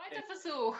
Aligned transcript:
Zweiter 0.00 0.22
Versuch. 0.22 0.76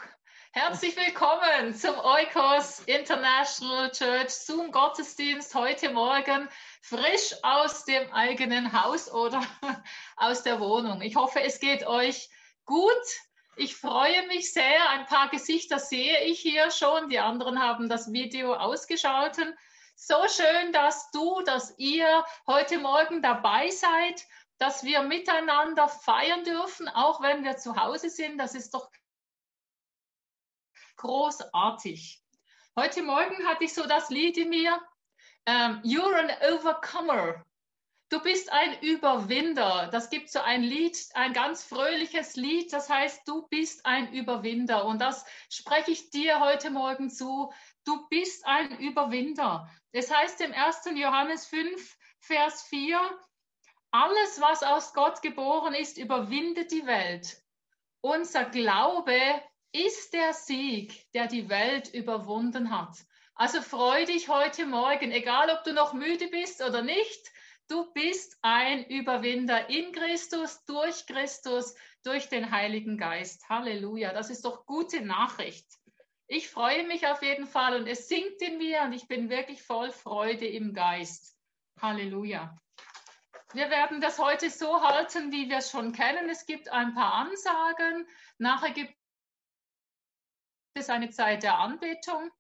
Herzlich 0.52 0.96
willkommen 0.96 1.74
zum 1.74 1.94
Oikos 1.98 2.80
International 2.86 3.90
Church 3.90 4.30
Zoom 4.30 4.72
Gottesdienst 4.72 5.54
heute 5.54 5.90
Morgen 5.90 6.48
frisch 6.80 7.34
aus 7.42 7.84
dem 7.84 8.10
eigenen 8.12 8.72
Haus 8.72 9.12
oder 9.12 9.42
aus 10.16 10.42
der 10.42 10.58
Wohnung. 10.58 11.02
Ich 11.02 11.16
hoffe, 11.16 11.42
es 11.42 11.60
geht 11.60 11.86
euch 11.86 12.30
gut. 12.64 12.88
Ich 13.56 13.76
freue 13.76 14.26
mich 14.28 14.54
sehr. 14.54 14.88
Ein 14.90 15.04
paar 15.04 15.28
Gesichter 15.28 15.78
sehe 15.78 16.24
ich 16.24 16.40
hier 16.40 16.70
schon. 16.70 17.10
Die 17.10 17.18
anderen 17.18 17.60
haben 17.60 17.90
das 17.90 18.12
Video 18.12 18.54
ausgeschaltet. 18.54 19.54
So 19.96 20.16
schön, 20.28 20.72
dass 20.72 21.10
du, 21.10 21.42
dass 21.42 21.74
ihr 21.76 22.24
heute 22.46 22.78
Morgen 22.78 23.20
dabei 23.20 23.68
seid 23.68 24.24
dass 24.60 24.84
wir 24.84 25.02
miteinander 25.02 25.88
feiern 25.88 26.44
dürfen, 26.44 26.86
auch 26.88 27.22
wenn 27.22 27.44
wir 27.44 27.56
zu 27.56 27.76
Hause 27.76 28.10
sind. 28.10 28.36
Das 28.36 28.54
ist 28.54 28.74
doch 28.74 28.90
großartig. 31.00 32.22
Heute 32.76 33.02
Morgen 33.02 33.46
hatte 33.46 33.64
ich 33.64 33.72
so 33.72 33.86
das 33.86 34.10
Lied 34.10 34.36
in 34.36 34.50
mir, 34.50 34.74
um, 34.74 35.54
ähm, 35.54 35.80
You're 35.82 36.14
an 36.14 36.30
Overcomer. 36.52 37.42
Du 38.10 38.20
bist 38.20 38.52
ein 38.52 38.78
Überwinder. 38.82 39.88
Das 39.90 40.10
gibt 40.10 40.30
so 40.30 40.40
ein 40.40 40.62
Lied, 40.62 40.98
ein 41.14 41.32
ganz 41.32 41.64
fröhliches 41.64 42.36
Lied, 42.36 42.72
das 42.72 42.90
heißt, 42.90 43.26
du 43.26 43.48
bist 43.48 43.86
ein 43.86 44.12
Überwinder. 44.12 44.84
Und 44.84 45.00
das 45.00 45.24
spreche 45.48 45.92
ich 45.92 46.10
dir 46.10 46.40
heute 46.40 46.70
Morgen 46.70 47.08
zu. 47.08 47.50
Du 47.84 48.06
bist 48.08 48.44
ein 48.46 48.78
Überwinder. 48.78 49.70
Das 49.92 50.14
heißt 50.14 50.40
im 50.42 50.52
1. 50.52 50.82
Johannes 50.96 51.46
5, 51.46 51.96
Vers 52.18 52.62
4, 52.64 53.00
alles, 53.90 54.40
was 54.40 54.62
aus 54.62 54.92
Gott 54.92 55.22
geboren 55.22 55.72
ist, 55.72 55.96
überwindet 55.96 56.72
die 56.72 56.84
Welt. 56.84 57.42
Unser 58.02 58.44
Glaube 58.44 59.42
ist 59.72 60.12
der 60.12 60.32
Sieg, 60.32 61.10
der 61.12 61.26
die 61.26 61.48
Welt 61.48 61.92
überwunden 61.92 62.70
hat. 62.70 62.96
Also 63.34 63.62
freu 63.62 64.04
dich 64.04 64.28
heute 64.28 64.66
Morgen, 64.66 65.12
egal 65.12 65.50
ob 65.50 65.64
du 65.64 65.72
noch 65.72 65.92
müde 65.92 66.28
bist 66.28 66.62
oder 66.62 66.82
nicht. 66.82 67.30
Du 67.68 67.90
bist 67.92 68.36
ein 68.42 68.84
Überwinder 68.86 69.70
in 69.70 69.92
Christus, 69.92 70.64
durch 70.64 71.06
Christus, 71.06 71.74
durch 72.02 72.28
den 72.28 72.50
Heiligen 72.50 72.98
Geist. 72.98 73.48
Halleluja. 73.48 74.12
Das 74.12 74.28
ist 74.28 74.44
doch 74.44 74.66
gute 74.66 75.02
Nachricht. 75.02 75.66
Ich 76.26 76.50
freue 76.50 76.86
mich 76.86 77.06
auf 77.06 77.22
jeden 77.22 77.46
Fall 77.46 77.80
und 77.80 77.86
es 77.86 78.08
singt 78.08 78.42
in 78.42 78.58
mir 78.58 78.82
und 78.82 78.92
ich 78.92 79.08
bin 79.08 79.30
wirklich 79.30 79.62
voll 79.62 79.90
Freude 79.90 80.46
im 80.46 80.74
Geist. 80.74 81.36
Halleluja. 81.80 82.60
Wir 83.52 83.70
werden 83.70 84.00
das 84.00 84.18
heute 84.18 84.48
so 84.48 84.82
halten, 84.82 85.32
wie 85.32 85.48
wir 85.48 85.58
es 85.58 85.70
schon 85.70 85.92
kennen. 85.92 86.28
Es 86.28 86.46
gibt 86.46 86.68
ein 86.68 86.94
paar 86.94 87.14
Ansagen. 87.14 88.06
Nachher 88.38 88.70
gibt 88.70 88.94
es 90.74 90.90
eine 90.90 91.10
Zeit 91.10 91.42
der 91.42 91.58
Anbetung. 91.58 92.30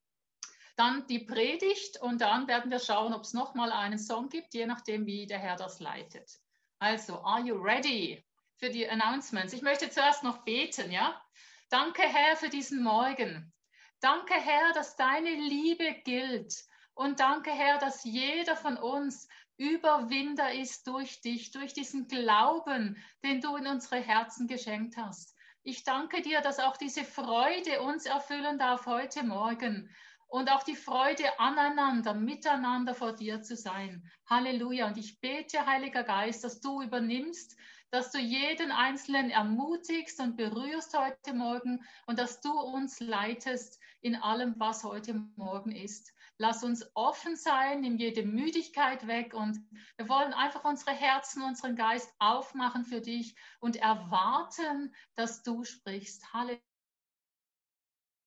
Dann 0.76 1.06
die 1.08 1.18
Predigt 1.18 2.00
und 2.00 2.20
dann 2.20 2.48
werden 2.48 2.70
wir 2.70 2.78
schauen, 2.78 3.12
ob 3.12 3.22
es 3.22 3.34
nochmal 3.34 3.72
einen 3.72 3.98
Song 3.98 4.28
gibt, 4.28 4.54
je 4.54 4.66
nachdem, 4.66 5.06
wie 5.06 5.26
der 5.26 5.38
Herr 5.38 5.56
das 5.56 5.80
leitet. 5.80 6.30
Also, 6.78 7.20
are 7.22 7.42
you 7.42 7.56
ready 7.56 8.24
für 8.56 8.70
die 8.70 8.88
Announcements? 8.88 9.52
Ich 9.52 9.62
möchte 9.62 9.90
zuerst 9.90 10.22
noch 10.22 10.44
beten, 10.44 10.90
ja? 10.90 11.20
Danke, 11.68 12.02
Herr, 12.02 12.36
für 12.36 12.48
diesen 12.48 12.82
Morgen. 12.82 13.52
Danke, 14.00 14.34
Herr, 14.34 14.72
dass 14.72 14.96
deine 14.96 15.30
Liebe 15.30 15.92
gilt. 16.04 16.54
Und 16.94 17.20
danke, 17.20 17.50
Herr, 17.50 17.78
dass 17.78 18.04
jeder 18.04 18.56
von 18.56 18.78
uns 18.78 19.28
Überwinder 19.58 20.54
ist 20.54 20.86
durch 20.86 21.20
dich, 21.20 21.50
durch 21.50 21.74
diesen 21.74 22.08
Glauben, 22.08 22.96
den 23.22 23.42
du 23.42 23.56
in 23.56 23.66
unsere 23.66 24.00
Herzen 24.00 24.48
geschenkt 24.48 24.96
hast. 24.96 25.29
Ich 25.62 25.84
danke 25.84 26.22
dir, 26.22 26.40
dass 26.40 26.58
auch 26.58 26.78
diese 26.78 27.04
Freude 27.04 27.82
uns 27.82 28.06
erfüllen 28.06 28.58
darf 28.58 28.86
heute 28.86 29.22
Morgen 29.22 29.90
und 30.26 30.50
auch 30.50 30.62
die 30.62 30.74
Freude 30.74 31.38
aneinander, 31.38 32.14
miteinander 32.14 32.94
vor 32.94 33.12
dir 33.12 33.42
zu 33.42 33.56
sein. 33.56 34.10
Halleluja. 34.26 34.86
Und 34.86 34.96
ich 34.96 35.20
bete, 35.20 35.66
Heiliger 35.66 36.02
Geist, 36.02 36.44
dass 36.44 36.60
du 36.60 36.80
übernimmst, 36.80 37.58
dass 37.90 38.10
du 38.10 38.18
jeden 38.18 38.72
Einzelnen 38.72 39.28
ermutigst 39.28 40.18
und 40.20 40.36
berührst 40.36 40.96
heute 40.96 41.34
Morgen 41.34 41.84
und 42.06 42.18
dass 42.18 42.40
du 42.40 42.52
uns 42.58 42.98
leitest 43.00 43.78
in 44.00 44.16
allem, 44.16 44.54
was 44.58 44.82
heute 44.82 45.12
Morgen 45.36 45.72
ist. 45.72 46.14
Lass 46.40 46.64
uns 46.64 46.90
offen 46.94 47.36
sein, 47.36 47.82
nimm 47.82 47.98
jede 47.98 48.22
Müdigkeit 48.22 49.06
weg 49.06 49.34
und 49.34 49.58
wir 49.98 50.08
wollen 50.08 50.32
einfach 50.32 50.64
unsere 50.64 50.92
Herzen, 50.92 51.42
unseren 51.42 51.76
Geist 51.76 52.10
aufmachen 52.18 52.86
für 52.86 53.02
dich 53.02 53.36
und 53.58 53.76
erwarten, 53.76 54.94
dass 55.16 55.42
du 55.42 55.64
sprichst. 55.64 56.24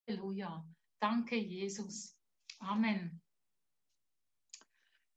Halleluja. 0.05 0.63
Danke, 0.99 1.37
Jesus. 1.37 2.15
Amen. 2.59 3.19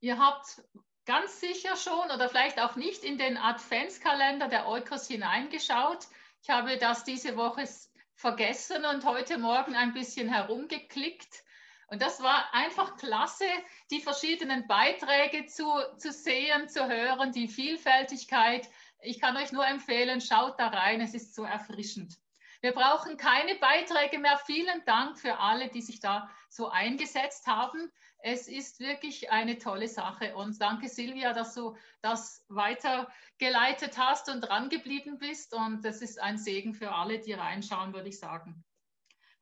Ihr 0.01 0.19
habt 0.19 0.63
ganz 1.05 1.39
sicher 1.39 1.77
schon 1.77 2.11
oder 2.11 2.31
vielleicht 2.31 2.59
auch 2.59 2.77
nicht 2.77 3.05
in 3.05 3.19
den 3.19 3.37
Adventskalender 3.37 4.49
der 4.49 4.69
Eukos 4.69 5.07
hineingeschaut. 5.07 6.07
Ich 6.41 6.49
habe 6.49 6.79
das 6.79 7.05
diese 7.05 7.37
Woche 7.37 7.69
vergessen 8.15 8.87
und 8.87 9.05
heute 9.05 9.37
Morgen 9.37 9.75
ein 9.75 9.93
bisschen 9.93 10.31
herumgeklickt. 10.31 11.45
Und 11.89 12.03
das 12.03 12.21
war 12.23 12.53
einfach 12.53 12.97
klasse, 12.97 13.47
die 13.91 14.01
verschiedenen 14.01 14.67
Beiträge 14.67 15.47
zu, 15.47 15.67
zu 15.99 16.11
sehen, 16.13 16.69
zu 16.69 16.89
hören, 16.89 17.33
die 17.33 17.49
Vielfältigkeit. 17.49 18.69
Ich 19.03 19.21
kann 19.21 19.37
euch 19.37 19.53
nur 19.53 19.67
empfehlen, 19.67 20.21
schaut 20.21 20.59
da 20.59 20.69
rein, 20.69 21.01
es 21.01 21.15
ist 21.15 21.35
so 21.35 21.45
erfrischend. 21.45 22.19
Wir 22.61 22.73
brauchen 22.73 23.17
keine 23.17 23.55
Beiträge 23.57 24.19
mehr. 24.19 24.39
Vielen 24.39 24.85
Dank 24.87 25.19
für 25.19 25.39
alle, 25.39 25.69
die 25.69 25.83
sich 25.83 26.01
da 26.01 26.29
so 26.49 26.69
eingesetzt 26.69 27.47
haben. 27.47 27.93
Es 28.19 28.49
ist 28.49 28.81
wirklich 28.81 29.31
eine 29.31 29.59
tolle 29.59 29.87
Sache. 29.87 30.35
Und 30.35 30.61
danke, 30.61 30.89
Silvia, 30.89 31.33
dass 31.33 31.55
du 31.55 31.77
das 32.01 32.45
weitergeleitet 32.49 33.99
hast 33.99 34.29
und 34.29 34.41
dran 34.41 34.69
geblieben 34.69 35.19
bist. 35.19 35.55
Und 35.55 35.85
das 35.85 36.03
ist 36.03 36.21
ein 36.21 36.39
Segen 36.39 36.75
für 36.75 36.93
alle, 36.93 37.21
die 37.21 37.35
reinschauen, 37.35 37.93
würde 37.93 38.09
ich 38.09 38.19
sagen. 38.19 38.65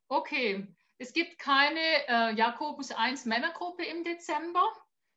Okay, 0.09 0.69
es 0.99 1.13
gibt 1.13 1.39
keine 1.39 1.81
äh, 2.09 2.35
Jakobus 2.35 2.93
1 2.93 3.25
Männergruppe 3.25 3.85
im 3.85 4.05
Dezember. 4.05 4.65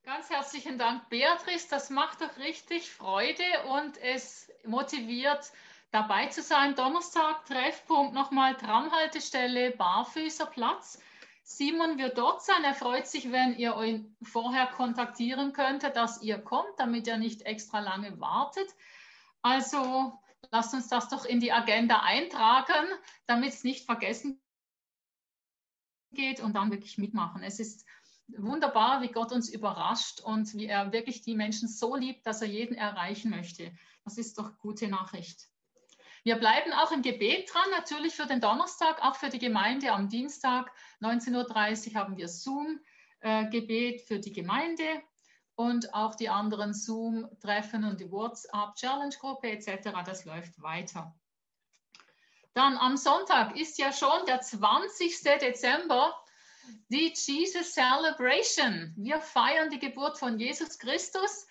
Ganz 0.04 0.30
herzlichen 0.30 0.78
Dank, 0.78 1.10
Beatrice. 1.10 1.68
Das 1.70 1.90
macht 1.90 2.22
doch 2.22 2.38
richtig 2.38 2.90
Freude 2.90 3.44
und 3.70 3.98
es 3.98 4.50
motiviert, 4.66 5.52
dabei 5.92 6.28
zu 6.28 6.42
sein. 6.42 6.76
Donnerstag, 6.76 7.46
Treffpunkt 7.46 8.14
nochmal 8.14 8.56
Tramhaltestelle, 8.56 9.72
Barfüßerplatz. 9.72 11.00
Simon 11.44 11.98
wird 11.98 12.18
dort 12.18 12.44
sein. 12.44 12.64
Er 12.64 12.74
freut 12.74 13.08
sich, 13.08 13.32
wenn 13.32 13.56
ihr 13.58 13.76
euch 13.76 14.02
vorher 14.24 14.68
kontaktieren 14.68 15.54
könntet, 15.54 15.96
dass 15.96 16.22
ihr 16.22 16.40
kommt, 16.40 16.78
damit 16.78 17.08
ihr 17.08 17.18
nicht 17.18 17.44
extra 17.44 17.80
lange 17.80 18.20
wartet. 18.20 18.68
Also 19.42 20.20
lasst 20.52 20.74
uns 20.74 20.88
das 20.88 21.08
doch 21.10 21.24
in 21.26 21.40
die 21.40 21.52
Agenda 21.52 22.00
eintragen, 22.00 22.88
damit 23.28 23.54
es 23.54 23.64
nicht 23.64 23.86
vergessen 23.86 24.42
geht 26.12 26.40
und 26.40 26.54
dann 26.54 26.72
wirklich 26.72 26.98
mitmachen. 26.98 27.44
Es 27.44 27.60
ist 27.60 27.86
wunderbar, 28.28 29.02
wie 29.02 29.12
Gott 29.12 29.32
uns 29.32 29.50
überrascht 29.50 30.20
und 30.22 30.54
wie 30.54 30.68
er 30.68 30.92
wirklich 30.92 31.22
die 31.22 31.36
Menschen 31.36 31.68
so 31.68 31.96
liebt, 31.96 32.26
dass 32.26 32.42
er 32.42 32.48
jeden 32.48 32.76
erreichen 32.76 33.30
möchte. 33.30 33.72
Das 34.04 34.18
ist 34.18 34.38
doch 34.38 34.58
gute 34.60 34.88
Nachricht. 34.88 35.48
Wir 36.24 36.36
bleiben 36.36 36.74
auch 36.74 36.92
im 36.92 37.02
Gebet 37.02 37.50
dran, 37.54 37.70
natürlich 37.72 38.14
für 38.14 38.26
den 38.26 38.42
Donnerstag, 38.42 39.02
auch 39.02 39.16
für 39.16 39.30
die 39.30 39.40
Gemeinde 39.40 39.94
am 39.94 40.10
Dienstag 40.10 40.72
19.30 41.02 41.90
Uhr 41.90 41.96
haben 41.96 42.18
wir 42.18 42.28
Zoom-Gebet 42.28 44.02
für 44.02 44.20
die 44.20 44.34
Gemeinde 44.34 45.02
und 45.56 45.94
auch 45.94 46.16
die 46.16 46.30
anderen 46.30 46.74
Zoom-Treffen 46.74 47.86
und 47.86 48.02
die 48.02 48.12
WhatsApp-Challenge-Gruppe 48.12 49.52
etc. 49.52 49.90
Das 50.06 50.26
läuft 50.26 50.62
weiter. 50.62 51.16
Dann 52.58 52.76
am 52.76 52.98
Sonntag 52.98 53.56
ist 53.56 53.78
ja 53.78 53.94
schon 53.94 54.26
der 54.26 54.42
20. 54.42 55.22
Dezember 55.40 56.12
die 56.90 57.14
Jesus 57.16 57.72
Celebration. 57.72 58.96
Wir 58.98 59.22
feiern 59.22 59.70
die 59.70 59.78
Geburt 59.78 60.18
von 60.18 60.40
Jesus 60.40 60.80
Christus. 60.80 61.46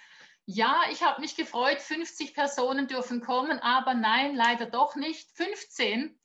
Ja, 0.47 0.81
ich 0.91 1.05
habe 1.05 1.21
mich 1.21 1.37
gefreut, 1.37 1.81
50 1.81 2.35
Personen 2.35 2.89
dürfen 2.89 3.21
kommen, 3.21 3.61
aber 3.61 3.95
nein, 3.95 4.35
leider 4.35 4.67
doch 4.67 4.97
nicht 4.97 5.31
15, 5.37 6.19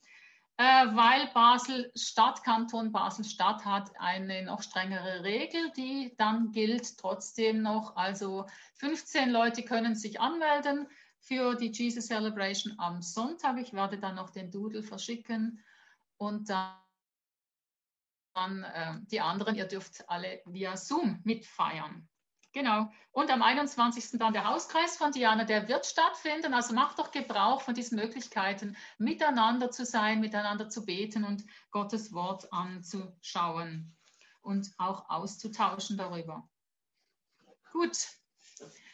äh, 0.58 0.64
weil 0.64 1.28
Basel 1.36 1.92
Stadt, 1.94 2.44
Kanton 2.44 2.92
Basel 2.92 3.24
Stadt 3.24 3.64
hat 3.64 3.92
eine 4.00 4.42
noch 4.46 4.64
strengere 4.64 5.24
Regel, 5.24 5.72
die 5.78 6.16
dann 6.18 6.54
gilt 6.54 6.98
trotzdem 6.98 7.62
noch. 7.62 7.96
Also 7.98 8.48
15 8.78 9.30
Leute 9.30 9.62
können 9.62 9.94
sich 9.94 10.20
anmelden 10.20 10.88
für 11.22 11.56
die 11.56 11.72
Jesus 11.72 12.08
Celebration 12.08 12.78
am 12.78 13.02
Sonntag. 13.02 13.58
Ich 13.60 13.74
werde 13.74 13.98
dann 13.98 14.16
noch 14.16 14.32
den 14.32 14.52
Doodle 14.52 14.84
verschicken 14.84 15.64
und 16.18 16.50
dann, 16.50 16.76
dann 18.34 18.64
äh, 18.64 19.00
die 19.12 19.22
anderen, 19.22 19.56
ihr 19.56 19.66
dürft 19.66 20.10
alle 20.10 20.42
via 20.46 20.76
Zoom 20.76 21.22
mitfeiern. 21.24 22.08
Genau. 22.54 22.92
Und 23.12 23.32
am 23.32 23.42
21. 23.42 24.20
dann 24.20 24.34
der 24.34 24.46
Hauskreis 24.46 24.98
von 24.98 25.12
Diana, 25.12 25.46
der 25.46 25.70
wird 25.70 25.86
stattfinden. 25.86 26.54
Also 26.54 26.74
macht 26.74 27.00
doch 27.00 27.12
Gebrauch 27.12 27.62
von 27.62 27.74
diesen 27.74 27.98
Möglichkeiten, 27.98 28.76
miteinander 28.98 29.72
zu 29.72 29.86
sein, 29.86 30.20
miteinander 30.20 30.68
zu 30.68 30.86
beten 30.86 31.24
und 31.24 31.46
Gottes 31.72 32.14
Wort 32.14 32.52
anzuschauen 32.52 33.96
und 34.42 34.70
auch 34.78 35.10
auszutauschen 35.10 35.98
darüber. 35.98 36.50
Gut. 37.72 38.21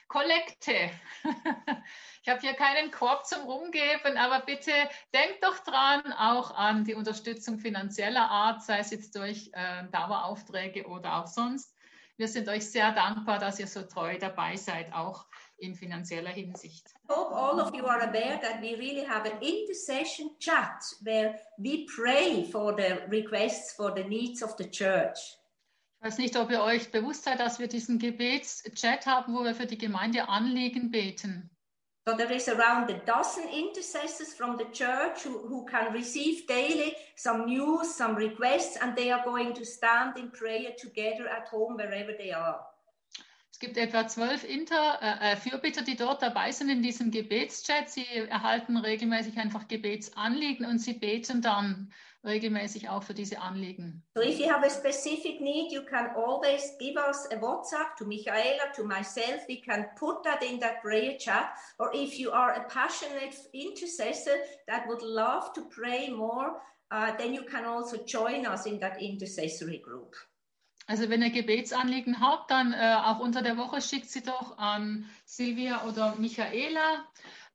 Kollekte. 0.07 0.91
Ich 2.23 2.29
habe 2.29 2.41
hier 2.41 2.55
keinen 2.55 2.91
Korb 2.91 3.25
zum 3.25 3.43
Rumgeben, 3.43 4.17
aber 4.17 4.45
bitte 4.45 4.73
denkt 5.13 5.41
doch 5.41 5.59
dran, 5.59 6.11
auch 6.11 6.51
an 6.51 6.83
die 6.83 6.93
Unterstützung 6.93 7.57
finanzieller 7.57 8.29
Art, 8.29 8.61
sei 8.63 8.79
es 8.79 8.91
jetzt 8.91 9.15
durch 9.15 9.49
äh, 9.53 9.85
Daueraufträge 9.93 10.87
oder 10.87 11.21
auch 11.21 11.27
sonst. 11.27 11.73
Wir 12.17 12.27
sind 12.27 12.49
euch 12.49 12.69
sehr 12.69 12.91
dankbar, 12.91 13.39
dass 13.39 13.59
ihr 13.59 13.67
so 13.67 13.83
treu 13.83 14.17
dabei 14.19 14.57
seid, 14.57 14.91
auch 14.91 15.25
in 15.57 15.73
finanzieller 15.73 16.31
Hinsicht. 16.31 16.87
I 17.09 17.13
hope 17.13 17.33
all 17.33 17.61
of 17.61 17.73
you 17.73 17.85
are 17.85 18.01
aware 18.01 18.39
that 18.41 18.61
we 18.61 18.75
really 18.75 19.05
have 19.05 19.31
an 19.31 19.39
intercession 19.39 20.31
chat 20.39 20.83
where 21.01 21.39
we 21.57 21.85
pray 21.85 22.43
for 22.51 22.75
the 22.75 23.03
requests 23.09 23.73
for 23.73 23.93
the 23.95 24.03
needs 24.03 24.43
of 24.43 24.55
the 24.57 24.69
church. 24.69 25.37
Ich 25.99 26.05
weiß 26.05 26.17
nicht, 26.19 26.37
ob 26.37 26.51
ihr 26.51 26.61
euch 26.61 26.91
bewusst 26.91 27.23
seid, 27.23 27.39
dass 27.39 27.59
wir 27.59 27.67
diesen 27.67 27.97
Gebetschat 27.97 29.07
haben, 29.07 29.33
wo 29.35 29.43
wir 29.43 29.55
für 29.55 29.65
die 29.65 29.77
Gemeinde 29.77 30.29
Anliegen 30.29 30.91
beten. 30.91 31.49
So 32.07 32.15
there 32.15 32.33
is 32.33 32.47
around 32.47 32.89
a 32.89 32.99
dozen 33.05 33.43
intercessors 33.49 34.33
from 34.33 34.57
the 34.57 34.63
church 34.71 35.25
who, 35.25 35.45
who 35.49 35.65
can 35.65 35.91
receive 35.91 36.47
daily 36.47 36.95
some 37.17 37.45
news, 37.45 37.93
some 37.93 38.15
requests, 38.15 38.77
and 38.77 38.95
they 38.95 39.11
are 39.11 39.21
going 39.25 39.53
to 39.55 39.65
stand 39.65 40.15
in 40.17 40.31
prayer 40.31 40.71
together 40.77 41.27
at 41.27 41.49
home 41.49 41.75
wherever 41.75 42.13
they 42.13 42.31
are. 42.31 42.65
Es 43.51 43.59
gibt 43.59 43.75
etwa 43.75 44.07
zwölf 44.07 44.43
Inter, 44.43 44.99
äh, 45.01 45.35
Fürbitter, 45.35 45.81
die 45.81 45.97
dort 45.97 46.21
dabei 46.21 46.51
sind 46.51 46.69
in 46.69 46.81
diesem 46.83 47.11
Gebetschat. 47.11 47.89
Sie 47.89 48.05
erhalten 48.05 48.77
regelmäßig 48.77 49.37
einfach 49.37 49.67
Gebetsanliegen 49.67 50.65
und 50.65 50.77
sie 50.77 50.93
beten 50.93 51.41
dann 51.41 51.91
regelmäßig 52.23 52.89
auch 52.89 53.03
für 53.03 53.13
diese 53.13 53.41
Anliegen. 53.41 54.03
So 54.15 54.23
if 54.23 54.39
you 54.39 54.49
have 54.49 54.65
a 54.65 54.69
specific 54.69 55.39
need, 55.39 55.71
you 55.71 55.83
can 55.83 56.09
always 56.15 56.77
give 56.79 56.97
us 56.97 57.27
a 57.31 57.37
WhatsApp 57.37 57.95
to 57.97 58.05
Michaela, 58.05 58.71
to 58.75 58.83
myself. 58.83 59.47
We 59.47 59.61
can 59.61 59.87
put 59.97 60.23
that 60.23 60.43
in 60.43 60.59
that 60.59 60.81
prayer 60.81 61.17
chat. 61.17 61.49
Or 61.79 61.93
if 61.93 62.19
you 62.19 62.31
are 62.31 62.53
a 62.53 62.67
passionate 62.67 63.35
intercessor 63.53 64.37
that 64.67 64.87
would 64.87 65.01
love 65.01 65.53
to 65.53 65.61
pray 65.69 66.09
more, 66.09 66.61
uh, 66.91 67.15
then 67.17 67.33
you 67.33 67.43
can 67.43 67.65
also 67.65 67.97
join 68.05 68.45
us 68.45 68.65
in 68.65 68.79
that 68.79 69.01
intercessory 69.01 69.79
group. 69.79 70.15
Also 70.89 71.09
wenn 71.09 71.21
ihr 71.21 71.31
Gebetsanliegen 71.31 72.21
habt, 72.21 72.49
dann 72.49 72.71
äh, 72.71 72.95
auch 73.03 73.19
unter 73.19 73.41
der 73.41 73.57
Woche 73.57 73.81
schickt 73.81 74.09
sie 74.09 74.23
doch 74.23 74.57
an 74.57 75.05
Silvia 75.25 75.83
oder 75.83 76.15
Michaela. 76.15 77.05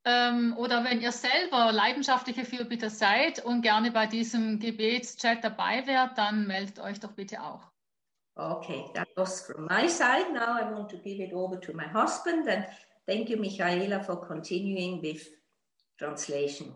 Ähm, 0.04 0.56
oder 0.56 0.84
wenn 0.84 1.00
ihr 1.00 1.12
selber 1.12 1.70
leidenschaftliche 1.70 2.44
Fürbitter 2.44 2.90
seid 2.90 3.44
und 3.44 3.62
gerne 3.62 3.92
bei 3.92 4.06
diesem 4.06 4.58
Gebetschat 4.58 5.44
dabei 5.44 5.86
wärt, 5.86 6.18
dann 6.18 6.46
meldet 6.46 6.80
euch 6.80 6.98
doch 6.98 7.12
bitte 7.12 7.40
auch. 7.42 7.70
Okay, 8.34 8.86
that 8.94 9.08
was 9.14 9.46
from 9.46 9.66
my 9.66 9.88
side. 9.88 10.32
Now 10.32 10.56
I 10.58 10.64
want 10.64 10.90
to 10.90 10.96
give 10.96 11.22
it 11.22 11.32
over 11.32 11.60
to 11.60 11.72
my 11.74 11.86
husband 11.86 12.48
and 12.48 12.66
thank 13.06 13.28
you, 13.28 13.38
Michaela, 13.38 14.00
for 14.00 14.20
continuing 14.20 15.02
with 15.02 15.30
translation. 15.98 16.74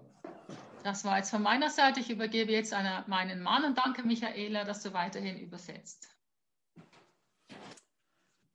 Das 0.85 1.05
war 1.05 1.17
jetzt 1.17 1.31
von 1.31 1.43
meiner 1.43 1.71
Seite. 1.71 1.99
Ich 1.99 2.11
übergebe 2.11 2.53
jetzt 2.53 2.73
an 2.73 2.87
meinen 3.09 3.43
Mann 3.43 3.65
und 3.65 3.77
danke, 3.77 4.05
Michaela, 4.05 4.63
dass 4.65 4.85
du 4.85 4.93
weiterhin 4.93 5.37
übersetzt. 5.39 6.09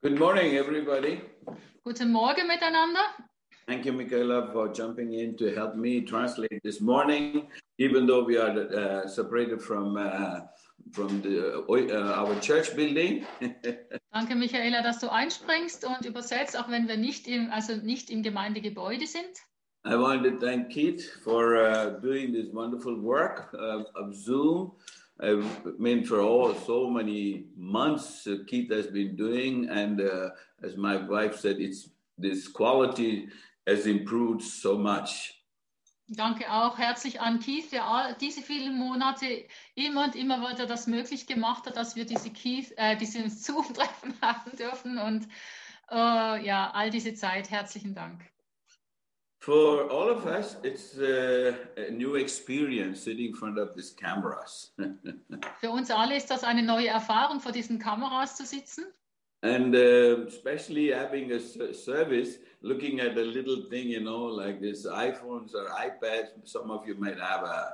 Good 0.01 0.18
morning, 0.18 0.54
everybody. 0.54 1.22
Guten 1.84 2.12
Morgen 2.12 2.48
miteinander. 2.48 3.01
Thank 3.68 3.86
you, 3.86 3.94
Michaela, 3.94 4.50
for 4.51 4.70
jumping 4.70 5.13
in 5.13 5.38
to 5.38 5.53
help 5.53 5.75
me 5.75 6.01
translate 6.01 6.62
this 6.63 6.82
morning, 6.82 7.48
even 7.77 8.06
though 8.06 8.24
we 8.24 8.38
are 8.38 8.50
uh, 8.50 9.08
separated 9.08 9.62
from 9.62 9.98
uh, 9.98 10.41
from 10.91 11.22
the, 11.22 11.63
uh, 11.70 12.22
our 12.22 12.39
church 12.39 12.75
building. 12.75 13.25
Danke, 14.13 14.36
Michaela, 14.36 14.82
dass 14.82 15.00
du 15.00 15.10
einspringst 15.10 15.86
und 15.86 16.06
übersetzt, 16.06 16.58
auch 16.58 16.70
wenn 16.70 16.88
wir 16.88 16.98
nicht 16.98 17.27
im, 17.27 17.50
also 17.51 17.75
nicht 17.75 18.10
im 18.10 18.24
Gemeindegebäude 18.24 19.08
sind. 19.08 19.30
I 19.84 19.96
want 19.96 20.24
to 20.24 20.38
thank 20.38 20.70
Keith 20.70 21.01
for 21.24 21.56
uh, 21.56 22.00
doing 22.01 22.34
this 22.34 22.53
wonderful 22.53 23.01
work 23.01 23.51
uh, 23.53 23.84
of 23.96 24.13
Zoom. 24.13 24.74
I 25.20 25.41
mean, 25.77 26.03
for 26.03 26.20
all 26.20 26.53
so 26.53 26.89
many 26.89 27.46
months, 27.56 28.27
Keith 28.48 28.72
has 28.72 28.88
been 28.88 29.15
doing, 29.15 29.70
and 29.70 30.01
uh, 30.01 30.30
as 30.63 30.77
my 30.77 30.98
wife 30.98 31.39
said, 31.39 31.60
it's 31.60 31.89
this 32.18 32.48
quality 32.48 33.27
has 33.68 33.86
improved 33.86 34.41
so 34.41 34.77
much. 34.77 35.38
Danke 36.08 36.51
auch 36.51 36.77
herzlich 36.77 37.22
an 37.22 37.39
Keith, 37.39 37.72
der 37.72 37.86
all, 37.86 38.15
diese 38.20 38.41
vielen 38.41 38.77
Monate 38.77 39.46
immer 39.75 40.06
und 40.06 40.15
immer 40.15 40.41
weiter 40.41 40.65
das 40.65 40.86
möglich 40.86 41.25
gemacht 41.25 41.65
hat, 41.65 41.77
dass 41.77 41.96
wir 41.96 42.06
diese 42.06 42.32
Keith, 42.32 42.74
äh, 42.75 42.98
diese 42.98 43.30
Zoom-Treffen 43.30 44.13
haben 44.22 44.51
dürfen 44.58 44.98
und 44.98 45.27
äh, 45.89 46.46
ja, 46.46 46.72
all 46.74 46.89
diese 46.89 47.13
Zeit. 47.13 47.50
Herzlichen 47.50 47.96
Dank. 47.96 48.30
For 49.39 49.89
all 49.89 50.12
of 50.12 50.25
us, 50.25 50.58
it's 50.63 51.00
a, 51.00 51.53
a 51.77 51.91
new 51.91 52.15
experience 52.15 53.03
sitting 53.03 53.30
in 53.30 53.34
front 53.34 53.58
of 53.58 53.74
these 53.74 53.96
cameras. 53.96 54.75
Für 55.60 55.72
uns 55.72 55.89
alle 55.89 56.18
ist 56.18 56.30
das 56.30 56.44
eine 56.44 56.62
neue 56.62 56.89
Erfahrung, 56.89 57.39
vor 57.39 57.51
diesen 57.51 57.80
Kameras 57.80 58.36
zu 58.36 58.46
sitzen. 58.46 58.84
and 59.44 59.75
uh, 59.75 60.25
especially 60.27 60.89
having 60.89 61.32
a 61.32 61.39
service 61.39 62.38
looking 62.62 63.00
at 63.00 63.18
a 63.18 63.22
little 63.22 63.63
thing 63.70 63.88
you 63.88 64.01
know 64.01 64.24
like 64.24 64.62
this 64.62 64.86
iphones 64.86 65.53
or 65.53 65.68
ipads 65.86 66.30
some 66.44 66.70
of 66.72 66.88
you 66.88 66.96
might 66.96 67.20
have 67.20 67.44
a, 67.44 67.74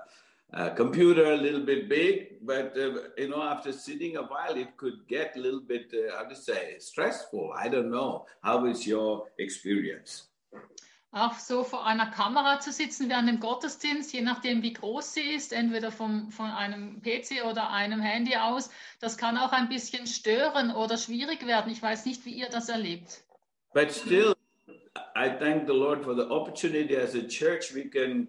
a 0.53 0.71
computer 0.71 1.33
a 1.33 1.37
little 1.37 1.65
bit 1.65 1.89
big 1.89 2.45
but 2.45 2.77
uh, 2.77 2.93
you 3.17 3.27
know 3.27 3.43
after 3.43 3.71
sitting 3.71 4.15
a 4.17 4.23
while 4.23 4.55
it 4.55 4.75
could 4.77 5.05
get 5.07 5.35
a 5.35 5.39
little 5.39 5.61
bit 5.61 5.93
uh, 5.93 6.17
how 6.17 6.23
to 6.23 6.35
say 6.35 6.75
stressful 6.79 7.53
i 7.57 7.67
don't 7.67 7.91
know 7.91 8.25
how 8.41 8.65
is 8.65 8.87
your 8.87 9.25
experience 9.37 10.29
auch 11.13 11.39
so 11.39 11.63
vor 11.63 11.85
einer 11.85 12.11
Kamera 12.11 12.59
zu 12.59 12.71
sitzen 12.71 13.09
während 13.09 13.29
dem 13.29 13.39
Gottesdienst, 13.39 14.13
je 14.13 14.21
nachdem 14.21 14.61
wie 14.61 14.73
groß 14.73 15.13
sie 15.13 15.21
ist, 15.21 15.53
entweder 15.53 15.91
vom, 15.91 16.29
von 16.31 16.51
einem 16.51 17.01
PC 17.01 17.45
oder 17.49 17.71
einem 17.71 18.01
Handy 18.01 18.35
aus, 18.35 18.69
das 18.99 19.17
kann 19.17 19.37
auch 19.37 19.51
ein 19.51 19.69
bisschen 19.69 20.05
stören 20.05 20.69
oder 20.69 20.97
schwierig 20.97 21.47
werden. 21.47 21.71
Ich 21.71 21.81
weiß 21.81 22.05
nicht, 22.05 22.25
wie 22.25 22.33
ihr 22.33 22.49
das 22.49 22.69
erlebt. 22.69 23.23
But 23.73 23.91
still, 23.91 24.36
I 25.15 25.29
thank 25.29 25.65
the 25.65 25.73
Lord 25.73 26.03
for 26.03 26.13
the 26.13 26.29
opportunity 26.29 26.95
as 26.95 27.15
a 27.15 27.27
church 27.27 27.73
we 27.73 27.85
can, 27.85 28.27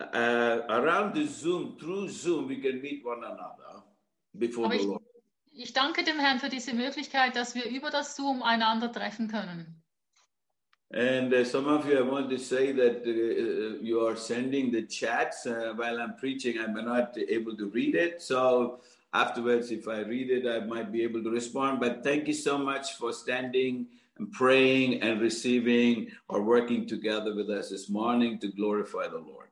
uh, 0.00 0.60
around 0.68 1.14
the 1.14 1.26
Zoom, 1.26 1.76
through 1.78 2.08
Zoom, 2.08 2.48
we 2.48 2.60
can 2.60 2.80
meet 2.80 3.04
one 3.04 3.24
another 3.24 3.82
before 4.38 4.66
Aber 4.66 4.74
the 4.74 4.80
ich, 4.80 4.86
Lord. 4.86 5.02
ich 5.52 5.72
danke 5.72 6.04
dem 6.04 6.18
Herrn 6.18 6.38
für 6.38 6.48
diese 6.48 6.74
Möglichkeit, 6.74 7.36
dass 7.36 7.54
wir 7.54 7.64
über 7.64 7.90
das 7.90 8.16
Zoom 8.16 8.42
einander 8.42 8.90
treffen 8.92 9.28
können. 9.28 9.80
And 10.92 11.32
uh, 11.32 11.44
some 11.44 11.68
of 11.68 11.86
you, 11.86 11.98
I 11.98 12.02
want 12.02 12.30
to 12.30 12.38
say 12.38 12.72
that 12.72 13.06
uh, 13.06 13.78
you 13.80 14.04
are 14.04 14.16
sending 14.16 14.72
the 14.72 14.82
chats 14.82 15.46
uh, 15.46 15.72
while 15.76 16.00
I'm 16.00 16.16
preaching. 16.16 16.58
I'm 16.58 16.74
not 16.74 17.16
able 17.16 17.56
to 17.56 17.68
read 17.68 17.94
it. 17.94 18.20
So 18.20 18.80
afterwards, 19.12 19.70
if 19.70 19.86
I 19.86 20.00
read 20.00 20.30
it, 20.30 20.48
I 20.48 20.66
might 20.66 20.90
be 20.90 21.04
able 21.04 21.22
to 21.22 21.30
respond. 21.30 21.78
But 21.78 22.02
thank 22.02 22.26
you 22.26 22.34
so 22.34 22.58
much 22.58 22.94
for 22.94 23.12
standing 23.12 23.86
praying 24.28 25.02
and 25.02 25.20
receiving 25.20 26.08
or 26.28 26.42
working 26.42 26.86
together 26.86 27.34
with 27.34 27.50
us 27.50 27.70
this 27.70 27.88
morning 27.88 28.38
to 28.40 28.48
glorify 28.48 29.06
the 29.08 29.18
Lord. 29.18 29.49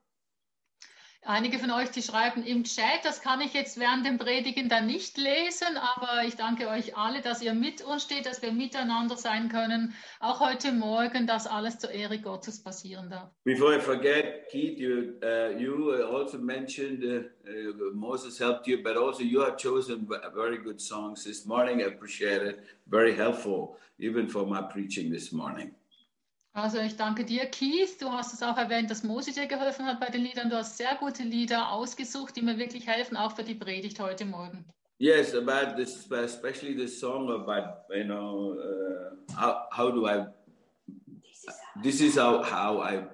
Einige 1.30 1.58
von 1.58 1.70
euch, 1.70 1.90
die 1.90 2.00
schreiben 2.00 2.42
im 2.42 2.64
Chat, 2.64 3.04
das 3.04 3.20
kann 3.20 3.42
ich 3.42 3.52
jetzt 3.52 3.78
während 3.78 4.06
dem 4.06 4.16
Predigen 4.16 4.70
dann 4.70 4.86
nicht 4.86 5.18
lesen, 5.18 5.76
aber 5.76 6.26
ich 6.26 6.36
danke 6.36 6.68
euch 6.68 6.96
alle, 6.96 7.20
dass 7.20 7.42
ihr 7.42 7.52
mit 7.52 7.84
uns 7.84 8.04
steht, 8.04 8.24
dass 8.24 8.40
wir 8.40 8.50
miteinander 8.50 9.14
sein 9.14 9.50
können, 9.50 9.92
auch 10.20 10.40
heute 10.40 10.72
Morgen, 10.72 11.26
dass 11.26 11.46
alles 11.46 11.78
zur 11.80 11.90
Ehre 11.90 12.18
Gottes 12.18 12.62
passieren 12.62 13.10
darf. 13.10 13.28
Before 13.44 13.76
I 13.76 13.78
forget, 13.78 14.48
Keith, 14.48 14.78
you, 14.78 15.18
uh, 15.22 15.50
you 15.58 16.02
also 16.02 16.38
mentioned 16.38 17.04
uh, 17.04 17.24
uh, 17.46 17.92
Moses 17.92 18.38
helped 18.38 18.66
you, 18.66 18.82
but 18.82 18.96
also 18.96 19.22
you 19.22 19.42
have 19.42 19.58
chosen 19.58 20.08
very 20.34 20.56
good 20.56 20.80
songs 20.80 21.24
this 21.24 21.44
morning. 21.44 21.82
I 21.82 21.88
appreciate 21.88 22.40
it. 22.40 22.60
Very 22.86 23.14
helpful, 23.14 23.76
even 23.98 24.28
for 24.28 24.46
my 24.46 24.62
preaching 24.62 25.12
this 25.12 25.30
morning. 25.30 25.72
Also 26.52 26.78
ich 26.78 26.96
danke 26.96 27.24
dir, 27.24 27.46
Keith. 27.46 28.00
Du 28.00 28.10
hast 28.10 28.32
es 28.34 28.42
auch 28.42 28.56
erwähnt, 28.56 28.90
dass 28.90 29.04
Mose 29.04 29.32
dir 29.32 29.46
geholfen 29.46 29.86
hat 29.86 30.00
bei 30.00 30.08
den 30.08 30.22
Liedern. 30.22 30.50
Du 30.50 30.56
hast 30.56 30.76
sehr 30.76 30.96
gute 30.96 31.22
Lieder 31.22 31.70
ausgesucht, 31.70 32.36
die 32.36 32.42
mir 32.42 32.58
wirklich 32.58 32.86
helfen, 32.86 33.16
auch 33.16 33.36
für 33.36 33.44
die 33.44 33.54
Predigt 33.54 34.00
heute 34.00 34.24
Morgen. 34.24 34.64
Yes, 34.98 35.32
about 35.34 35.76
this, 35.76 36.10
especially 36.10 36.74
this 36.74 36.98
song 36.98 37.30
about 37.30 37.84
you 37.94 38.04
know 38.04 38.56
uh, 38.58 39.40
how 39.40 39.68
how 39.70 39.92
do 39.92 40.08
I. 40.08 40.26
This 41.80 42.00
is 42.00 42.16
how 42.16 42.42
how 42.42 42.82
I 42.82 43.06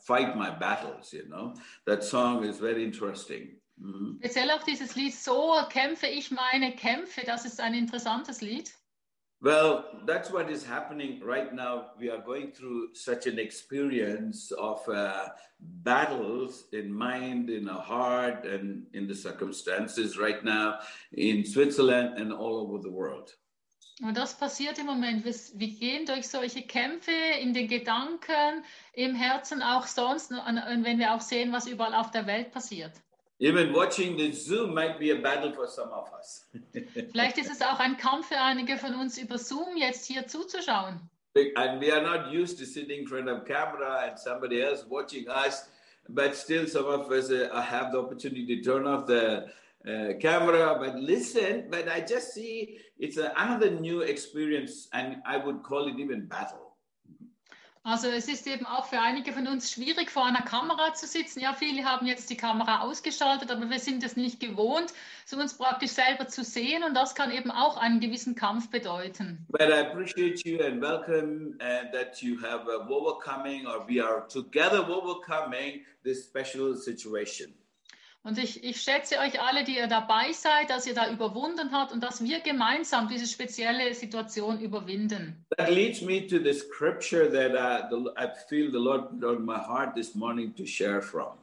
fight 0.00 0.34
my 0.34 0.50
battles. 0.50 1.12
You 1.12 1.26
know 1.28 1.54
that 1.84 2.02
song 2.02 2.42
is 2.42 2.58
very 2.58 2.82
interesting. 2.82 3.60
Mhm. 3.76 4.18
Speziell 4.18 4.50
auch 4.50 4.64
dieses 4.64 4.96
Lied 4.96 5.14
So 5.14 5.54
kämpfe 5.68 6.06
ich 6.06 6.32
meine 6.32 6.74
Kämpfe. 6.74 7.22
Das 7.24 7.44
ist 7.44 7.60
ein 7.60 7.74
interessantes 7.74 8.40
Lied. 8.40 8.72
Well, 9.42 9.84
that's 10.06 10.30
what 10.30 10.50
is 10.50 10.64
happening 10.64 11.20
right 11.22 11.52
now. 11.52 11.90
We 12.00 12.08
are 12.08 12.22
going 12.22 12.52
through 12.52 12.94
such 12.94 13.26
an 13.26 13.38
experience 13.38 14.50
of 14.50 14.80
uh, 14.88 15.28
battles 15.60 16.64
in 16.72 16.90
mind, 16.90 17.50
in 17.50 17.68
our 17.68 17.82
heart, 17.82 18.46
and 18.46 18.86
in 18.94 19.06
the 19.06 19.14
circumstances 19.14 20.16
right 20.16 20.42
now 20.42 20.78
in 21.12 21.44
Switzerland 21.44 22.18
and 22.18 22.32
all 22.32 22.56
over 22.56 22.78
the 22.78 22.90
world. 22.90 23.36
Und 24.02 24.14
das 24.16 24.34
passiert 24.34 24.78
im 24.78 24.86
Moment. 24.86 25.24
Wir, 25.24 25.34
wir 25.54 25.68
gehen 25.68 26.04
durch 26.06 26.28
solche 26.28 26.62
Kämpfe 26.62 27.12
in 27.40 27.54
den 27.54 27.66
Gedanken, 27.66 28.62
im 28.92 29.14
Herzen, 29.14 29.62
auch 29.62 29.86
sonst, 29.86 30.30
und 30.30 30.84
wenn 30.84 30.98
wir 30.98 31.14
auch 31.14 31.22
sehen, 31.22 31.52
was 31.52 31.66
überall 31.66 31.94
auf 31.94 32.10
der 32.10 32.26
Welt 32.26 32.52
passiert. 32.52 32.92
Even 33.38 33.72
watching 33.74 34.16
the 34.16 34.32
Zoom 34.32 34.72
might 34.72 34.98
be 34.98 35.10
a 35.10 35.16
battle 35.16 35.52
for 35.52 35.66
some 35.66 35.90
of 35.92 36.10
us. 36.18 36.46
Vielleicht 37.12 37.36
ist 37.36 37.50
es 37.50 37.60
auch 37.60 37.78
ein 37.78 37.98
Kampf 37.98 38.28
für 38.28 38.40
einige 38.40 38.78
von 38.78 38.94
uns 38.94 39.18
über 39.18 39.36
Zoom 39.36 39.76
jetzt 39.76 40.06
hier 40.06 40.26
zuzuschauen. 40.26 41.00
and 41.56 41.80
we 41.80 41.90
are 41.92 42.02
not 42.02 42.32
used 42.32 42.58
to 42.58 42.64
sitting 42.64 43.00
in 43.00 43.06
front 43.06 43.28
of 43.28 43.44
camera 43.44 44.06
and 44.06 44.18
somebody 44.18 44.62
else 44.62 44.86
watching 44.88 45.28
us, 45.28 45.68
but 46.08 46.34
still 46.34 46.66
some 46.66 46.86
of 46.86 47.10
us 47.10 47.30
uh, 47.30 47.60
have 47.60 47.92
the 47.92 47.98
opportunity 47.98 48.46
to 48.46 48.62
turn 48.62 48.86
off 48.86 49.06
the 49.06 49.46
uh, 49.86 50.14
camera, 50.18 50.76
but 50.78 50.96
listen. 50.96 51.66
But 51.70 51.88
I 51.88 52.00
just 52.00 52.32
see 52.32 52.78
it's 52.98 53.18
a, 53.18 53.32
another 53.36 53.70
new 53.70 54.00
experience, 54.00 54.88
and 54.92 55.16
I 55.26 55.36
would 55.36 55.62
call 55.62 55.88
it 55.88 55.98
even 55.98 56.26
battle. 56.26 56.65
Also 57.86 58.08
es 58.08 58.26
ist 58.26 58.48
eben 58.48 58.66
auch 58.66 58.86
für 58.86 58.98
einige 58.98 59.32
von 59.32 59.46
uns 59.46 59.70
schwierig, 59.70 60.10
vor 60.10 60.26
einer 60.26 60.42
Kamera 60.42 60.92
zu 60.94 61.06
sitzen. 61.06 61.38
Ja, 61.38 61.52
viele 61.52 61.84
haben 61.84 62.04
jetzt 62.04 62.28
die 62.28 62.36
Kamera 62.36 62.80
ausgeschaltet, 62.80 63.48
aber 63.48 63.70
wir 63.70 63.78
sind 63.78 64.02
es 64.02 64.16
nicht 64.16 64.40
gewohnt, 64.40 64.92
so 65.24 65.36
uns 65.36 65.56
praktisch 65.56 65.92
selber 65.92 66.26
zu 66.26 66.42
sehen 66.42 66.82
und 66.82 66.94
das 66.94 67.14
kann 67.14 67.30
eben 67.30 67.52
auch 67.52 67.76
einen 67.76 68.00
gewissen 68.00 68.34
Kampf 68.34 68.72
bedeuten. 68.72 69.46
But 69.50 69.68
I 69.68 69.82
appreciate 69.82 70.44
you 70.44 70.60
and 70.64 70.82
welcome 70.82 71.54
and 71.60 71.92
that 71.92 72.20
you 72.20 72.36
have 72.42 72.66
uh, 72.66 72.92
overcoming 72.92 73.68
or 73.68 73.86
we 73.86 74.02
are 74.02 74.26
together 74.26 74.84
overcoming 74.88 75.84
this 76.02 76.24
special 76.24 76.74
situation. 76.74 77.54
Und 78.26 78.38
ich, 78.38 78.64
ich 78.64 78.80
schätze 78.80 79.18
euch 79.20 79.40
alle, 79.40 79.62
die 79.62 79.76
ihr 79.76 79.86
dabei 79.86 80.32
seid, 80.32 80.68
dass 80.68 80.84
ihr 80.84 80.94
da 80.94 81.08
überwunden 81.08 81.70
habt 81.70 81.92
und 81.92 82.02
dass 82.02 82.24
wir 82.24 82.40
gemeinsam 82.40 83.06
diese 83.06 83.24
spezielle 83.24 83.94
Situation 83.94 84.58
überwinden. 84.58 85.46
That 85.56 85.70
leads 85.70 86.02
me 86.02 86.26
to 86.26 86.38
the 86.42 86.52
scripture 86.52 87.30
that 87.30 87.52
uh, 87.52 87.88
the, 87.88 88.10
I 88.18 88.26
feel 88.48 88.72
the 88.72 88.78
Lord 88.78 89.10
put 89.10 89.22
on 89.22 89.44
my 89.44 89.58
heart 89.58 89.94
this 89.94 90.16
morning 90.16 90.52
to 90.56 90.66
share 90.66 91.00
from. 91.00 91.38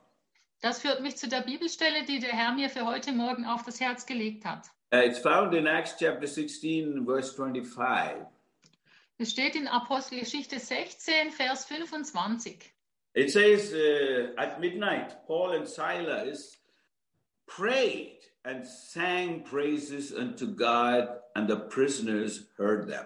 Das 0.60 0.82
führt 0.82 1.00
mich 1.00 1.16
zu 1.16 1.30
der 1.30 1.40
Bibelstelle, 1.44 2.04
die 2.04 2.20
der 2.20 2.34
Herr 2.34 2.52
mir 2.52 2.70
für 2.70 2.86
heute 2.86 3.13
Morgen 3.13 3.46
auf 3.46 3.63
das 3.63 3.80
Herz 3.80 4.06
gelegt 4.06 4.44
hat. 4.44 4.66
Uh, 4.94 4.98
it's 4.98 5.20
found 5.20 5.54
in 5.54 5.68
Acts 5.68 5.96
chapter 5.98 6.28
16, 6.28 7.06
verse 7.06 7.34
25. 7.34 8.28
Es 9.20 9.32
steht 9.32 9.56
in 9.56 9.70
Apostelgeschichte 9.70 10.60
16, 10.60 11.32
Vers 11.32 11.63
25. 11.63 12.74
It 13.13 13.32
says, 13.32 13.72
uh, 13.72 14.34
at 14.36 14.60
midnight, 14.60 15.25
Paul 15.28 15.56
and 15.56 15.66
Silas 15.66 16.58
prayed 17.55 18.17
and 18.45 18.65
sang 18.65 19.43
praises 19.43 20.13
unto 20.13 20.48
God, 20.48 21.07
and 21.36 21.48
the 21.48 21.57
prisoners 21.57 22.45
heard 22.57 22.88
them. 22.88 23.05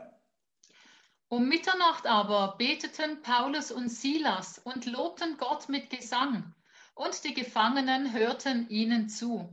Um 1.30 1.50
Mitternacht 1.50 2.06
aber 2.06 2.56
beteten 2.58 3.22
Paulus 3.22 3.72
und 3.72 3.90
Silas 3.90 4.60
und 4.64 4.86
lobten 4.86 5.38
Gott 5.38 5.68
mit 5.68 5.90
Gesang, 5.90 6.54
und 6.96 7.24
die 7.26 7.34
Gefangenen 7.34 8.14
hörten 8.14 8.70
ihnen 8.70 9.10
zu. 9.10 9.50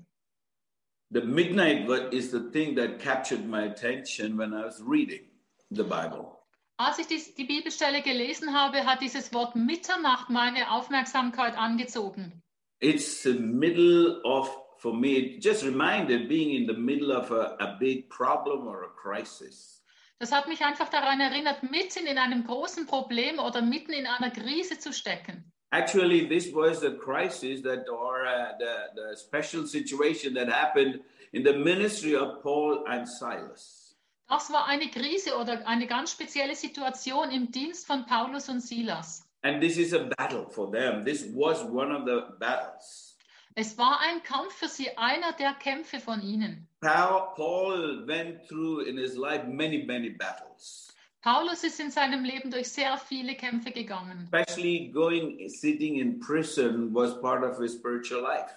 The 1.10 1.22
midnight 1.22 1.88
is 2.12 2.30
the 2.30 2.50
thing 2.52 2.76
that 2.76 2.98
captured 2.98 3.44
my 3.46 3.64
attention 3.64 4.38
when 4.38 4.52
I 4.52 4.64
was 4.64 4.80
reading 4.80 5.28
the 5.70 5.82
Bible. 5.82 6.38
Als 6.76 6.98
ich 6.98 7.06
die, 7.06 7.20
die 7.36 7.44
Bibelstelle 7.44 8.02
gelesen 8.02 8.52
habe, 8.52 8.84
hat 8.84 9.00
dieses 9.00 9.32
Wort 9.32 9.54
Mitternacht 9.54 10.30
meine 10.30 10.70
Aufmerksamkeit 10.70 11.56
angezogen. 11.56 12.42
It's 12.80 13.22
the 13.22 13.34
middle 13.34 14.20
of 14.24 14.63
for 14.84 14.92
me, 14.92 15.38
just 15.40 15.64
reminded 15.64 16.28
being 16.28 16.50
in 16.54 16.66
the 16.66 16.74
middle 16.74 17.10
of 17.10 17.30
a, 17.30 17.56
a 17.58 17.76
big 17.80 18.10
problem 18.10 18.68
or 18.68 18.84
a 18.84 18.92
crisis. 19.02 19.80
Das 20.20 20.30
hat 20.30 20.46
mich 20.46 20.60
einfach 20.62 20.90
daran 20.90 21.20
erinnert, 21.20 21.62
mitten 21.62 22.06
in 22.06 22.18
einem 22.18 22.44
großen 22.44 22.86
Problem 22.86 23.38
oder 23.38 23.62
mitten 23.62 23.94
in 23.94 24.06
einer 24.06 24.30
Krise 24.30 24.78
zu 24.78 24.92
stecken. 24.92 25.50
Actually, 25.72 26.28
this 26.28 26.52
was 26.52 26.80
the 26.80 26.92
crisis 26.98 27.62
that, 27.62 27.88
or 27.88 28.26
uh, 28.26 28.52
the, 28.58 28.74
the 28.94 29.16
special 29.16 29.66
situation 29.66 30.34
that 30.34 30.48
happened 30.48 31.00
in 31.32 31.42
the 31.42 31.54
ministry 31.54 32.14
of 32.14 32.42
Paul 32.42 32.84
and 32.86 33.08
Silas. 33.08 33.96
Das 34.28 34.52
war 34.52 34.66
eine 34.68 34.90
Krise 34.90 35.34
oder 35.36 35.66
eine 35.66 35.86
ganz 35.86 36.12
spezielle 36.12 36.54
Situation 36.54 37.30
im 37.30 37.50
Dienst 37.50 37.86
von 37.86 38.04
Paulus 38.04 38.50
und 38.50 38.60
Silas. 38.60 39.26
And 39.42 39.62
this 39.62 39.78
is 39.78 39.94
a 39.94 40.10
battle 40.18 40.46
for 40.48 40.70
them. 40.70 41.04
This 41.04 41.24
was 41.34 41.64
one 41.64 41.90
of 41.90 42.04
the 42.04 42.34
battles. 42.38 43.13
Es 43.56 43.78
war 43.78 44.00
ein 44.00 44.20
Kampf 44.24 44.52
für 44.52 44.66
sie, 44.66 44.96
einer 44.96 45.32
der 45.32 45.52
Kämpfe 45.54 46.00
von 46.00 46.20
ihnen. 46.20 46.66
Paul 46.80 48.04
went 48.04 48.48
through 48.48 48.80
in 48.80 48.98
his 48.98 49.14
life 49.14 49.46
many, 49.46 49.84
many 49.84 50.10
battles. 50.10 50.92
Paulus 51.22 51.62
ist 51.62 51.78
in 51.78 51.90
seinem 51.90 52.24
Leben 52.24 52.50
durch 52.50 52.68
sehr 52.68 52.98
viele 52.98 53.36
Kämpfe 53.36 53.70
gegangen. 53.70 54.28
Especially 54.32 54.90
going 54.90 55.48
sitting 55.48 56.00
in 56.00 56.18
prison 56.18 56.92
was 56.92 57.18
part 57.20 57.44
of 57.44 57.56
his 57.58 57.74
spiritual 57.74 58.22
life. 58.22 58.50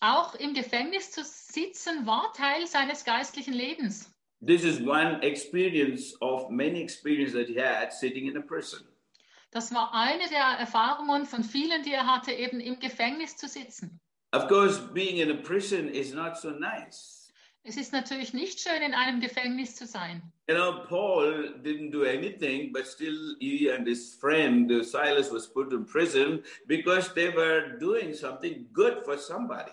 Auch 0.00 0.34
im 0.34 0.52
Gefängnis 0.52 1.10
zu 1.12 1.24
sitzen 1.24 2.06
war 2.06 2.32
Teil 2.34 2.66
seines 2.66 3.04
geistlichen 3.04 3.54
Lebens. 3.54 4.12
This 4.46 4.64
is 4.64 4.80
one 4.80 5.22
experience 5.22 6.14
of 6.20 6.50
many 6.50 6.82
experiences 6.82 7.34
that 7.34 7.48
he 7.48 7.58
had 7.58 7.90
sitting 7.90 8.26
in 8.26 8.36
a 8.36 8.42
prison. 8.42 8.86
Das 9.50 9.74
war 9.74 9.94
eine 9.94 10.28
der 10.28 10.58
Erfahrungen 10.58 11.24
von 11.24 11.42
vielen, 11.42 11.82
die 11.82 11.92
er 11.92 12.06
hatte, 12.06 12.32
eben 12.32 12.60
im 12.60 12.78
Gefängnis 12.78 13.36
zu 13.36 13.48
sitzen. 13.48 13.98
Of 14.32 14.48
course, 14.48 14.78
being 14.78 15.16
in 15.16 15.30
a 15.30 15.42
prison 15.42 15.88
is 15.88 16.14
not 16.14 16.38
so 16.38 16.50
nice. 16.50 17.20
Es 17.62 17.76
ist 17.76 17.92
natürlich 17.92 18.32
nicht 18.32 18.58
schön, 18.60 18.80
in 18.82 18.94
einem 18.94 19.20
Gefängnis 19.20 19.76
zu 19.76 19.86
sein. 19.86 20.22
You 20.48 20.54
know, 20.54 20.84
Paul 20.88 21.54
didn't 21.62 21.90
do 21.90 22.04
anything, 22.04 22.72
but 22.72 22.86
still 22.86 23.36
he 23.38 23.68
and 23.68 23.86
his 23.86 24.14
friend 24.14 24.70
Silas 24.84 25.30
was 25.30 25.46
put 25.46 25.72
in 25.72 25.84
prison 25.84 26.42
because 26.66 27.12
they 27.14 27.28
were 27.28 27.76
doing 27.78 28.14
something 28.14 28.66
good 28.72 29.04
for 29.04 29.18
somebody. 29.18 29.72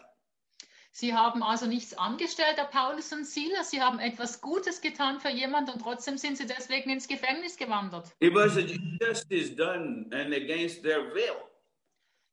Sie 0.92 1.14
haben 1.14 1.44
also 1.44 1.68
nichts 1.68 1.94
angestellt, 1.96 2.58
der 2.58 2.66
Paulus 2.66 3.14
und 3.14 3.26
Silas. 3.26 3.70
Sie 3.70 3.80
haben 3.80 4.00
etwas 4.00 4.42
Gutes 4.42 4.82
getan 4.82 5.20
für 5.20 5.30
jemand 5.30 5.72
und 5.72 5.80
trotzdem 5.80 6.18
sind 6.18 6.38
sie 6.38 6.48
deswegen 6.48 6.90
ins 6.90 7.08
Gefängnis 7.08 7.56
gewandert. 7.56 8.12
It 8.20 8.34
was 8.34 8.58
a 8.58 8.64
justice 9.00 9.56
done 9.56 10.10
and 10.12 10.34
against 10.34 10.82
their 10.82 11.14
will. 11.14 11.38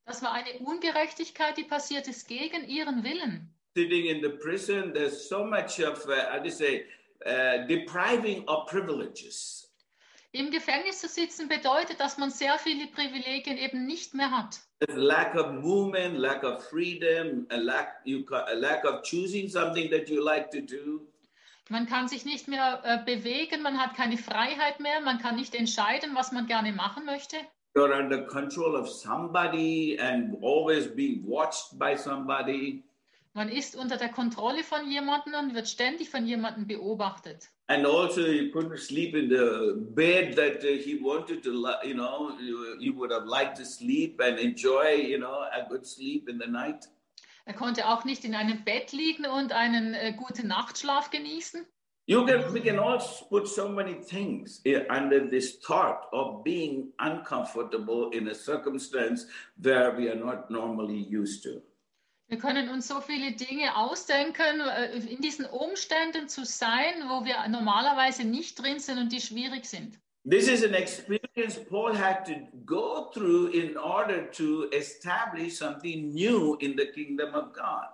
Das 0.07 0.23
war 0.23 0.33
eine 0.33 0.59
Ungerechtigkeit, 0.59 1.57
die 1.57 1.65
passiert 1.65 2.07
ist 2.09 2.29
gegen 2.29 2.69
ihren 2.69 3.05
Willen. 3.05 3.51
Sitting 3.75 4.07
in 4.07 4.23
the 4.23 4.29
prison, 4.29 4.93
there's 4.93 5.29
so 5.29 5.45
much 5.45 5.81
of, 5.81 6.07
uh, 6.07 6.31
how 6.31 6.39
do 6.39 6.45
you 6.45 6.51
say, 6.51 6.87
uh, 7.27 7.67
depriving 7.67 8.47
of 8.47 8.67
privileges. 8.67 9.65
Im 10.35 10.51
Gefängnis 10.51 11.01
zu 11.01 11.09
sitzen 11.09 11.49
bedeutet, 11.49 12.01
dass 12.01 12.19
man 12.19 12.31
sehr 12.31 12.59
viele 12.59 12.89
Privilegien 12.89 13.57
eben 13.57 13.87
nicht 13.87 14.15
mehr 14.15 14.31
hat. 14.31 14.61
Lack 14.89 15.37
of 15.37 15.53
movement, 15.53 16.19
lack 16.19 16.43
of 16.43 16.63
freedom, 16.69 17.47
a 17.51 17.57
lack, 17.57 18.01
you, 18.05 18.25
a 18.31 18.53
lack 18.55 18.85
of 18.85 19.03
choosing 19.03 19.49
something 19.49 19.89
that 19.91 20.09
you 20.09 20.21
like 20.21 20.51
to 20.51 20.61
do. 20.61 21.07
Man 21.69 21.87
kann 21.87 22.09
sich 22.09 22.25
nicht 22.25 22.47
mehr 22.47 22.83
äh, 22.85 23.05
bewegen, 23.05 23.63
man 23.63 23.79
hat 23.79 23.95
keine 23.95 24.19
Freiheit 24.19 24.81
mehr, 24.81 25.01
man 25.01 25.19
kann 25.19 25.37
nicht 25.37 25.55
entscheiden, 25.55 26.15
was 26.15 26.33
man 26.33 26.47
gerne 26.47 26.73
machen 26.73 27.07
möchte. 27.07 27.37
You're 27.75 27.93
under 27.93 28.23
control 28.23 28.77
of 28.77 28.89
somebody 28.89 29.99
and 29.99 30.37
always 30.43 30.87
being 30.87 31.23
watched 31.27 31.79
by 31.79 31.97
somebody. 31.97 32.85
Man 33.37 33.49
ist 33.49 33.75
unter 33.75 33.97
der 33.97 34.11
Kontrolle 34.11 34.63
von 34.63 34.89
jemandem 34.89 35.35
und 35.35 35.55
wird 35.55 35.69
ständig 35.69 36.09
von 36.09 36.25
jemandem 36.25 36.69
beobachtet. 36.69 37.51
And 37.67 37.85
also, 37.85 38.21
he 38.25 38.53
couldn't 38.53 38.79
sleep 38.79 39.17
in 39.17 39.29
the 39.29 39.75
bed 39.95 40.37
that 40.37 40.63
uh, 40.63 40.77
he 40.77 41.01
wanted 41.03 41.43
to, 41.43 41.51
you 41.83 41.95
know, 41.95 42.37
he 42.79 42.91
would 42.91 43.11
have 43.11 43.27
liked 43.27 43.57
to 43.57 43.65
sleep 43.65 44.21
and 44.21 44.39
enjoy, 44.39 44.95
you 44.95 45.19
know, 45.19 45.47
a 45.53 45.67
good 45.69 45.85
sleep 45.85 46.29
in 46.29 46.39
the 46.39 46.47
night. 46.47 46.89
Er 47.47 47.55
konnte 47.55 47.89
auch 47.89 48.05
nicht 48.05 48.25
in 48.25 48.35
einem 48.35 48.65
Bett 48.65 48.93
liegen 48.93 49.27
und 49.27 49.53
einen 49.53 49.95
äh, 49.95 50.15
guten 50.17 50.47
Nachtschlaf 50.47 51.11
genießen. 51.11 51.67
You 52.07 52.27
can, 52.27 52.53
we 52.53 52.61
can 52.61 52.79
also 52.79 53.25
put 53.31 53.49
so 53.49 53.67
many 53.67 53.95
things 53.95 54.61
under 54.91 55.27
this 55.27 55.57
thought 55.57 56.07
of 56.13 56.45
being 56.45 56.93
uncomfortable 56.99 58.11
in 58.11 58.29
a 58.29 58.35
circumstance 58.35 59.25
where 59.63 59.91
we 59.93 60.11
are 60.11 60.15
not 60.15 60.51
normally 60.51 60.99
used 60.99 61.43
to. 61.45 61.63
Wir 62.29 62.39
können 62.39 62.69
uns 62.71 62.89
so 62.89 63.01
viele 63.01 63.33
Dinge 63.33 63.77
ausdenken, 63.77 64.61
äh, 64.61 64.97
in 64.97 65.21
diesen 65.21 65.45
Umständen 65.47 66.29
zu 66.29 66.45
sein, 66.45 66.95
wo 67.09 67.25
wir 67.25 67.47
normalerweise 67.49 68.25
nicht 68.25 68.61
drin 68.61 68.81
sind 68.81 68.99
und 68.99 69.13
die 69.13 69.21
schwierig 69.21 69.67
sind. 69.67 69.99
This 70.27 70.49
is 70.49 70.65
an 70.65 70.73
experience 70.75 71.59
Paul 71.69 71.95
had 71.95 72.25
to 72.27 72.35
go 72.65 73.11
through 73.13 73.49
in 73.53 73.77
order 73.77 74.31
to 74.33 74.71
establish 74.73 75.59
something 75.59 76.15
new 76.15 76.57
in 76.61 76.77
the 76.77 76.87
kingdom 76.87 77.35
of 77.35 77.53
God. 77.53 77.94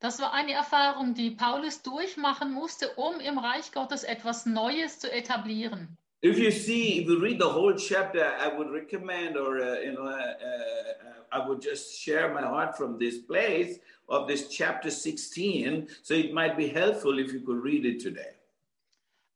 Das 0.00 0.20
war 0.20 0.32
eine 0.32 0.52
Erfahrung, 0.52 1.14
die 1.14 1.30
Paulus 1.30 1.82
durchmachen 1.82 2.52
musste, 2.52 2.90
um 2.96 3.18
im 3.20 3.38
Reich 3.38 3.72
Gottes 3.72 4.04
etwas 4.04 4.44
Neues 4.44 4.98
zu 4.98 5.10
etablieren. 5.10 5.96
If 6.22 6.38
you 6.38 6.50
see, 6.50 7.00
if 7.00 7.08
you 7.08 7.18
read 7.18 7.40
the 7.40 7.48
whole 7.48 7.76
chapter, 7.76 8.32
I 8.38 8.48
would 8.56 8.70
recommend, 8.70 9.36
or 9.36 9.58
uh, 9.60 9.80
you 9.80 9.92
know, 9.92 10.04
uh, 10.04 10.34
uh, 10.42 10.96
I 11.32 11.46
would 11.46 11.62
just 11.62 12.00
share 12.00 12.32
my 12.32 12.42
heart 12.42 12.76
from 12.76 12.98
this 12.98 13.18
place 13.18 13.78
of 14.08 14.26
this 14.26 14.48
chapter 14.48 14.90
16. 14.90 15.88
So 16.02 16.14
it 16.14 16.32
might 16.32 16.56
be 16.56 16.68
helpful 16.68 17.18
if 17.18 17.32
you 17.32 17.40
could 17.40 17.62
read 17.62 17.84
it 17.84 18.00
today. 18.00 18.32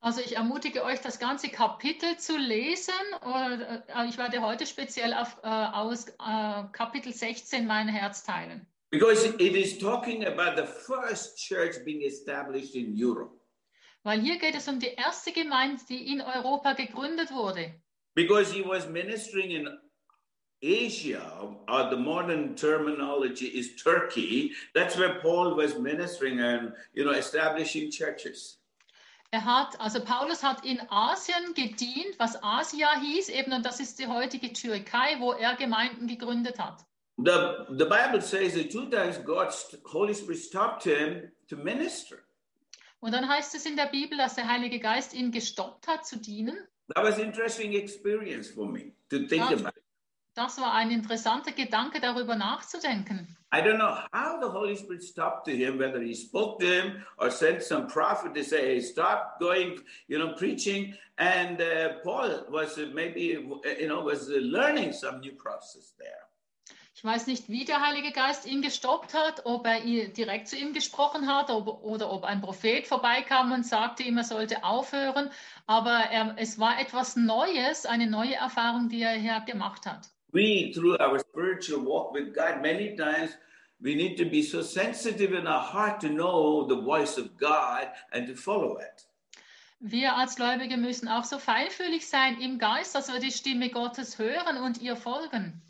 Also 0.02 0.22
ich 0.22 0.36
ermutige 0.36 0.82
euch, 0.82 1.00
das 1.02 1.18
ganze 1.18 1.50
Kapitel 1.50 2.16
zu 2.16 2.36
lesen. 2.38 2.94
Äh, 3.22 4.08
ich 4.08 4.16
werde 4.16 4.40
heute 4.40 4.66
speziell 4.66 5.12
auf, 5.12 5.36
äh, 5.42 5.48
aus 5.48 6.08
äh, 6.08 6.64
Kapitel 6.72 7.12
16 7.12 7.66
mein 7.66 7.88
Herz 7.88 8.24
teilen. 8.24 8.66
Because 8.90 9.24
it 9.24 9.54
is 9.54 9.78
talking 9.78 10.24
about 10.24 10.56
the 10.56 10.66
first 10.66 11.38
church 11.38 11.76
being 11.84 12.02
established 12.02 12.74
in 12.74 12.96
Europe. 12.96 13.32
Weil 14.02 14.20
hier 14.20 14.38
geht 14.38 14.54
es 14.54 14.66
um 14.66 14.80
die 14.80 14.94
erste 14.96 15.32
Gemeinde, 15.32 15.82
die 15.88 16.12
in 16.12 16.20
Europa 16.20 16.72
gegründet 16.72 17.30
wurde. 17.30 17.74
Because 18.14 18.52
he 18.52 18.62
was 18.62 18.88
ministering 18.88 19.52
in 19.52 19.68
Asia, 20.62 21.56
or 21.68 21.88
the 21.90 21.96
modern 21.96 22.56
terminology 22.56 23.46
is 23.46 23.76
Turkey. 23.76 24.52
That's 24.74 24.98
where 24.98 25.20
Paul 25.20 25.54
was 25.54 25.78
ministering 25.78 26.40
and 26.40 26.72
you 26.92 27.04
know 27.04 27.12
establishing 27.12 27.90
churches. 27.90 28.58
Er 29.32 29.44
hat, 29.44 29.78
also 29.78 30.00
Paulus 30.00 30.42
hat 30.42 30.64
in 30.64 30.80
Asien 30.90 31.54
gedient, 31.54 32.18
was 32.18 32.36
Asia 32.42 32.98
hieß, 32.98 33.28
eben, 33.28 33.52
und 33.52 33.64
das 33.64 33.78
ist 33.78 34.00
die 34.00 34.08
heutige 34.08 34.52
Türkei, 34.52 35.20
wo 35.20 35.32
er 35.32 35.54
Gemeinden 35.54 36.08
gegründet 36.08 36.58
hat. 36.58 36.84
The, 37.22 37.66
the 37.70 37.86
Bible 37.86 38.20
says 38.20 38.54
that 38.54 38.70
two 38.70 38.88
times 38.88 39.18
God's 39.18 39.76
Holy 39.84 40.14
Spirit 40.14 40.38
stopped 40.38 40.84
him 40.84 41.30
to 41.48 41.56
minister. 41.56 42.18
Und 43.00 43.12
dann 43.12 43.28
heißt 43.28 43.54
es 43.54 43.66
in 43.66 43.76
der 43.76 43.86
Bibel, 43.86 44.18
dass 44.18 44.34
der 44.34 44.46
Heilige 44.46 44.78
Geist 44.78 45.14
ihn 45.14 45.30
gestoppt 45.30 45.86
hat 45.88 46.06
zu 46.06 46.18
dienen. 46.18 46.56
That 46.94 47.04
was 47.04 47.18
an 47.18 47.24
interesting 47.24 47.74
experience 47.74 48.48
for 48.50 48.66
me 48.66 48.92
to 49.10 49.26
think 49.26 49.42
about. 49.42 49.72
Das 50.34 50.58
war 50.58 50.74
ein 50.74 50.90
interessanter 50.90 51.52
Gedanke, 51.52 52.00
darüber 52.00 52.36
nachzudenken. 52.36 53.36
I 53.52 53.60
don't 53.60 53.78
know 53.78 53.96
how 54.12 54.40
the 54.40 54.48
Holy 54.48 54.76
Spirit 54.76 55.02
stopped 55.02 55.44
to 55.46 55.50
him, 55.50 55.78
whether 55.78 56.00
he 56.00 56.14
spoke 56.14 56.60
to 56.60 56.66
him 56.66 57.04
or 57.18 57.30
sent 57.30 57.62
some 57.62 57.88
prophet 57.88 58.32
to 58.34 58.44
say, 58.44 58.74
hey, 58.74 58.80
stop 58.80 59.40
going, 59.40 59.80
you 60.06 60.18
know, 60.18 60.34
preaching. 60.34 60.94
And 61.18 61.60
uh, 61.60 61.98
Paul 62.04 62.46
was 62.48 62.78
uh, 62.78 62.86
maybe, 62.94 63.36
uh, 63.36 63.68
you 63.78 63.88
know, 63.88 64.02
was 64.02 64.30
uh, 64.30 64.36
learning 64.40 64.92
some 64.92 65.20
new 65.20 65.32
process 65.32 65.92
there. 65.98 66.29
Ich 67.00 67.04
weiß 67.04 67.28
nicht, 67.28 67.48
wie 67.48 67.64
der 67.64 67.80
Heilige 67.80 68.12
Geist 68.12 68.44
ihn 68.44 68.60
gestoppt 68.60 69.14
hat, 69.14 69.46
ob 69.46 69.66
er 69.66 69.84
ihn 69.84 70.12
direkt 70.12 70.48
zu 70.48 70.56
ihm 70.58 70.74
gesprochen 70.74 71.34
hat 71.34 71.48
ob, 71.48 71.82
oder 71.82 72.12
ob 72.12 72.24
ein 72.24 72.42
Prophet 72.42 72.86
vorbeikam 72.86 73.52
und 73.52 73.64
sagte 73.64 74.02
ihm, 74.02 74.18
er 74.18 74.24
sollte 74.24 74.64
aufhören. 74.64 75.30
Aber 75.66 75.92
er, 76.10 76.34
es 76.36 76.58
war 76.58 76.78
etwas 76.78 77.16
Neues, 77.16 77.86
eine 77.86 78.06
neue 78.06 78.34
Erfahrung, 78.34 78.90
die 78.90 79.00
er 79.00 79.12
hier 79.12 79.42
gemacht 79.46 79.86
hat. 79.86 80.10
We, 80.32 80.72
through 80.74 81.00
our 81.00 81.18
spiritual 81.18 81.82
walk 81.86 82.12
with 82.12 82.34
God, 82.34 82.60
many 82.60 82.94
times 82.94 83.30
we 83.78 83.94
need 83.94 84.18
to 84.18 84.26
be 84.26 84.42
so 84.42 84.60
sensitive 84.60 85.34
in 85.34 85.46
our 85.46 85.72
heart 85.72 86.02
to 86.02 86.08
know 86.08 86.68
the 86.68 86.82
voice 86.82 87.16
of 87.16 87.34
God 87.38 87.88
and 88.10 88.28
to 88.28 88.34
follow 88.34 88.78
it. 88.78 89.06
Wir 89.78 90.16
als 90.16 90.36
Gläubige 90.36 90.76
müssen 90.76 91.08
auch 91.08 91.24
so 91.24 91.38
feinfühlig 91.38 92.06
sein 92.06 92.38
im 92.42 92.58
Geist, 92.58 92.94
dass 92.94 93.10
wir 93.10 93.20
die 93.20 93.32
Stimme 93.32 93.70
Gottes 93.70 94.18
hören 94.18 94.58
und 94.58 94.82
ihr 94.82 94.96
folgen. 94.96 95.62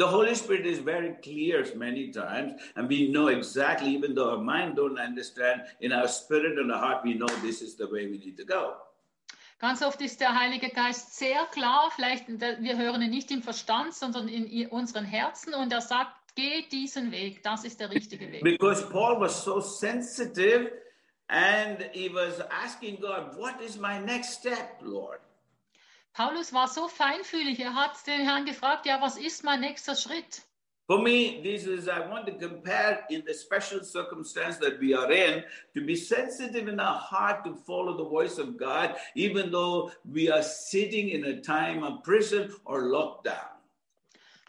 The 0.00 0.06
Holy 0.06 0.34
Spirit 0.34 0.64
is 0.64 0.78
very 0.78 1.10
clear 1.22 1.62
many 1.76 2.10
times, 2.10 2.58
and 2.74 2.88
we 2.88 3.08
know 3.08 3.28
exactly, 3.28 3.90
even 3.90 4.14
though 4.14 4.30
our 4.30 4.42
mind 4.42 4.76
don't 4.76 4.98
understand, 4.98 5.60
in 5.82 5.92
our 5.92 6.08
spirit 6.08 6.58
and 6.58 6.72
our 6.72 6.78
heart, 6.78 7.04
we 7.04 7.12
know 7.12 7.28
this 7.42 7.60
is 7.60 7.76
the 7.76 7.86
way 7.86 8.06
we 8.06 8.16
need 8.16 8.38
to 8.38 8.46
go. 8.46 8.76
Ganz 9.60 9.82
oft 9.82 10.00
ist 10.00 10.18
der 10.18 10.34
Heilige 10.34 10.70
Geist 10.70 11.18
sehr 11.18 11.44
klar, 11.52 11.90
vielleicht 11.94 12.26
wir 12.28 12.78
hören 12.78 13.02
ihn 13.02 13.10
nicht 13.10 13.30
im 13.30 13.42
Verstand, 13.42 13.92
sondern 13.92 14.26
in 14.28 14.68
unseren 14.68 15.04
Herzen 15.04 15.52
und 15.52 15.70
er 15.70 15.82
sagt, 15.82 16.12
geh 16.34 16.66
diesen 16.72 17.12
Weg, 17.12 17.42
das 17.42 17.66
ist 17.66 17.78
der 17.78 17.90
richtige 17.90 18.32
Weg. 18.32 18.42
Because 18.42 18.88
Paul 18.88 19.20
was 19.20 19.44
so 19.44 19.60
sensitive 19.60 20.72
and 21.28 21.78
he 21.92 22.08
was 22.08 22.40
asking 22.48 23.00
God, 23.02 23.36
What 23.36 23.60
is 23.60 23.76
my 23.76 23.98
next 23.98 24.38
step, 24.38 24.80
Lord? 24.80 25.20
Paulus 26.12 26.52
war 26.52 26.68
so 26.68 26.88
feinfühlig, 26.88 27.60
er 27.60 27.74
hat 27.74 28.06
den 28.06 28.22
Herrn 28.22 28.44
gefragt, 28.44 28.84
ja, 28.86 29.00
was 29.00 29.16
ist 29.16 29.44
mein 29.44 29.60
nächster 29.60 29.94
Schritt? 29.94 30.42
For 30.90 30.98
me, 30.98 31.40
this 31.40 31.66
is, 31.66 31.86
I 31.86 32.00
want 32.00 32.26
to 32.26 32.32
compare 32.32 33.06
in 33.10 33.22
the 33.24 33.32
special 33.32 33.84
circumstance 33.84 34.58
that 34.58 34.80
we 34.80 34.92
are 34.92 35.08
in, 35.12 35.44
to 35.72 35.80
be 35.86 35.94
sensitive 35.94 36.66
in 36.68 36.80
our 36.80 36.98
heart 36.98 37.44
to 37.44 37.54
follow 37.54 37.96
the 37.96 38.02
voice 38.02 38.38
of 38.40 38.58
God, 38.58 38.96
even 39.14 39.52
though 39.52 39.92
we 40.04 40.28
are 40.28 40.42
sitting 40.42 41.10
in 41.10 41.26
a 41.26 41.40
time 41.40 41.84
of 41.84 42.02
prison 42.02 42.52
or 42.64 42.82
lockdown. 42.82 43.50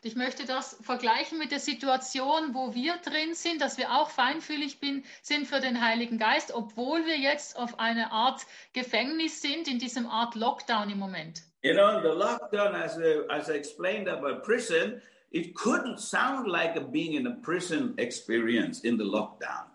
Ich 0.01 0.15
möchte 0.15 0.45
das 0.47 0.77
vergleichen 0.81 1.37
mit 1.37 1.51
der 1.51 1.59
Situation, 1.59 2.55
wo 2.55 2.73
wir 2.73 2.97
drin 2.97 3.35
sind, 3.35 3.61
dass 3.61 3.77
wir 3.77 3.91
auch 3.91 4.09
feinfühlig 4.09 4.79
bin, 4.79 5.05
sind 5.21 5.45
für 5.45 5.59
den 5.59 5.79
Heiligen 5.79 6.17
Geist, 6.17 6.55
obwohl 6.55 7.05
wir 7.05 7.19
jetzt 7.19 7.55
auf 7.55 7.79
eine 7.79 8.11
Art 8.11 8.47
Gefängnis 8.73 9.43
sind, 9.43 9.67
in 9.67 9.77
diesem 9.77 10.07
Art 10.07 10.33
Lockdown 10.33 10.89
im 10.89 10.97
Moment. 10.97 11.43
You 11.63 11.75
know, 11.75 12.01
the 12.01 12.09
lockdown, 12.09 12.73
as 12.73 12.97
I, 12.97 13.37
as 13.37 13.49
I 13.49 13.53
explained 13.53 14.07
about 14.07 14.43
prison, 14.43 15.01
it 15.31 15.53
couldn't 15.53 15.99
sound 15.99 16.47
like 16.47 16.75
a 16.75 16.81
being 16.81 17.13
in 17.13 17.27
a 17.27 17.35
prison 17.35 17.93
experience 17.97 18.81
in 18.81 18.97
the 18.97 19.03
lockdown. 19.03 19.65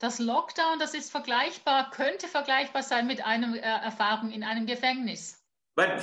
Das 0.00 0.20
Lockdown, 0.20 0.78
das 0.78 0.94
ist 0.94 1.10
vergleichbar, 1.10 1.90
könnte 1.90 2.28
vergleichbar 2.28 2.82
sein 2.82 3.06
mit 3.06 3.24
einer 3.26 3.56
äh, 3.56 3.60
Erfahrung 3.60 4.30
in 4.30 4.44
einem 4.44 4.64
Gefängnis. 4.64 5.42
But 5.74 6.00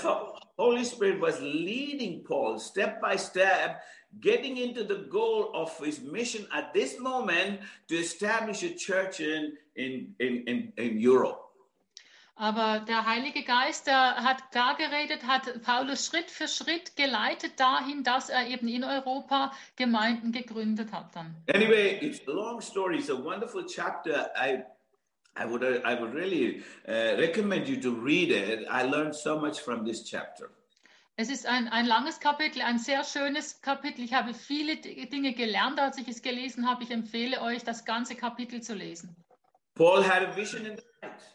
Holy 0.58 0.86
Spirit 0.86 1.20
was 1.20 1.40
leading 1.42 2.24
Paul 2.24 2.60
step 2.60 3.02
by 3.02 3.18
step, 3.18 3.82
getting 4.22 4.58
into 4.58 4.84
the 4.84 5.08
goal 5.10 5.52
of 5.54 5.78
his 5.80 6.02
mission 6.02 6.48
at 6.54 6.74
this 6.74 7.00
moment 7.00 7.60
to 7.88 7.96
establish 7.96 8.64
a 8.64 8.74
church 8.74 9.20
in, 9.20 9.58
in, 9.76 10.14
in, 10.20 10.44
in, 10.48 10.74
in 10.78 11.00
Europe. 11.00 11.45
Aber 12.38 12.84
der 12.86 13.06
Heilige 13.06 13.44
Geist, 13.44 13.88
der 13.88 14.16
hat 14.18 14.52
klar 14.52 14.76
geredet, 14.76 15.26
hat 15.26 15.62
Paulus 15.64 16.06
Schritt 16.06 16.30
für 16.30 16.50
Schritt 16.50 16.98
geleitet 16.98 17.58
dahin, 17.58 18.04
dass 18.04 18.30
er 18.30 18.48
eben 18.48 18.68
in 18.68 18.84
Europa 18.84 19.54
Gemeinden 19.78 20.34
gegründet 20.34 20.92
hat 20.92 21.16
dann. 21.16 21.36
Anyway, 21.54 21.98
it's 22.02 22.28
a 22.28 22.32
long 22.32 22.60
story. 22.60 22.98
It's 22.98 23.10
a 23.10 23.16
wonderful 23.16 23.66
chapter. 23.66 24.30
I 24.36 24.64
I 25.38 25.46
would 25.46 25.64
I 25.64 25.98
would 25.98 26.14
really 26.14 26.62
uh, 26.88 27.18
recommend 27.18 27.70
you 27.70 27.80
to 27.80 27.92
read 27.92 28.32
it. 28.32 28.68
I 28.70 28.84
learned 28.84 29.16
so 29.16 29.40
much 29.40 29.62
from 29.62 29.86
this 29.86 30.04
chapter. 30.04 30.50
Es 31.18 31.30
ist 31.30 31.46
ein, 31.46 31.70
ein 31.70 31.86
langes 31.86 32.20
Kapitel, 32.20 32.62
ein 32.62 32.78
sehr 32.78 33.06
schönes 33.06 33.62
Kapitel. 33.62 34.04
Ich 34.04 34.14
habe 34.14 34.34
viele 34.34 34.76
Dinge 34.76 35.32
gelernt, 35.34 35.80
als 35.80 35.98
ich 35.98 36.10
es 36.10 36.22
gelesen 36.22 36.70
habe. 36.70 36.84
Ich 36.84 36.92
empfehle 36.92 37.42
euch, 37.42 37.64
das 37.64 37.86
ganze 37.86 38.16
Kapitel 38.16 38.62
zu 38.62 38.74
lesen. 38.74 39.16
Paul 39.76 40.04
had 40.04 40.24
a 40.24 40.36
vision 40.36 40.66
in 40.66 40.76
the 40.76 40.84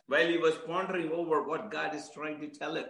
while 0.06 0.26
he 0.26 0.38
was 0.38 0.54
pondering 0.66 1.10
over 1.12 1.46
what 1.46 1.70
God 1.70 1.94
is 1.94 2.10
trying 2.10 2.40
to 2.40 2.46
tell 2.46 2.76
him. 2.76 2.86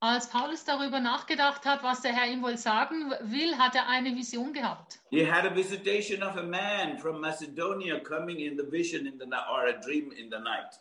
Als 0.00 0.28
Paulus 0.28 0.64
darüber 0.64 1.00
nachgedacht 1.00 1.64
hat, 1.64 1.82
was 1.82 2.02
der 2.02 2.12
Herr 2.12 2.30
ihm 2.30 2.42
wohl 2.42 2.58
sagen 2.58 3.10
will, 3.22 3.56
hat 3.56 3.74
er 3.74 3.88
eine 3.88 4.14
Vision 4.14 4.52
gehabt. 4.52 4.98
He 5.10 5.24
had 5.24 5.46
a 5.46 5.54
visitation 5.54 6.22
of 6.22 6.36
a 6.36 6.42
man 6.42 6.98
from 6.98 7.20
Macedonia 7.20 8.00
coming 8.00 8.40
in 8.40 8.58
the 8.58 8.70
vision 8.70 9.06
in 9.06 9.18
the 9.18 9.26
or 9.50 9.66
a 9.68 9.80
dream 9.80 10.12
in 10.12 10.30
the 10.30 10.38
night. 10.38 10.78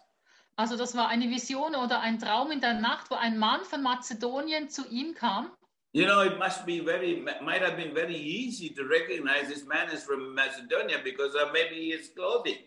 Also 0.57 0.75
das 0.75 0.95
war 0.95 1.07
eine 1.07 1.29
Vision 1.29 1.75
oder 1.75 2.01
ein 2.01 2.19
Traum 2.19 2.51
in 2.51 2.59
der 2.59 2.73
Nacht, 2.73 3.09
wo 3.09 3.15
ein 3.15 3.37
Mann 3.37 3.63
von 3.63 3.81
Mazedonien 3.81 4.69
zu 4.69 4.85
ihm 4.87 5.13
kam. 5.13 5.51
You 5.93 6.05
know, 6.05 6.21
it 6.21 6.37
must 6.37 6.65
be 6.65 6.81
very, 6.81 7.21
might 7.41 7.61
have 7.61 7.77
been 7.77 7.93
very 7.93 8.17
easy 8.17 8.69
to 8.73 8.83
recognize 8.83 9.47
this 9.47 9.65
man 9.65 9.89
is 9.89 10.03
from 10.03 10.35
Macedonia 10.35 10.99
because 11.01 11.35
of 11.35 11.53
maybe 11.53 11.91
his 11.91 12.09
clothing, 12.13 12.57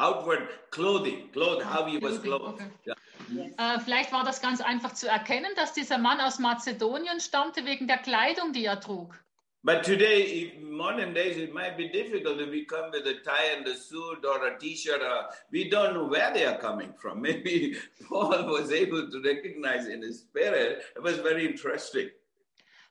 outward 0.00 0.48
clothing, 0.70 1.30
clothes, 1.32 1.62
how 1.64 1.84
he 1.86 1.98
was 1.98 2.18
Clothing, 2.18 2.22
clothed. 2.22 2.54
okay. 2.54 2.70
Yeah. 2.86 2.94
Yes. 3.32 3.52
Äh, 3.58 3.78
vielleicht 3.84 4.12
war 4.12 4.24
das 4.24 4.40
ganz 4.40 4.60
einfach 4.60 4.94
zu 4.94 5.06
erkennen, 5.08 5.50
dass 5.56 5.72
dieser 5.74 5.98
Mann 5.98 6.20
aus 6.20 6.38
Mazedonien 6.38 7.20
stammte 7.20 7.64
wegen 7.64 7.86
der 7.86 7.98
Kleidung, 7.98 8.52
die 8.52 8.64
er 8.64 8.80
trug. 8.80 9.14
But 9.62 9.82
today, 9.84 10.54
in 10.56 10.72
modern 10.72 11.12
days, 11.12 11.36
it 11.36 11.52
might 11.52 11.76
be 11.76 11.90
difficult 11.90 12.40
if 12.40 12.50
we 12.50 12.64
come 12.64 12.90
with 12.92 13.06
a 13.06 13.20
tie 13.22 13.54
and 13.54 13.66
a 13.68 13.74
suit 13.74 14.24
or 14.24 14.42
a 14.46 14.58
t-shirt. 14.58 15.02
Or, 15.02 15.28
we 15.52 15.68
don't 15.68 15.92
know 15.92 16.06
where 16.08 16.32
they 16.32 16.46
are 16.46 16.56
coming 16.58 16.94
from. 16.96 17.20
Maybe 17.28 17.76
Paul 18.08 18.46
was 18.46 18.72
able 18.72 19.10
to 19.10 19.20
recognize 19.22 19.86
in 19.86 20.00
his 20.00 20.20
spirit. 20.20 20.82
It 20.96 21.02
was 21.02 21.18
very 21.18 21.44
interesting. 21.46 22.08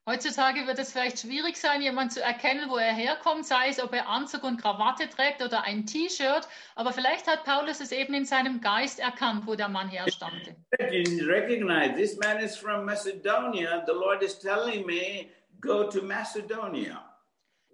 Heutzutage 0.05 0.65
wird 0.65 0.79
es 0.79 0.91
vielleicht 0.91 1.19
schwierig 1.19 1.57
sein, 1.57 1.81
jemanden 1.81 2.11
zu 2.11 2.21
erkennen, 2.21 2.69
wo 2.69 2.77
er 2.77 2.93
herkommt, 2.93 3.45
sei 3.45 3.69
es, 3.69 3.79
ob 3.79 3.93
er 3.93 4.07
Anzug 4.07 4.43
und 4.43 4.59
Krawatte 4.59 5.07
trägt 5.07 5.41
oder 5.43 5.63
ein 5.63 5.85
T-Shirt. 5.85 6.47
Aber 6.75 6.93
vielleicht 6.93 7.27
hat 7.27 7.43
Paulus 7.43 7.79
es 7.79 7.91
eben 7.91 8.13
in 8.13 8.25
seinem 8.25 8.59
Geist 8.59 8.99
erkannt, 8.99 9.45
wo 9.45 9.55
der 9.55 9.69
Mann 9.69 9.89
herstammte. 9.89 10.55
Recognize 10.79 11.95
this 11.95 12.17
man 12.17 12.39
is 12.39 12.57
from 12.57 12.85
Macedonia. 12.85 13.83
The 13.85 13.93
Lord 13.93 14.23
is 14.23 14.39
telling 14.39 14.85
me, 14.85 15.29
go 15.61 15.83
to 15.89 16.01
Macedonia. 16.01 17.05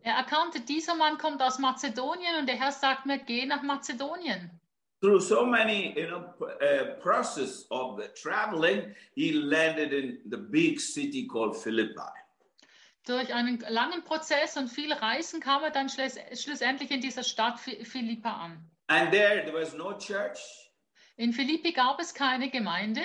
Er 0.01 0.17
erkannte, 0.17 0.59
dieser 0.59 0.93
Mann 0.93 1.17
kommt 1.17 1.41
aus 1.41 1.57
Mazedonien 1.57 2.35
und 2.39 2.47
der 2.47 2.59
Herr 2.59 2.71
sagt 2.71 3.05
mir, 3.05 3.17
geh 3.17 3.45
nach 3.45 3.63
Mazedonien. 3.63 4.51
Through 5.01 5.21
so 5.21 5.45
many, 5.45 5.93
you 5.97 6.07
know, 6.07 6.33
uh, 6.61 6.95
process 7.01 7.65
of 7.69 7.97
the 7.97 8.07
traveling, 8.15 8.95
he 9.13 9.33
landed 9.33 9.93
in 9.93 10.19
the 10.29 10.37
big 10.37 10.79
city 10.79 11.27
called 11.27 11.55
Philippi. 11.55 12.11
Durch 13.05 13.31
einen 13.33 13.59
langen 13.69 14.03
Prozess 14.03 14.57
und 14.57 14.67
viel 14.69 14.91
Reisen 14.91 15.39
kam 15.39 15.61
er 15.63 15.69
dann 15.71 15.89
schluss, 15.89 16.17
schlussendlich 16.33 16.89
in 16.89 17.01
dieser 17.01 17.23
Stadt 17.23 17.59
Phi- 17.59 17.85
Philippa 17.85 18.31
an. 18.31 18.69
And 18.87 19.11
there, 19.11 19.43
there 19.43 19.53
was 19.53 19.75
no 19.75 19.93
church. 19.97 20.39
In 21.17 21.31
Philippi 21.33 21.71
gab 21.71 21.99
es 21.99 22.13
keine 22.13 22.49
Gemeinde. 22.49 23.01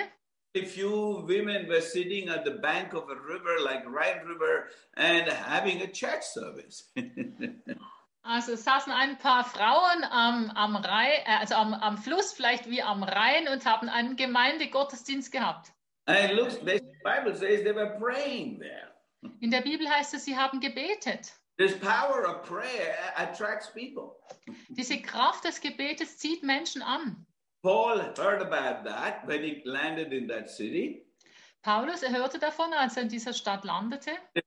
A 0.57 0.65
few 0.65 1.23
women 1.27 1.67
were 1.69 1.81
sitting 1.81 2.29
at 2.29 2.43
the 2.45 2.51
bank 2.61 2.93
of 2.93 3.03
a 3.09 3.15
river 3.15 3.59
like 3.63 3.85
Rhine 3.85 4.25
River 4.27 4.67
and 4.95 5.29
having 5.31 5.81
a 5.81 5.87
church 5.87 6.23
service. 6.23 6.91
Also 8.23 8.53
es 8.53 8.63
saßen 8.63 8.91
ein 8.93 9.17
paar 9.17 9.43
Frauen 9.43 10.03
am, 10.11 10.51
am, 10.51 10.75
Rhein, 10.75 11.21
äh, 11.25 11.37
also 11.39 11.55
am, 11.55 11.73
am 11.73 11.97
Fluss, 11.97 12.33
vielleicht 12.33 12.69
wie 12.69 12.81
am 12.81 13.01
Rhein, 13.03 13.47
und 13.47 13.65
haben 13.65 13.89
einen 13.89 14.15
Gemeindegottesdienst 14.15 15.31
gehabt. 15.31 15.71
and 16.07 16.31
it 16.31 16.35
looks, 16.35 16.55
the 16.55 16.81
Bible 17.03 17.33
says 17.35 17.63
they 17.63 17.73
were 17.73 17.97
praying 17.99 18.59
there. 18.59 18.91
In 19.39 19.51
der 19.51 19.61
Bibel 19.61 19.87
heißt 19.89 20.13
es, 20.13 20.25
sie 20.25 20.35
haben 20.37 20.59
gebetet. 20.59 21.31
This 21.57 21.77
power 21.79 22.25
of 22.27 22.43
prayer 22.47 22.95
attracts 23.15 23.71
people. 23.71 24.15
Diese 24.69 24.99
Kraft 25.01 25.43
des 25.45 25.59
Gebetes 25.61 26.17
zieht 26.17 26.43
Menschen 26.43 26.81
an. 26.81 27.25
Paul 27.63 27.99
heard 28.17 28.41
about 28.41 28.87
that 28.89 29.27
when 29.27 29.43
he 29.43 29.61
landed 29.65 30.11
in 30.11 30.27
that 30.27 30.49
city. 30.49 31.05
Paulus, 31.61 32.01
hörte 32.01 32.39
davon, 32.39 32.73
als 32.73 32.97
er 32.97 33.03
in 33.03 33.09
dieser 33.09 33.33
Stadt 33.33 33.63
landete. 33.63 34.11
The- 34.33 34.41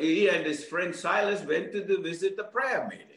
He 0.00 0.28
and 0.28 0.46
his 0.46 0.64
friend 0.64 0.94
Silas 0.94 1.46
went 1.46 1.72
to 1.72 1.80
the, 1.80 1.96
visit 2.02 2.36
the 2.36 2.44
prayer 2.44 2.86
meeting. 2.88 3.14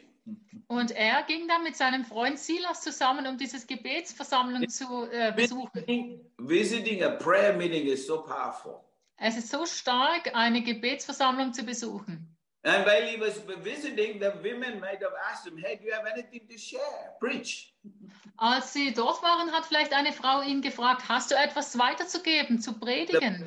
Und 0.70 0.90
er 0.90 1.22
ging 1.22 1.48
dann 1.48 1.62
mit 1.62 1.76
seinem 1.76 2.04
Freund 2.04 2.38
Silas 2.38 2.82
zusammen, 2.82 3.26
um 3.26 3.38
dieses 3.38 3.66
Gebetsversammlung 3.66 4.68
zu 4.68 5.08
äh, 5.10 5.32
besuchen. 5.34 5.70
Visiting, 5.72 6.20
visiting 6.38 7.02
a 7.02 7.10
prayer 7.10 7.54
meeting 7.54 7.86
is 7.86 8.06
so 8.06 8.22
powerful. 8.22 8.84
Es 9.16 9.36
ist 9.36 9.50
so 9.50 9.64
stark, 9.64 10.34
eine 10.34 10.62
Gebetsversammlung 10.62 11.54
zu 11.54 11.64
besuchen. 11.64 12.36
And 12.64 12.84
while 12.84 13.02
he 13.02 13.18
was 13.18 13.40
visiting, 13.64 14.20
the 14.20 14.32
women 14.42 14.78
might 14.78 15.00
have 15.02 15.14
asked 15.30 15.46
him, 15.46 15.56
Hey, 15.56 15.76
do 15.76 15.86
you 15.86 15.92
have 15.92 16.06
anything 16.06 16.46
to 16.48 16.58
share? 16.58 17.16
Preach. 17.18 17.74
Als 18.36 18.72
sie 18.72 18.92
dort 18.92 19.22
waren, 19.22 19.50
hat 19.52 19.64
vielleicht 19.64 19.94
eine 19.94 20.12
Frau 20.12 20.42
ihn 20.42 20.60
gefragt, 20.60 21.08
hast 21.08 21.30
du 21.30 21.34
etwas 21.34 21.78
weiterzugeben, 21.78 22.60
zu 22.60 22.78
predigen? 22.78 23.46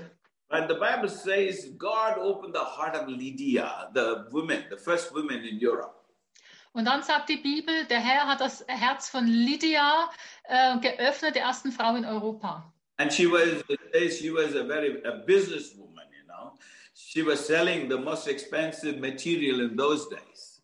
And 0.51 0.69
the 0.69 0.75
Bible 0.75 1.07
says 1.07 1.71
God 1.77 2.17
opened 2.17 2.53
the 2.53 2.59
heart 2.59 2.95
of 2.95 3.07
Lydia, 3.07 3.89
the 3.93 4.27
woman, 4.31 4.65
the 4.69 4.77
first 4.77 5.13
woman 5.13 5.45
in 5.45 5.57
Europe. 5.59 5.95
Und 6.73 6.85
dann 6.85 7.03
sagt 7.03 7.29
die 7.29 7.37
Bibel, 7.37 7.85
der 7.85 7.99
Herr 7.99 8.27
hat 8.27 8.39
das 8.39 8.63
Herz 8.67 9.09
von 9.09 9.27
Lydia 9.27 10.09
äh, 10.45 10.77
geöffnet, 10.79 11.35
der 11.35 11.43
ersten 11.43 11.71
Frau 11.71 11.95
in 11.95 12.05
Europa. 12.05 12.71
And 12.97 13.11
she 13.11 13.25
was, 13.25 13.63
she 14.17 14.29
was 14.29 14.55
a 14.55 14.63
very 14.63 15.01
a 15.05 15.23
businesswoman, 15.25 16.07
you 16.11 16.25
know. 16.27 16.53
She 16.93 17.25
was 17.25 17.45
selling 17.45 17.89
the 17.89 17.97
most 17.97 18.27
expensive 18.27 18.99
material 18.99 19.61
in 19.61 19.75
those 19.75 20.07
days. 20.09 20.61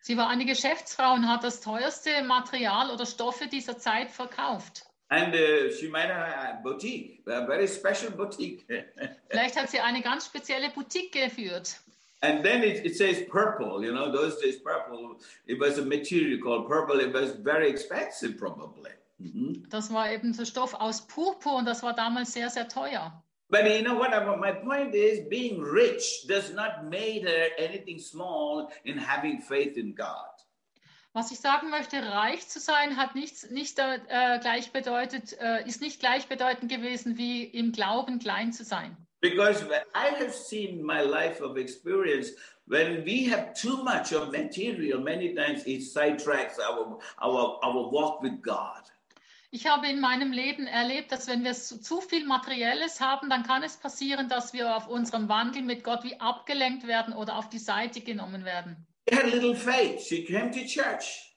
Sie 0.00 0.16
war 0.16 0.28
eine 0.28 0.44
Geschäftsfrau 0.44 1.14
und 1.14 1.28
hat 1.28 1.44
das 1.44 1.60
teuerste 1.60 2.22
Material 2.24 2.90
oder 2.90 3.06
Stoffe 3.06 3.46
dieser 3.46 3.78
Zeit 3.78 4.10
verkauft. 4.10 4.86
And 5.10 5.34
uh, 5.34 5.70
she 5.70 5.88
might 5.88 6.08
have 6.08 6.58
a 6.58 6.60
boutique, 6.62 7.22
a 7.26 7.46
very 7.46 7.66
special 7.66 8.10
boutique. 8.10 8.66
Vielleicht 9.28 9.56
hat 9.56 9.70
sie 9.70 9.80
eine 9.80 10.02
ganz 10.02 10.26
spezielle 10.26 10.70
Boutique 10.70 11.12
geführt. 11.12 11.78
and 12.24 12.42
then 12.42 12.62
it, 12.62 12.86
it 12.86 12.96
says 12.96 13.22
purple, 13.28 13.84
you 13.84 13.92
know, 13.92 14.10
those 14.10 14.40
days 14.40 14.56
purple, 14.56 15.20
it 15.46 15.60
was 15.60 15.78
a 15.78 15.84
material 15.84 16.40
called 16.40 16.66
purple. 16.68 16.98
It 17.00 17.12
was 17.12 17.32
very 17.32 17.68
expensive, 17.68 18.38
probably. 18.38 18.92
Mhm. 19.22 19.68
Das 19.68 19.92
war 19.92 20.10
eben 20.10 20.32
so 20.32 20.44
Stoff 20.44 20.74
aus 20.74 21.02
Purpur 21.06 21.56
und 21.56 21.66
das 21.66 21.82
war 21.82 21.94
damals 21.94 22.32
sehr, 22.32 22.48
sehr 22.48 22.66
teuer. 22.68 23.12
But 23.50 23.70
you 23.70 23.82
know 23.82 23.94
what? 23.94 24.10
My 24.40 24.52
point 24.52 24.94
is, 24.94 25.28
being 25.28 25.60
rich 25.60 26.26
does 26.26 26.52
not 26.54 26.88
make 26.88 27.22
her 27.22 27.48
anything 27.58 27.98
small 27.98 28.70
in 28.84 28.96
having 28.96 29.40
faith 29.40 29.76
in 29.76 29.94
God. 29.94 30.33
Was 31.16 31.30
ich 31.30 31.38
sagen 31.38 31.70
möchte, 31.70 32.02
reich 32.02 32.48
zu 32.48 32.58
sein, 32.58 32.96
hat 32.96 33.14
nichts, 33.14 33.48
nicht 33.48 33.78
äh, 33.78 34.40
gleich 34.40 34.72
bedeutet, 34.72 35.38
äh, 35.38 35.64
ist 35.64 35.80
nicht 35.80 36.00
gleichbedeutend 36.00 36.68
gewesen, 36.68 37.16
wie 37.16 37.44
im 37.44 37.70
Glauben 37.70 38.18
klein 38.18 38.52
zu 38.52 38.64
sein. 38.64 38.96
Because 39.20 39.64
I 39.94 40.12
have 40.20 40.32
seen 40.32 40.82
my 40.82 41.02
life 41.02 41.40
of 41.40 41.56
experience, 41.56 42.32
when 42.66 43.06
we 43.06 43.30
have 43.30 43.52
too 43.54 43.84
much 43.84 44.12
of 44.12 44.32
material, 44.32 45.00
many 45.00 45.32
times 45.32 45.64
it 45.66 45.82
sidetracks 45.82 46.58
our, 46.58 46.98
our, 47.22 47.64
our 47.64 47.92
walk 47.92 48.20
with 48.20 48.42
God. 48.42 48.82
Ich 49.52 49.68
habe 49.68 49.86
in 49.86 50.00
meinem 50.00 50.32
Leben 50.32 50.66
erlebt, 50.66 51.12
dass 51.12 51.28
wenn 51.28 51.44
wir 51.44 51.54
zu 51.54 52.00
viel 52.00 52.26
Materielles 52.26 53.00
haben, 53.00 53.30
dann 53.30 53.44
kann 53.44 53.62
es 53.62 53.76
passieren, 53.76 54.28
dass 54.28 54.52
wir 54.52 54.76
auf 54.76 54.88
unserem 54.88 55.28
Wandel 55.28 55.62
mit 55.62 55.84
Gott 55.84 56.02
wie 56.02 56.18
abgelenkt 56.18 56.88
werden 56.88 57.14
oder 57.14 57.36
auf 57.36 57.48
die 57.50 57.60
Seite 57.60 58.00
genommen 58.00 58.44
werden. 58.44 58.84
She 59.08 59.14
had 59.14 59.26
little 59.32 59.54
faith. 59.54 60.02
She 60.02 60.24
came 60.24 60.50
to 60.52 60.64
church. 60.66 61.34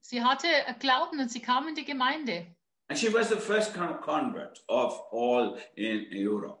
Sie 0.00 0.22
hatte 0.22 0.46
Glauben 0.80 1.20
und 1.20 1.30
sie 1.30 1.40
kam 1.40 1.68
in 1.68 1.74
die 1.74 1.84
Gemeinde. 1.84 2.46
And 2.88 2.98
she 2.98 3.12
was 3.12 3.28
the 3.28 3.36
first 3.36 3.74
con- 3.74 4.00
convert 4.00 4.62
of 4.68 5.00
all 5.12 5.58
in 5.76 6.06
Europe. 6.12 6.58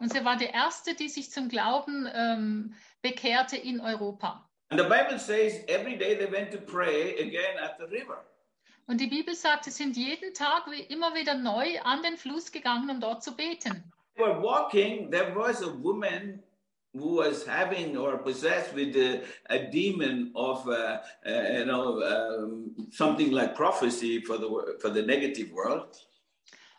Und 0.00 0.12
sie 0.12 0.24
war 0.24 0.36
die 0.36 0.46
erste, 0.46 0.94
die 0.94 1.08
sich 1.08 1.30
zum 1.30 1.48
Glauben 1.48 2.08
ähm, 2.12 2.74
bekehrte 3.02 3.56
in 3.56 3.80
Europa. 3.80 4.48
And 4.70 4.80
the 4.80 4.86
Bible 4.88 5.18
says 5.18 5.64
every 5.68 5.96
day 5.96 6.16
they 6.16 6.30
went 6.30 6.50
to 6.52 6.58
pray 6.58 7.14
again 7.20 7.58
at 7.62 7.76
the 7.78 7.84
river. 7.84 8.24
Und 8.86 9.00
die 9.00 9.06
Bibel 9.06 9.34
sagt, 9.34 9.64
sie 9.64 9.70
sind 9.70 9.96
jeden 9.96 10.34
Tag 10.34 10.68
wie 10.70 10.80
immer 10.82 11.14
wieder 11.14 11.34
neu 11.34 11.80
an 11.82 12.02
den 12.02 12.16
Fluss 12.16 12.50
gegangen, 12.50 12.90
um 12.90 13.00
dort 13.00 13.22
zu 13.22 13.36
beten. 13.36 13.92
They 14.16 14.24
were 14.24 14.42
walking. 14.42 15.10
There 15.10 15.34
was 15.36 15.62
a 15.62 15.72
woman 15.82 16.42
who 16.92 17.16
was 17.16 17.46
having 17.46 17.96
or 17.96 18.18
possessed 18.18 18.74
with 18.74 18.96
a, 18.96 19.22
a 19.48 19.70
demon 19.70 20.32
of, 20.34 20.66
uh, 20.68 20.98
uh, 21.26 21.30
you 21.58 21.64
know, 21.64 22.02
um, 22.02 22.70
something 22.90 23.30
like 23.30 23.54
prophecy 23.54 24.20
for 24.20 24.38
the 24.38 24.76
for 24.80 24.90
the 24.90 25.02
negative 25.02 25.52
world. 25.52 25.96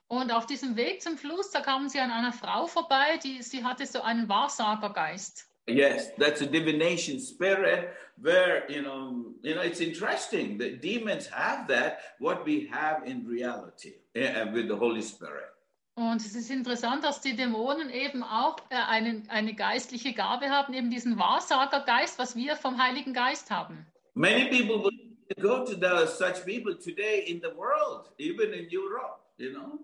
Und 0.07 0.29
auf 0.29 0.45
diesem 0.45 0.75
Weg 0.75 1.01
zum 1.01 1.17
Fluss, 1.17 1.51
da 1.51 1.61
kamen 1.61 1.87
sie 1.87 1.99
an 1.99 2.11
einer 2.11 2.33
Frau 2.33 2.67
vorbei, 2.67 3.17
die 3.23 3.41
sie 3.41 3.63
hatte 3.63 3.85
so 3.85 4.01
einen 4.01 4.27
Wahrsagergeist. 4.27 5.47
Yes, 5.67 6.11
that's 6.17 6.41
a 6.41 6.45
divination 6.45 7.19
spirit 7.19 7.93
where, 8.19 8.69
you 8.69 8.81
know, 8.81 9.33
you 9.41 9.55
know, 9.55 9.61
it's 9.61 9.79
interesting 9.79 10.57
that 10.57 10.81
demons 10.81 11.27
have 11.27 11.67
that, 11.69 11.99
what 12.19 12.45
we 12.45 12.67
have 12.67 13.03
in 13.05 13.25
reality 13.25 13.93
eh, 14.15 14.43
with 14.51 14.67
the 14.67 14.75
Holy 14.75 15.01
Spirit. 15.01 15.50
Und 15.95 16.21
es 16.21 16.35
ist 16.35 16.49
interessant, 16.49 17.03
dass 17.03 17.21
die 17.21 17.35
Dämonen 17.35 17.89
eben 17.89 18.23
auch 18.23 18.57
äh, 18.69 18.75
einen, 18.75 19.29
eine 19.29 19.53
geistliche 19.53 20.13
Gabe 20.13 20.49
haben, 20.49 20.73
eben 20.73 20.89
diesen 20.89 21.19
Wahrsagergeist, 21.19 22.17
was 22.17 22.35
wir 22.35 22.55
vom 22.55 22.81
Heiligen 22.81 23.13
Geist 23.13 23.51
haben. 23.51 23.85
Many 24.13 24.45
people 24.49 24.83
will 24.83 25.35
go 25.41 25.65
to 25.65 25.73
the, 25.73 26.07
such 26.07 26.45
people 26.45 26.77
today 26.77 27.25
in 27.27 27.41
the 27.41 27.55
world, 27.55 28.09
even 28.17 28.53
in 28.53 28.67
Europe, 28.71 29.19
you 29.37 29.51
know, 29.51 29.79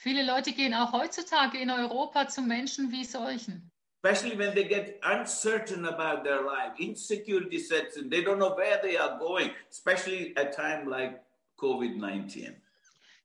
Viele 0.00 0.24
Leute 0.24 0.52
gehen 0.52 0.74
auch 0.74 0.92
heutzutage 0.92 1.58
in 1.58 1.70
Europa 1.70 2.28
zu 2.28 2.40
Menschen 2.40 2.92
wie 2.92 3.04
solchen. 3.04 3.68
especially 4.02 4.36
when 4.36 4.54
they 4.54 4.64
get 4.64 5.00
uncertain 5.02 5.86
about 5.86 6.22
their 6.22 6.42
life, 6.42 6.72
insecurity 6.78 7.58
sets 7.58 7.96
in, 7.96 8.08
they 8.08 8.22
don't 8.22 8.38
know 8.38 8.54
where 8.54 8.78
they 8.80 8.96
are 8.96 9.18
going, 9.18 9.50
especially 9.70 10.36
at 10.36 10.48
a 10.48 10.50
time 10.52 10.88
like 10.88 11.20
COVID 11.60 11.96
19. 11.96 12.54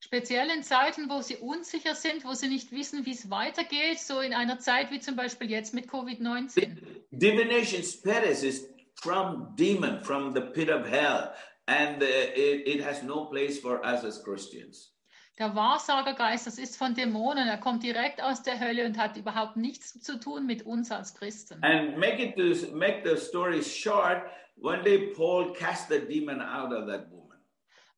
Speziell 0.04 0.50
in 0.50 0.63
Zeiten, 0.63 1.10
wo 1.10 1.22
sie 1.22 1.38
unsicher 1.38 1.96
sind, 1.96 2.26
wo 2.26 2.34
sie 2.34 2.50
nicht 2.50 2.74
wissen, 2.74 3.06
wie 3.06 3.13
es 3.13 3.30
weitergeht, 3.30 4.00
so 4.00 4.20
in 4.20 4.34
einer 4.34 4.60
Zeit 4.60 4.92
wie 4.92 5.00
zum 5.00 5.16
Beispiel 5.16 5.50
jetzt 5.50 5.74
mit 5.74 5.88
Covid-19. 5.88 6.76
Divination 7.12 7.82
spirits 7.84 8.44
is 8.44 8.68
from 8.96 9.56
demon, 9.56 10.04
from 10.04 10.34
the 10.34 10.42
pit 10.42 10.70
of 10.70 10.86
hell, 10.86 11.32
and 11.68 12.04
uh, 12.04 12.06
it, 12.36 12.68
it 12.68 12.86
has 12.86 13.02
no 13.02 13.28
place 13.28 13.58
for 13.58 13.82
us 13.86 14.04
as 14.04 14.22
Christians. 14.22 14.94
Der 15.39 15.56
Wahrsagergeist, 15.56 16.48
das 16.48 16.58
ist 16.58 16.76
von 16.76 16.94
Dämonen, 16.94 17.48
er 17.48 17.58
kommt 17.58 17.82
direkt 17.82 18.22
aus 18.22 18.44
der 18.44 18.60
Hölle 18.60 18.86
und 18.86 18.98
hat 18.98 19.16
überhaupt 19.16 19.56
nichts 19.56 20.02
zu 20.02 20.20
tun 20.20 20.46
mit 20.46 20.66
uns 20.66 20.92
als 20.92 21.16
Christen. 21.16 21.63
And 21.63 21.98
make 21.98 22.22
it 22.22 22.36
to 22.36 22.76
make 22.76 23.04
the 23.06 23.16
story 23.16 23.63
short, 23.63 24.24
one 24.58 24.84
day 24.84 25.13
Paul 25.16 25.54
cast 25.54 25.88
the 25.88 26.00
demon 26.00 26.42
out 26.42 26.74
of 26.74 26.88
that 26.88 27.10
woman. 27.10 27.23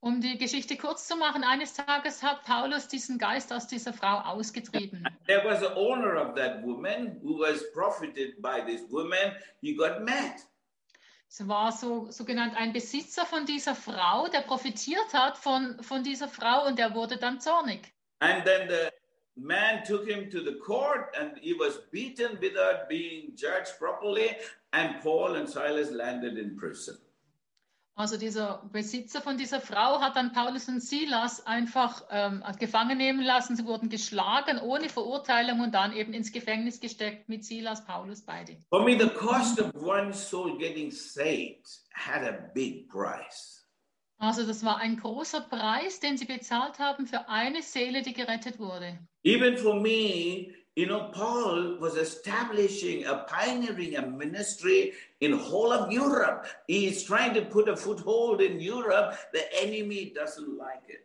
Um 0.06 0.22
die 0.22 0.38
Geschichte 0.38 0.78
kurz 0.78 1.08
zu 1.08 1.16
machen, 1.16 1.44
eines 1.44 1.74
Tages 1.74 2.22
hat 2.22 2.44
Paulus 2.44 2.88
diesen 2.88 3.18
Geist 3.18 3.52
aus 3.52 3.66
dieser 3.66 3.92
Frau 3.92 4.20
ausgetrieben. 4.20 5.04
There 5.26 5.44
was 5.44 5.64
an 5.64 5.74
owner 5.76 6.22
of 6.22 6.36
that 6.36 6.64
woman 6.64 7.20
who 7.24 7.40
was 7.40 7.64
profited 7.74 8.40
by 8.40 8.62
this 8.64 8.84
woman. 8.92 9.36
He 9.62 9.74
got 9.74 10.02
mad. 10.02 10.36
Es 11.28 11.48
war 11.48 11.72
so, 11.72 12.12
so 12.12 12.24
genannt 12.24 12.54
ein 12.56 12.72
Besitzer 12.72 13.26
von 13.26 13.48
dieser 13.48 13.74
Frau, 13.74 14.28
der 14.28 14.42
profitiert 14.42 15.12
hat 15.12 15.40
von, 15.40 15.82
von 15.82 16.04
dieser 16.04 16.28
Frau 16.28 16.68
und 16.68 16.78
der 16.78 16.94
wurde 16.94 17.18
dann 17.18 17.42
zornig. 17.42 17.92
And 18.20 18.46
then 18.46 18.70
the 18.70 18.92
man 19.36 19.84
took 19.86 20.06
him 20.06 20.30
to 20.30 20.44
the 20.44 20.60
court 20.60 21.16
and 21.20 21.36
he 21.40 21.56
was 21.58 21.80
beaten 21.90 22.40
without 22.40 22.88
being 22.88 23.36
judged 23.36 23.80
properly 23.80 24.36
and 24.72 25.02
Paul 25.02 25.36
and 25.36 25.50
Silas 25.50 25.90
landed 25.90 26.38
in 26.38 26.56
prison. 26.56 26.96
Also 27.98 28.18
dieser 28.18 28.62
Besitzer 28.74 29.22
von 29.22 29.38
dieser 29.38 29.62
Frau 29.62 30.02
hat 30.02 30.18
dann 30.18 30.34
Paulus 30.34 30.68
und 30.68 30.82
Silas 30.82 31.46
einfach 31.48 32.04
ähm, 32.12 32.44
gefangen 32.60 32.98
nehmen 32.98 33.24
lassen. 33.24 33.56
Sie 33.56 33.66
wurden 33.66 33.88
geschlagen 33.88 34.60
ohne 34.60 34.90
Verurteilung 34.90 35.62
und 35.62 35.74
dann 35.74 35.96
eben 35.96 36.14
ins 36.14 36.34
Gefängnis 36.34 36.82
gesteckt 36.82 37.30
mit 37.30 37.46
Silas, 37.46 37.86
Paulus 37.86 38.22
beide. 38.22 38.58
For 38.70 38.84
me, 38.84 39.00
the 39.00 39.08
cost 39.08 39.62
of 39.62 39.74
one 39.76 40.14
soul 40.14 40.58
getting 40.58 40.92
saved 40.92 41.66
had 41.94 42.22
a 42.28 42.52
big 42.54 42.90
price. 42.90 43.66
Also 44.18 44.46
das 44.46 44.66
war 44.66 44.78
ein 44.78 44.98
großer 44.98 45.42
Preis, 45.42 46.02
den 46.02 46.18
sie 46.18 46.26
bezahlt 46.26 46.80
haben 46.80 47.08
für 47.08 47.30
eine 47.30 47.62
Seele, 47.62 48.02
die 48.02 48.14
gerettet 48.14 48.60
wurde. 48.60 49.00
Even 49.24 49.58
for 49.58 49.80
me, 49.80 50.54
you 50.76 50.86
know, 50.86 51.10
Paul 51.12 51.78
was 51.80 51.96
establishing 51.96 53.06
a 53.06 53.26
pioneering 53.28 53.96
a 53.96 54.06
ministry 54.06 54.94
in 55.22 55.32
whole 55.34 55.72
of 55.72 55.92
Europe. 55.92 56.46
He's 56.68 57.04
trying 57.04 57.34
to 57.34 57.42
put 57.42 57.70
a 57.70 57.76
foothold 57.76 58.42
in 58.42 58.60
Europe. 58.60 59.18
The 59.34 59.46
enemy 59.62 60.14
doesn't 60.16 60.58
like 60.58 60.84
it. 60.90 61.02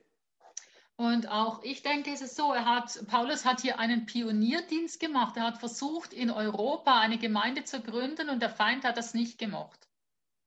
Und 0.96 1.30
auch 1.30 1.62
ich 1.62 1.82
denke, 1.82 2.10
es 2.12 2.20
ist 2.20 2.36
so, 2.36 2.52
er 2.52 2.66
hat, 2.66 3.00
Paulus 3.06 3.46
hat 3.46 3.62
hier 3.62 3.78
einen 3.78 4.04
Pionierdienst 4.04 5.00
gemacht. 5.00 5.34
Er 5.38 5.44
hat 5.44 5.56
versucht, 5.56 6.12
in 6.12 6.30
Europa 6.30 7.00
eine 7.00 7.16
Gemeinde 7.16 7.64
zu 7.64 7.80
gründen 7.80 8.28
und 8.28 8.42
der 8.42 8.50
Feind 8.50 8.84
hat 8.84 8.98
das 8.98 9.14
nicht 9.14 9.38
gemocht. 9.38 9.88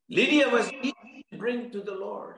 Lydia 0.09 0.51
was 0.51 0.71
easy 0.71 1.25
to 1.31 1.37
bring 1.37 1.71
to 1.71 1.79
the 1.79 1.97
Lord. 1.97 2.37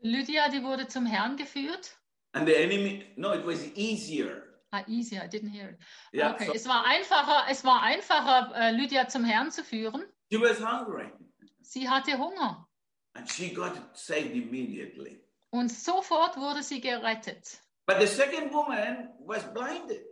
Lydia, 0.00 0.48
die 0.48 0.64
wurde 0.64 0.88
zum 0.88 1.06
Herrn 1.06 1.36
geführt. 1.36 1.96
And 2.32 2.48
the 2.48 2.56
enemy, 2.56 3.04
no, 3.14 3.32
it 3.34 3.46
was 3.46 3.64
easier. 3.76 4.43
Ah, 4.74 4.82
easy, 4.88 5.16
I 5.16 5.28
didn't 5.28 5.50
hear 5.50 5.68
it. 5.70 5.78
Yeah, 6.12 6.32
okay, 6.32 6.46
so- 6.46 6.52
es 6.52 6.66
war 6.66 6.84
einfacher, 6.84 7.44
es 7.48 7.62
war 7.64 7.82
einfacher, 7.82 8.52
äh, 8.56 8.70
Lydia 8.72 9.06
zum 9.06 9.24
Herrn 9.24 9.52
zu 9.52 9.62
führen. 9.62 10.04
She 10.32 10.40
was 10.40 10.58
hungry 10.58 11.12
Sie 11.60 11.88
hatte 11.88 12.18
Hunger 12.18 12.66
and 13.14 13.30
she 13.30 13.50
got 13.54 13.74
saved 13.96 14.34
immediately. 14.34 15.20
und 15.50 15.68
sofort 15.70 16.36
wurde 16.36 16.62
sie 16.64 16.80
gerettet. 16.80 17.60
But 17.86 18.00
the 18.00 18.06
second 18.06 18.52
woman 18.52 19.10
was 19.20 19.44
blinded. 19.54 20.06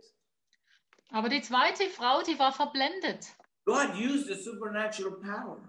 Aber 1.11 1.27
die 1.27 1.41
zweite 1.41 1.89
Frau, 1.89 2.21
die 2.21 2.39
war 2.39 2.53
verblendet. 2.53 3.27
God 3.65 3.93
used 3.95 4.27
the 4.27 4.35
supernatural 4.35 5.19
power. 5.19 5.59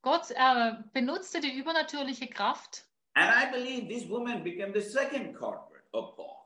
Gott 0.00 0.30
äh, 0.30 0.72
benutzte 0.92 1.40
die 1.40 1.52
übernatürliche 1.52 2.28
Kraft. 2.28 2.84
And 3.14 3.30
I 3.30 3.50
believe 3.52 3.88
this 3.88 4.08
woman 4.08 4.42
became 4.42 4.72
the 4.72 4.80
second 4.80 5.34
convert 5.34 5.84
of 5.92 6.16
Paul. 6.16 6.41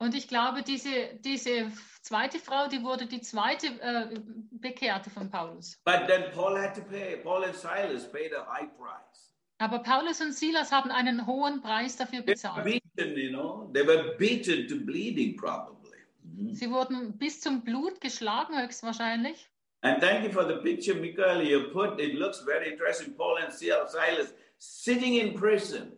Und 0.00 0.14
ich 0.14 0.28
glaube, 0.28 0.62
diese, 0.62 0.88
diese 1.20 1.70
zweite 2.00 2.38
Frau, 2.38 2.68
die 2.68 2.82
wurde 2.82 3.06
die 3.06 3.20
zweite 3.20 3.66
äh, 3.80 4.18
Bekehrte 4.50 5.10
von 5.10 5.30
Paulus. 5.30 5.78
But 5.84 6.06
then 6.08 6.32
Paul 6.34 6.58
had 6.58 6.74
to 6.74 6.80
pay, 6.82 7.16
Paul 7.22 7.44
and 7.44 7.54
Silas 7.54 8.10
paid 8.10 8.32
a 8.34 8.46
high 8.50 8.68
price. 8.78 9.34
Aber 9.58 9.80
Paulus 9.80 10.22
und 10.22 10.32
Silas 10.32 10.72
haben 10.72 10.90
einen 10.90 11.26
hohen 11.26 11.60
Preis 11.60 11.98
dafür 11.98 12.20
They 12.20 12.28
were 12.28 12.32
bezahlt. 12.32 12.64
beaten, 12.64 13.14
you 13.18 13.28
know, 13.28 13.70
they 13.74 13.86
were 13.86 14.16
beaten 14.16 14.66
to 14.68 14.76
bleeding 14.76 15.36
probably. 15.36 15.98
Mhm. 16.22 16.54
Sie 16.54 16.70
wurden 16.70 17.18
bis 17.18 17.42
zum 17.42 17.62
Blut 17.62 18.00
geschlagen, 18.00 18.58
höchstwahrscheinlich. 18.58 19.50
And 19.82 20.00
thank 20.00 20.24
you 20.24 20.32
for 20.32 20.46
the 20.46 20.62
picture, 20.62 20.94
Michael, 20.94 21.42
you 21.42 21.70
put. 21.72 22.00
It 22.00 22.14
looks 22.14 22.40
very 22.40 22.72
interesting. 22.72 23.14
Paul 23.14 23.36
and 23.42 23.52
Silas 23.52 24.32
sitting 24.56 25.16
in 25.16 25.34
prison. 25.34 25.92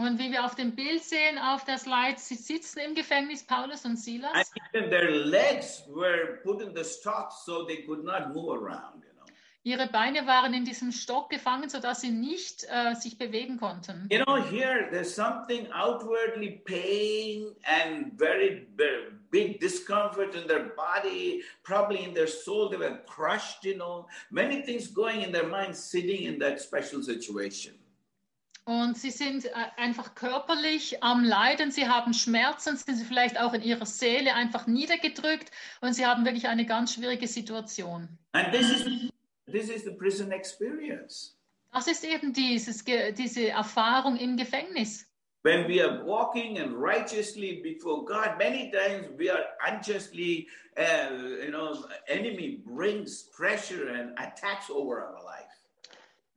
Und 0.00 0.18
wie 0.18 0.32
wir 0.32 0.44
auf 0.46 0.54
dem 0.54 0.74
Bild 0.74 1.02
sehen, 1.02 1.36
auf 1.38 1.64
der 1.64 1.76
Slide, 1.76 2.16
sie 2.16 2.34
sitzen 2.34 2.78
im 2.78 2.94
Gefängnis, 2.94 3.42
Paulus 3.44 3.84
und 3.84 3.90
And 3.90 3.98
Silas. 3.98 4.50
even 4.72 4.88
their 4.88 5.10
legs 5.10 5.84
were 5.88 6.38
put 6.42 6.62
in 6.62 6.74
the 6.74 6.84
stocks 6.84 7.44
so 7.44 7.64
they 7.66 7.82
could 7.84 8.02
not 8.02 8.32
move 8.32 8.50
around, 8.50 9.04
you 9.04 9.12
know. 9.12 9.26
Ihre 9.62 9.88
Beine 9.88 10.26
waren 10.26 10.54
in 10.54 10.64
diesem 10.64 10.90
Stock 10.90 11.28
gefangen, 11.28 11.68
sodass 11.68 12.00
sie 12.00 12.10
nicht 12.10 12.64
äh, 12.70 12.94
sich 12.94 13.18
bewegen 13.18 13.58
konnten. 13.58 14.08
You 14.10 14.24
know, 14.24 14.36
here 14.36 14.88
there's 14.90 15.14
something 15.14 15.70
outwardly 15.70 16.62
pain 16.64 17.54
and 17.64 18.18
very, 18.18 18.66
very 18.78 19.12
big 19.30 19.60
discomfort 19.60 20.34
in 20.34 20.48
their 20.48 20.72
body, 20.74 21.44
probably 21.62 22.02
in 22.04 22.14
their 22.14 22.26
soul. 22.26 22.70
They 22.70 22.78
were 22.78 23.02
crushed, 23.06 23.64
you 23.64 23.76
know, 23.76 24.06
many 24.30 24.62
things 24.62 24.88
going 24.88 25.20
in 25.20 25.30
their 25.30 25.46
mind, 25.46 25.76
sitting 25.76 26.22
in 26.22 26.38
that 26.38 26.58
special 26.58 27.02
situation. 27.02 27.74
Und 28.64 28.96
sie 28.98 29.10
sind 29.10 29.46
äh, 29.46 29.50
einfach 29.76 30.14
körperlich 30.14 31.02
am 31.02 31.24
Leiden, 31.24 31.70
sie 31.70 31.88
haben 31.88 32.12
Schmerzen, 32.14 32.76
sind 32.76 32.96
sie 32.96 33.04
vielleicht 33.04 33.40
auch 33.40 33.52
in 33.52 33.62
ihrer 33.62 33.86
Seele 33.86 34.34
einfach 34.34 34.66
niedergedrückt 34.66 35.50
und 35.80 35.94
sie 35.94 36.06
haben 36.06 36.24
wirklich 36.24 36.46
eine 36.46 36.66
ganz 36.66 36.94
schwierige 36.94 37.26
Situation. 37.26 38.08
And 38.32 38.52
this 38.52 38.70
is 38.70 39.10
this 39.50 39.68
is 39.68 39.84
the 39.84 39.92
prison 39.92 40.30
experience. 40.32 41.36
Das 41.72 41.86
ist 41.86 42.04
eben 42.04 42.32
dieses, 42.32 42.84
diese 42.84 43.48
Erfahrung 43.48 44.16
im 44.16 44.36
Gefängnis. 44.36 45.06
When 45.42 45.66
we 45.66 45.80
are 45.80 46.04
walking 46.04 46.58
and 46.58 46.74
righteously 46.76 47.62
before 47.62 48.04
God, 48.04 48.36
many 48.38 48.70
times 48.70 49.08
we 49.16 49.30
are 49.30 49.46
unjustly, 49.66 50.48
uh, 50.76 51.14
you 51.42 51.50
know, 51.50 51.82
enemy 52.08 52.62
brings 52.66 53.30
pressure 53.30 53.88
and 53.88 54.12
attacks 54.18 54.68
over 54.68 55.02
our 55.02 55.24
life. 55.24 55.59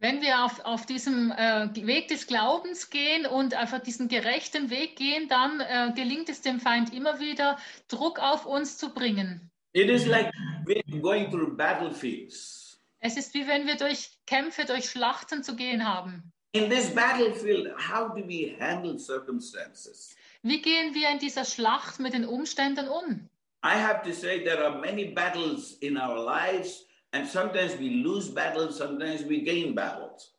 Wenn 0.04 0.22
wir 0.22 0.44
auf, 0.44 0.60
auf 0.66 0.86
diesem 0.86 1.32
äh, 1.32 1.70
Weg 1.88 2.10
des 2.10 2.28
Glaubens 2.28 2.90
gehen 2.90 3.26
und 3.26 3.54
einfach 3.54 3.80
diesen 3.80 4.10
gerechten 4.10 4.70
Weg 4.70 4.98
gehen, 4.98 5.30
dann 5.30 5.62
äh, 5.62 5.94
gelingt 5.96 6.28
es 6.28 6.42
dem 6.42 6.60
Feind 6.60 6.94
immer 6.94 7.22
wieder, 7.22 7.58
Druck 7.88 8.20
auf 8.20 8.46
uns 8.46 8.78
zu 8.78 8.94
bringen. 8.94 9.50
It 9.72 9.90
is 9.90 10.06
like 10.06 10.30
we're 10.66 11.00
going 11.00 11.32
through 11.32 11.56
battlefields. 11.56 12.82
Es 13.00 13.16
ist 13.16 13.34
wie 13.34 13.48
wenn 13.48 13.66
wir 13.66 13.78
durch 13.78 14.10
Kämpfe, 14.26 14.66
durch 14.66 14.90
Schlachten 14.90 15.42
zu 15.42 15.56
gehen 15.56 15.88
haben. 15.88 16.34
In 16.52 16.70
this 16.70 16.94
battlefield, 16.94 17.74
how 17.78 18.14
do 18.14 18.28
we 18.28 18.58
handle 18.60 19.00
circumstances? 19.00 20.18
Wie 20.42 20.62
gehen 20.62 20.94
wir 20.94 21.12
in 21.12 21.20
dieser 21.20 21.46
Schlacht 21.46 22.02
mit 22.02 22.14
den 22.14 22.26
Umständen 22.26 22.90
um? 22.90 23.30
I 23.64 23.80
have 23.80 24.02
to 24.04 24.12
say 24.12 24.44
there 24.44 24.68
are 24.68 24.82
many 24.82 25.06
battles 25.14 25.78
in 25.80 25.98
our 25.98 26.26
lives, 26.26 26.90
and 27.14 27.28
sometimes 27.28 27.78
we 27.80 28.04
lose 28.04 28.30
battles, 28.30 28.78
sometimes 28.78 29.24
we 29.24 29.42
gain 29.42 29.74
battles. 29.74 30.32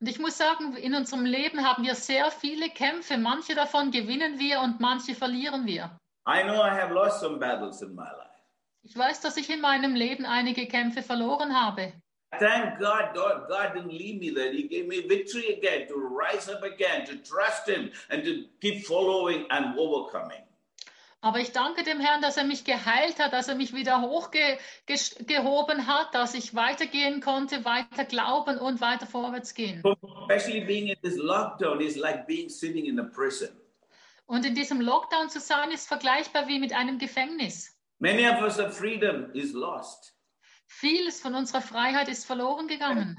Und 0.00 0.08
ich 0.08 0.18
muss 0.20 0.38
sagen, 0.38 0.76
in 0.76 0.94
unserem 0.94 1.24
Leben 1.24 1.64
haben 1.66 1.82
wir 1.82 1.94
sehr 1.96 2.30
viele 2.30 2.70
Kämpfe. 2.70 3.18
Manche 3.18 3.56
davon 3.56 3.90
gewinnen 3.90 4.38
wir 4.38 4.60
und 4.60 4.78
manche 4.78 5.14
verlieren 5.14 5.66
wir. 5.66 5.90
I 6.26 6.42
know 6.42 6.62
I 6.62 6.70
have 6.70 6.92
lost 6.92 7.20
some 7.20 7.38
battles 7.38 7.82
in 7.82 7.94
my 7.94 8.02
life. 8.02 8.28
Ich 8.84 8.96
weiß, 8.96 9.20
dass 9.20 9.36
ich 9.36 9.50
in 9.50 9.60
meinem 9.60 9.94
Leben 9.94 10.24
einige 10.24 10.66
Kämpfe 10.66 11.02
verloren 11.02 11.52
habe. 11.52 11.92
Thank 12.38 12.78
God, 12.78 13.14
God, 13.14 13.48
God 13.48 13.74
didn't 13.74 13.90
leave 13.90 14.20
me 14.20 14.30
there. 14.30 14.52
He 14.52 14.68
gave 14.68 14.86
me 14.86 15.00
victory 15.08 15.54
again 15.54 15.88
to 15.88 15.94
rise 15.94 16.48
up 16.48 16.62
again, 16.62 17.04
to 17.06 17.16
trust 17.16 17.66
Him, 17.66 17.90
and 18.10 18.22
to 18.22 18.44
keep 18.60 18.86
following 18.86 19.46
and 19.50 19.76
overcoming. 19.78 20.42
Aber 21.20 21.40
ich 21.40 21.50
danke 21.50 21.82
dem 21.82 21.98
Herrn, 21.98 22.22
dass 22.22 22.36
er 22.36 22.44
mich 22.44 22.64
geheilt 22.64 23.18
hat, 23.18 23.32
dass 23.32 23.48
er 23.48 23.56
mich 23.56 23.74
wieder 23.74 24.02
hochgehoben 24.02 25.86
hat, 25.88 26.14
dass 26.14 26.34
ich 26.34 26.54
weitergehen 26.54 27.20
konnte, 27.20 27.64
weiter 27.64 28.04
glauben 28.04 28.58
und 28.58 28.80
weiter 28.80 29.06
vorwärts 29.06 29.54
gehen. 29.54 29.82
Especially 30.28 30.60
being 30.60 30.86
in 30.86 30.96
this 31.02 31.16
lockdown 31.16 31.80
is 31.80 31.96
like 31.96 32.26
being 32.26 32.48
sitting 32.48 32.84
in 32.84 33.00
a 33.00 33.02
prison. 33.02 33.48
Und 34.26 34.44
in 34.44 34.54
diesem 34.54 34.80
Lockdown 34.80 35.28
zu 35.30 35.40
sein, 35.40 35.70
ist 35.72 35.88
vergleichbar 35.88 36.46
wie 36.46 36.60
mit 36.60 36.72
einem 36.72 36.98
Gefängnis. 36.98 37.74
Many 37.98 38.28
of 38.28 38.40
us, 38.40 38.58
our 38.60 38.70
freedom 38.70 39.32
is 39.32 39.52
lost. 39.52 40.14
Vieles 40.66 41.20
von 41.20 41.34
unserer 41.34 41.62
Freiheit 41.62 42.08
ist 42.08 42.26
verloren 42.26 42.68
gegangen. 42.68 43.16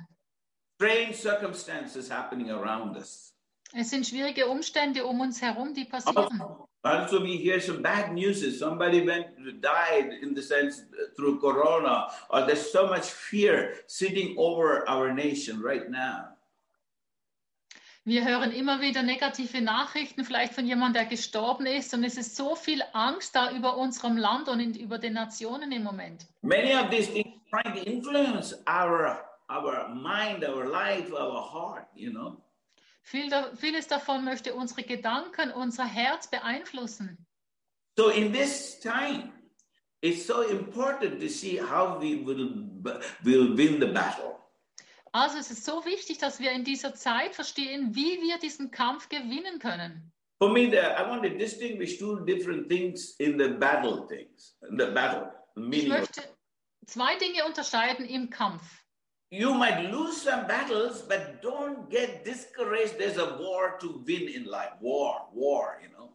Strange 0.76 1.14
circumstances 1.14 2.10
happening 2.10 2.52
around 2.52 2.96
us. 2.96 3.36
Es 3.74 3.92
sind 3.92 4.08
schwierige 4.08 4.48
Umstände 4.48 5.06
um 5.06 5.22
uns 5.22 5.42
herum, 5.42 5.74
die 5.74 5.86
passieren. 5.86 6.42
Also, 6.82 7.22
we 7.22 7.36
hear 7.36 7.60
some 7.60 7.82
bad 7.82 8.14
news. 8.14 8.42
Somebody 8.58 9.06
went 9.06 9.28
died 9.62 10.14
in 10.22 10.34
the 10.34 10.42
sense 10.42 10.82
uh, 10.94 11.14
through 11.16 11.40
corona, 11.40 12.08
or 12.30 12.46
there's 12.46 12.72
so 12.72 12.88
much 12.88 13.04
fear 13.04 13.74
sitting 13.88 14.38
over 14.38 14.90
our 14.90 15.14
nation 15.14 15.62
right 15.62 15.90
now. 15.90 16.38
Wir 18.06 18.24
hören 18.26 18.52
immer 18.52 18.80
wieder 18.80 19.04
negative 19.04 19.62
Nachrichten, 19.62 20.24
vielleicht 20.24 20.54
von 20.54 20.66
jemandem, 20.66 21.04
der 21.04 21.06
gestorben 21.06 21.66
ist. 21.66 21.94
Und 21.94 22.06
es 22.06 22.18
ist 22.18 22.38
so 22.38 22.56
viel 22.56 22.82
Angst 22.94 23.36
da 23.36 23.52
über 23.52 23.76
unserem 23.76 24.16
Land 24.16 24.48
und 24.48 24.62
in, 24.62 24.74
über 24.74 24.98
den 24.98 25.14
Nationen 25.14 25.74
im 25.74 25.84
Moment. 25.84 26.26
Many 26.42 26.74
of 26.74 26.90
these 26.90 27.12
things 27.12 27.36
trying 27.52 27.76
to 27.76 27.82
influence 27.82 28.56
our 28.68 29.20
our 29.50 29.90
mind, 29.90 30.46
our 30.46 30.66
life, 30.66 31.12
our 31.12 31.42
heart. 31.42 31.88
You 31.94 32.12
know. 32.12 32.38
Viel 33.10 33.28
da, 33.28 33.52
vieles 33.56 33.88
davon 33.88 34.24
möchte 34.24 34.54
unsere 34.54 34.84
Gedanken, 34.84 35.52
unser 35.52 35.84
Herz 35.84 36.30
beeinflussen. 36.30 37.26
So 37.98 38.10
in 38.10 38.32
this 38.32 38.80
time, 38.80 39.32
it's 40.02 40.28
so 40.28 40.44
important 40.44 41.20
to 41.20 41.28
see 41.28 41.60
how 41.60 42.00
we 42.00 42.24
will 42.24 42.70
will 43.24 43.58
win 43.58 43.80
the 43.82 43.88
battle. 43.88 44.36
Also 45.12 45.40
es 45.40 45.50
ist 45.50 45.66
so 45.66 45.84
wichtig, 45.86 46.20
dass 46.20 46.40
wir 46.40 46.52
in 46.52 46.64
dieser 46.64 46.94
Zeit 46.94 47.34
verstehen, 47.34 47.96
wie 47.96 48.22
wir 48.22 48.38
diesen 48.38 48.70
Kampf 48.70 49.10
gewinnen 49.10 49.58
können. 49.58 50.12
For 50.38 50.48
me, 50.48 50.70
the, 50.70 50.78
I 50.78 51.10
want 51.10 51.24
to 51.24 51.30
distinguish 51.30 51.98
two 51.98 52.24
different 52.26 52.70
things 52.70 53.16
in 53.18 53.40
the 53.40 53.48
battle 53.48 54.06
things, 54.08 54.56
in 54.70 54.78
the 54.78 54.86
battle, 54.86 55.32
the 55.56 55.80
Ich 55.80 55.88
möchte 55.88 56.22
zwei 56.86 57.18
Dinge 57.18 57.44
unterscheiden 57.46 58.06
im 58.06 58.30
Kampf. 58.30 58.79
You 59.32 59.54
might 59.54 59.92
lose 59.92 60.24
some 60.24 60.48
battles, 60.48 61.04
but 61.04 61.42
don't 61.44 61.88
get 61.90 62.26
discouraged. 62.26 62.98
There's 62.98 63.18
a 63.18 63.38
war 63.38 63.78
to 63.80 64.04
win 64.06 64.28
in 64.28 64.46
life. 64.46 64.74
War, 64.82 65.28
war, 65.34 65.80
you 65.84 65.90
know. 65.90 66.10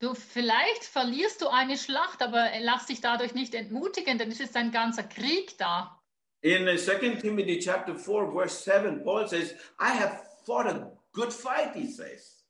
Du, 0.00 0.14
vielleicht 0.14 0.84
verlierst 0.84 1.40
du 1.40 1.48
eine 1.48 1.76
Schlacht, 1.76 2.22
aber 2.22 2.50
lass 2.60 2.86
dich 2.86 3.00
dadurch 3.00 3.34
nicht 3.34 3.54
entmutigen, 3.54 4.18
denn 4.18 4.30
es 4.30 4.40
ist 4.40 4.56
ein 4.56 4.70
ganzer 4.70 5.02
Krieg 5.02 5.56
da. 5.58 5.98
In 6.42 6.68
uh, 6.68 6.76
2 6.76 7.16
Timothy 7.20 7.58
chapter 7.58 7.96
4, 7.96 8.30
verse 8.30 8.62
7, 8.62 9.02
Paul 9.02 9.26
says, 9.26 9.54
I 9.80 9.90
have 9.90 10.22
fought 10.44 10.66
a 10.66 10.92
good 11.12 11.32
fight, 11.32 11.74
he 11.74 11.90
says. 11.90 12.44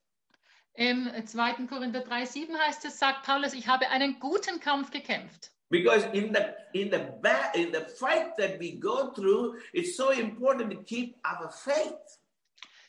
Im 0.75 1.11
2. 1.25 1.67
Korinther 1.67 2.05
3,7 2.05 2.57
heißt 2.57 2.85
es, 2.85 2.99
sagt 2.99 3.25
Paulus, 3.25 3.55
ich 3.55 3.67
habe 3.67 3.89
einen 3.89 4.21
guten 4.21 4.61
Kampf 4.61 4.91
gekämpft. 4.91 5.51
Because 5.71 6.05
in 6.15 6.33
the 6.33 6.55
in 6.73 6.91
the 6.91 6.99
ba- 7.23 7.53
in 7.55 7.73
the 7.73 7.85
fight 7.99 8.37
that 8.39 8.59
we 8.59 8.79
go 8.79 9.13
through, 9.13 9.59
it's 9.73 9.97
so 9.97 10.11
important 10.11 10.71
to 10.71 10.83
keep 10.83 11.17
our 11.25 11.51
faith. 11.51 12.19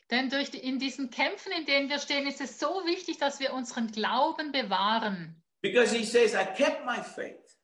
Denn 0.10 0.30
durch 0.30 0.50
die, 0.50 0.60
in 0.60 0.80
diesen 0.80 1.10
Kämpfen, 1.10 1.52
in 1.52 1.66
denen 1.66 1.90
wir 1.90 2.00
stehen, 2.00 2.26
ist 2.26 2.42
es 2.42 2.58
so 2.58 2.82
wichtig, 2.86 3.18
dass 3.20 3.40
wir 3.40 3.54
unseren 3.54 3.92
Glauben 3.92 4.52
bewahren. 4.52 5.36
Because 5.62 5.92
he 5.92 6.04
says, 6.06 6.34
I 6.34 6.46
kept 6.46 6.86
my 6.86 7.04
faith. 7.04 7.58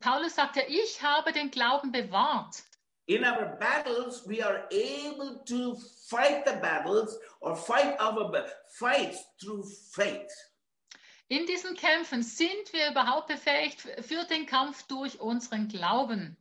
Paulus 0.00 0.34
sagt 0.36 0.56
ja, 0.56 0.62
ich 0.68 1.02
habe 1.02 1.32
den 1.32 1.50
Glauben 1.50 1.90
bewahrt. 1.90 2.62
In 3.06 3.24
our 3.24 3.56
battles, 3.58 4.26
we 4.28 4.42
are 4.44 4.68
able 4.70 5.42
to 5.46 5.74
fight 6.08 6.44
the 6.46 6.56
battles 6.60 7.18
or 7.40 7.56
fight 7.56 7.98
our 7.98 8.46
fights 8.78 9.24
through 9.40 9.64
faith. 9.92 10.30
In 11.28 11.44
diesen 11.44 11.74
Kämpfen 11.74 12.22
sind 12.22 12.72
wir 12.72 12.90
überhaupt 12.90 13.28
befähigt 13.28 13.80
für 13.80 14.24
den 14.24 14.46
Kampf 14.46 14.86
durch 14.86 15.20
unseren 15.20 15.68
Glauben. 15.68 16.36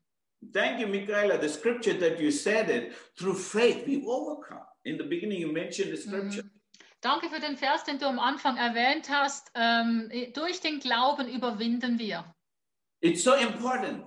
Thank 0.54 0.80
you, 0.80 0.88
Michaela. 0.88 1.41
The 1.41 1.50
scripture 1.50 1.97
that 2.00 2.19
you 2.21 2.32
said 2.32 2.69
it, 2.69 2.93
through 3.17 3.36
faith 3.36 3.86
we 3.86 4.02
overcome. 4.06 4.65
In 4.84 4.97
the 4.97 5.04
beginning, 5.04 5.41
you 5.41 5.52
mentioned 5.52 5.91
the 5.91 5.97
scripture. 6.02 6.43
Danke 7.02 7.30
für 7.30 7.39
den 7.39 7.58
Vers, 7.58 7.84
den 7.84 8.00
du 8.00 8.06
am 8.06 8.17
Anfang 8.17 8.56
erwähnt 8.58 9.10
hast. 9.10 9.52
Ähm, 9.56 10.10
durch 10.34 10.62
den 10.62 10.80
Glauben 10.80 11.28
überwinden 11.28 12.00
wir. 12.00 12.23
It's 13.02 13.23
so 13.23 13.34
important. 13.34 14.06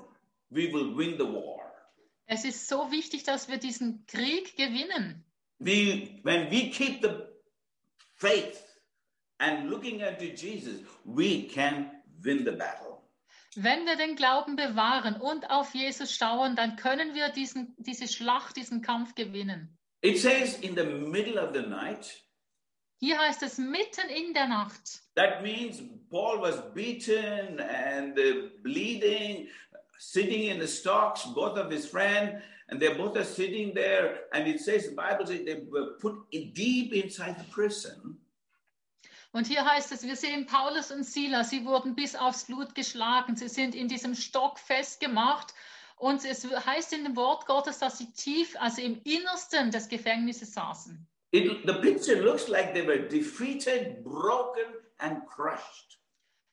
We 0.49 0.73
will 0.73 0.97
win 0.97 1.19
the 1.19 1.25
war. 1.25 1.61
Es 2.27 2.45
ist 2.45 2.69
so 2.69 2.91
wichtig, 2.91 3.25
dass 3.25 3.49
wir 3.49 3.59
diesen 3.59 4.07
Krieg 4.07 4.57
gewinnen. 4.57 5.25
We, 5.59 6.21
when 6.23 6.51
we 6.51 6.71
keep 6.71 7.03
the 7.03 7.11
faith 8.15 8.65
and 9.41 9.71
looking 9.71 10.03
unto 10.03 10.27
Jesus, 10.27 10.81
we 11.05 11.49
can 11.49 11.91
win 12.23 12.45
the 12.45 12.53
battle. 12.53 13.03
Wenn 13.57 13.85
wir 13.85 13.97
den 13.97 14.15
Glauben 14.15 14.55
bewahren 14.55 15.21
und 15.21 15.51
auf 15.51 15.75
Jesus 15.75 16.15
schauen, 16.15 16.55
dann 16.55 16.77
können 16.77 17.15
wir 17.15 17.31
diesen, 17.31 17.75
diese 17.79 18.07
Schlacht, 18.07 18.57
diesen 18.57 18.81
Kampf 18.81 19.17
gewinnen. 19.17 19.77
It 20.03 20.19
says 20.19 20.59
in 20.61 20.77
the 20.77 20.85
middle 20.85 21.39
of 21.39 21.53
the 21.53 21.63
night. 21.63 22.23
Hier 23.01 23.19
heißt 23.19 23.43
es 23.43 23.59
mitten 23.59 24.09
in 24.09 24.35
der 24.35 24.47
Nacht. 24.47 25.03
That 25.17 25.43
means 25.43 25.83
Paul 26.11 26.41
was 26.41 26.63
beaten 26.75 27.59
and 27.59 28.19
uh, 28.19 28.51
bleeding, 28.63 29.49
sitting 29.99 30.51
in 30.51 30.61
the 30.61 30.69
stocks, 30.69 31.25
both 31.35 31.59
of 31.59 31.73
his 31.73 31.87
friends, 31.87 32.43
and 32.69 32.79
they 32.79 32.95
both 32.95 33.17
are 33.17 33.25
sitting 33.25 33.75
there. 33.75 34.27
And 34.33 34.47
it 34.47 34.61
says, 34.61 34.91
the 34.91 34.95
Bible 34.95 35.27
says 35.27 35.45
they 35.45 35.63
were 35.69 35.97
put 36.01 36.15
in- 36.31 36.53
deep 36.53 36.93
inside 36.93 37.37
the 37.39 37.51
prison. 37.51 38.17
Und 39.33 39.47
hier 39.47 39.65
heißt 39.65 39.93
es, 39.93 40.03
wir 40.03 40.17
sehen 40.17 40.47
Paulus 40.47 40.91
und 40.91 41.05
Silas, 41.05 41.51
sie 41.51 41.65
wurden 41.65 41.95
bis 41.95 42.17
aufs 42.17 42.45
Blut 42.45 42.75
geschlagen, 42.75 43.37
sie 43.37 43.49
sind 43.49 43.75
in 43.75 43.87
diesem 43.87 44.15
Stock 44.15 44.59
festgemacht. 44.59 45.55
Und 45.97 46.25
es 46.25 46.45
heißt 46.45 46.93
in 46.95 47.05
dem 47.05 47.15
Wort 47.15 47.47
Gottes, 47.47 47.79
dass 47.79 47.99
sie 47.99 48.11
tief, 48.13 48.57
also 48.59 48.81
im 48.83 49.01
Innersten 49.05 49.71
des 49.71 49.89
Gefängnisses 49.89 50.55
saßen. 50.55 51.07
It, 51.33 51.61
the 51.65 51.75
picture 51.75 52.21
looks 52.21 52.49
like 52.49 52.75
they 52.75 52.85
were 52.85 53.07
defeated, 53.07 54.03
broken, 54.03 54.65
and 54.99 55.25
crushed. 55.27 55.99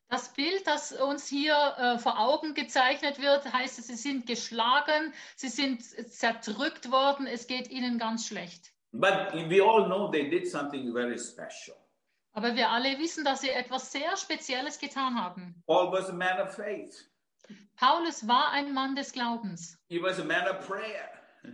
Das 0.09 0.32
Bild, 0.34 0.65
das 0.67 0.91
uns 0.91 1.28
hier 1.28 1.55
äh, 1.78 1.97
vor 1.97 2.19
Augen 2.19 2.53
gezeichnet 2.53 3.19
wird, 3.19 3.51
heißt, 3.51 3.84
sie 3.84 3.95
sind 3.95 4.25
geschlagen, 4.25 5.13
sie 5.36 5.49
sind 5.49 5.82
zerdrückt 5.82 6.91
worden, 6.91 7.25
es 7.25 7.47
geht 7.47 7.69
ihnen 7.69 7.97
ganz 7.97 8.28
schlecht. 8.28 8.71
But 8.93 9.34
we 9.49 9.61
all 9.61 9.86
know 9.86 10.09
they 10.09 10.30
did 10.30 10.47
something 10.47 10.93
very 10.93 11.17
special. 11.17 11.75
Aber 12.38 12.55
wir 12.55 12.69
alle 12.69 12.99
wissen, 12.99 13.25
dass 13.25 13.41
sie 13.41 13.49
etwas 13.49 13.91
sehr 13.91 14.15
Spezielles 14.15 14.77
getan 14.77 15.19
haben. 15.19 15.55
Paul 15.65 15.91
was 15.91 16.07
a 16.07 16.13
man 16.13 16.39
of 16.39 16.53
faith. 16.53 17.09
Paulus 17.75 18.27
war 18.27 18.51
ein 18.51 18.75
Mann 18.75 18.95
des 18.95 19.11
Glaubens. 19.11 19.75
He 19.89 19.99
was 19.99 20.19
a 20.19 20.23
man 20.23 20.47
of 20.47 20.59
prayer. 20.67 21.09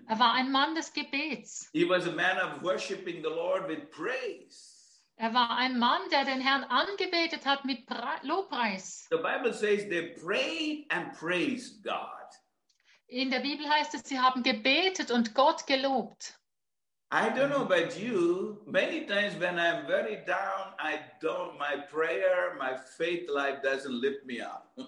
Er 0.10 0.20
war 0.20 0.34
ein 0.34 0.52
Mann 0.52 0.76
des 0.76 0.92
Gebets. 0.92 1.70
He 1.72 1.88
was 1.88 2.06
a 2.06 2.12
man 2.12 2.38
of 2.38 2.62
worshiping 2.62 3.24
the 3.24 3.30
Lord 3.30 3.70
with 3.70 3.90
praise. 3.92 5.00
Er 5.16 5.34
war 5.34 5.52
ein 5.52 5.80
Mann, 5.80 6.02
der 6.12 6.26
den 6.26 6.42
Herrn 6.42 6.66
angebetet 6.66 7.46
hat 7.46 7.64
mit 7.64 7.86
Pre 7.86 8.20
Lobpreis. 8.24 9.08
The 9.10 9.16
Bible 9.16 9.54
says 9.54 9.88
they 9.88 10.14
prayed 10.22 10.86
and 10.90 11.14
praised 11.18 11.82
God. 11.86 12.02
In 13.08 13.32
der 13.32 13.40
Bibel 13.40 13.70
heißt 13.70 13.94
es, 13.94 14.02
sie 14.04 14.20
haben 14.20 14.44
gebetet 14.44 15.12
und 15.12 15.34
Gott 15.34 15.66
gelobt. 15.66 16.38
I 17.16 17.30
don't 17.30 17.52
know 17.52 17.62
about 17.62 17.96
you. 17.96 18.58
Many 18.66 19.06
times 19.06 19.36
when 19.40 19.60
I'm 19.60 19.86
very 19.86 20.26
down, 20.26 20.74
I 20.80 21.00
don't, 21.22 21.60
my 21.60 21.76
prayer, 21.78 22.56
my 22.58 22.76
faith 22.98 23.30
life 23.30 23.62
doesn't 23.62 24.02
lift 24.02 24.26
me 24.26 24.42
up. 24.42 24.74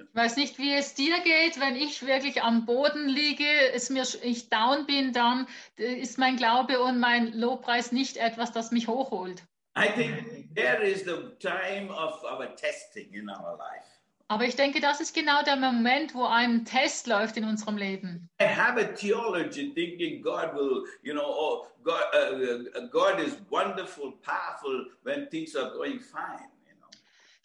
Ich 0.00 0.24
weiß 0.24 0.36
nicht, 0.36 0.58
wie 0.58 0.72
es 0.72 0.94
dir 0.94 1.20
geht, 1.20 1.60
wenn 1.60 1.76
ich 1.76 2.04
wirklich 2.04 2.42
am 2.42 2.66
Boden 2.66 3.08
liege, 3.08 3.70
es 3.72 3.88
mir, 3.88 4.04
ich 4.22 4.48
down 4.48 4.84
bin, 4.84 5.12
dann 5.12 5.46
ist 5.76 6.18
mein 6.18 6.36
Glaube 6.36 6.80
und 6.80 6.98
mein 6.98 7.32
Lobpreis 7.34 7.92
nicht 7.92 8.16
etwas, 8.16 8.50
das 8.50 8.72
mich 8.72 8.88
hochholt. 8.88 9.44
I 9.76 9.86
think 9.94 10.52
there 10.56 10.82
is 10.82 11.04
the 11.04 11.36
time 11.38 11.88
of 11.90 12.24
our 12.24 12.48
testing 12.56 13.12
in 13.12 13.30
our 13.30 13.56
life. 13.58 13.97
Aber 14.30 14.44
ich 14.44 14.56
denke, 14.56 14.80
das 14.80 15.00
ist 15.00 15.14
genau 15.14 15.42
der 15.42 15.56
Moment, 15.56 16.14
wo 16.14 16.26
ein 16.26 16.66
Test 16.66 17.06
läuft 17.06 17.38
in 17.38 17.44
unserem 17.44 17.78
Leben. 17.78 18.28
I 18.40 18.44
have 18.44 18.78
a 18.78 18.84
theology 18.84 19.72
thinking 19.72 20.20
God 20.20 20.54
will, 20.54 20.84
you 21.02 21.14
know, 21.14 21.24
oh, 21.24 21.66
God, 21.82 22.02
uh, 22.12 22.78
uh, 22.78 22.88
God 22.90 23.18
is 23.20 23.38
wonderful, 23.48 24.12
powerful 24.20 24.86
when 25.04 25.30
things 25.30 25.56
are 25.56 25.70
going 25.70 25.98
fine. 25.98 26.50
You 26.66 26.74
know. 26.78 26.90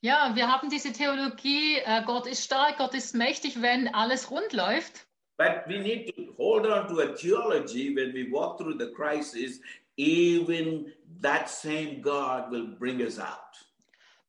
Ja, 0.01 0.35
wir 0.35 0.51
haben 0.51 0.69
diese 0.69 0.91
Theologie, 0.91 1.77
äh, 1.85 2.03
Gott 2.05 2.27
ist 2.27 2.43
stark, 2.43 2.77
Gott 2.77 2.93
ist 2.93 3.15
mächtig, 3.15 3.61
wenn 3.61 3.87
alles 3.93 4.29
rund 4.29 4.51
läuft. 4.51 5.07
But 5.37 5.63
we 5.67 5.79
need 5.79 6.13
to 6.15 6.33
hold 6.37 6.67
on 6.67 6.89
to 6.89 6.99
a 6.99 7.15
theology 7.15 7.95
when 7.95 8.13
we 8.13 8.29
walk 8.29 8.59
through 8.59 8.77
the 8.77 8.91
crisis, 8.91 9.61
even 9.95 10.91
that 11.21 11.49
same 11.49 12.01
God 12.01 12.51
will 12.51 12.67
bring 12.77 13.01
us 13.01 13.19
out. 13.19 13.52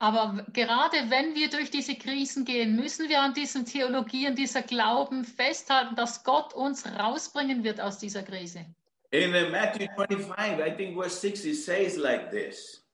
Aber 0.05 0.45
gerade 0.53 1.09
wenn 1.09 1.35
wir 1.35 1.49
durch 1.49 1.71
diese 1.71 1.95
Krisen 1.95 2.45
gehen, 2.45 2.77
müssen 2.77 3.09
wir 3.09 3.23
an 3.23 3.33
diesen 3.33 3.65
Theologien, 3.65 4.37
dieser 4.37 4.61
Glauben 4.61 5.25
festhalten, 5.25 5.97
dass 5.97 6.23
Gott 6.25 6.53
uns 6.53 6.87
rausbringen 6.87 7.65
wird 7.65 7.81
aus 7.81 8.01
dieser 8.01 8.23
Krise. 8.23 8.67
In 9.13 9.31
Matthew 9.51 9.87
25, 9.97 10.61
I 10.61 10.77
think 10.77 10.95
verse 10.95 11.19
6, 11.21 11.47
it 11.47 11.55
says 11.57 11.97
like 11.97 12.31
this. 12.31 12.85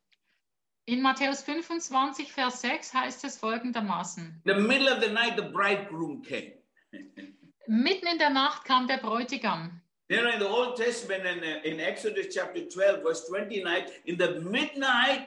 In 0.87 1.03
Matthäus 1.03 1.43
25, 1.43 2.33
Vers 2.33 2.61
6 2.61 2.95
heißt 2.95 3.25
es 3.25 3.39
folgendermaßen. 3.39 4.41
The 4.45 4.55
middle 4.55 4.89
of 4.89 5.03
the 5.03 5.11
night, 5.11 5.35
the 5.37 5.51
bridegroom 5.51 6.23
came. 6.23 6.53
Mitten 7.67 8.07
in 8.07 8.19
der 8.19 8.31
Nacht 8.31 8.65
kam 8.65 8.87
der 8.87 8.99
Bräutigam. 8.99 9.81
Know, 10.09 10.29
in 10.29 10.39
the 10.39 10.49
Old 10.49 10.77
Testament, 10.77 11.25
in, 11.25 11.43
uh, 11.43 11.61
in 11.65 11.81
Exodus 11.81 12.33
chapter 12.33 12.69
12, 12.69 13.03
verse 13.03 13.27
29, 13.29 13.87
in 14.07 14.17
the 14.17 14.41
midnight, 14.41 15.27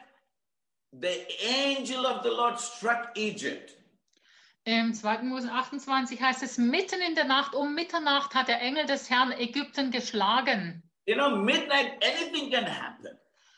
the 1.02 1.26
angel 1.42 2.06
of 2.06 2.24
the 2.24 2.30
Lord 2.30 2.60
struck 2.60 3.10
Egypt. 3.16 3.76
Im 4.66 4.94
2. 4.94 5.24
Mose 5.24 5.52
28 5.52 6.22
heißt 6.22 6.42
es, 6.44 6.58
mitten 6.58 7.02
in 7.02 7.16
der 7.16 7.26
Nacht, 7.26 7.54
um 7.54 7.76
Mitternacht 7.76 8.34
hat 8.34 8.48
der 8.48 8.62
Engel 8.62 8.86
des 8.86 9.10
Herrn 9.10 9.32
Ägypten 9.34 9.92
geschlagen. 9.92 10.82
You 11.06 11.16
know, 11.16 11.36
midnight, 11.36 12.02
anything 12.02 12.50
can 12.50 12.66
happen. 12.66 13.18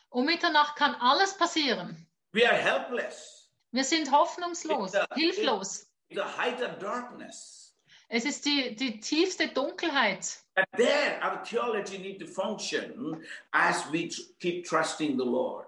Um 0.09 0.25
Mitternacht 0.25 0.75
kann 0.77 0.95
alles 0.95 1.37
passieren. 1.37 2.07
We 2.31 2.47
are 2.49 2.57
helpless. 2.57 3.51
Wir 3.71 3.83
sind 3.83 4.11
hoffnungslos, 4.11 4.93
Ja. 4.93 5.05
hilflos. 5.13 5.87
The 6.09 6.21
height 6.21 6.61
of 6.61 6.79
darkness. 6.79 7.75
Es 8.07 8.25
ist 8.25 8.45
die, 8.45 8.75
die 8.75 8.99
tiefste 8.99 9.47
Dunkelheit. 9.49 10.39
And 10.55 10.65
there, 10.77 11.19
our 11.23 11.43
theology 11.43 11.97
need 11.97 12.19
to 12.19 12.25
function 12.25 13.23
as 13.51 13.83
we 13.91 14.09
keep 14.39 14.65
trusting 14.65 15.17
the 15.17 15.25
Lord. 15.25 15.67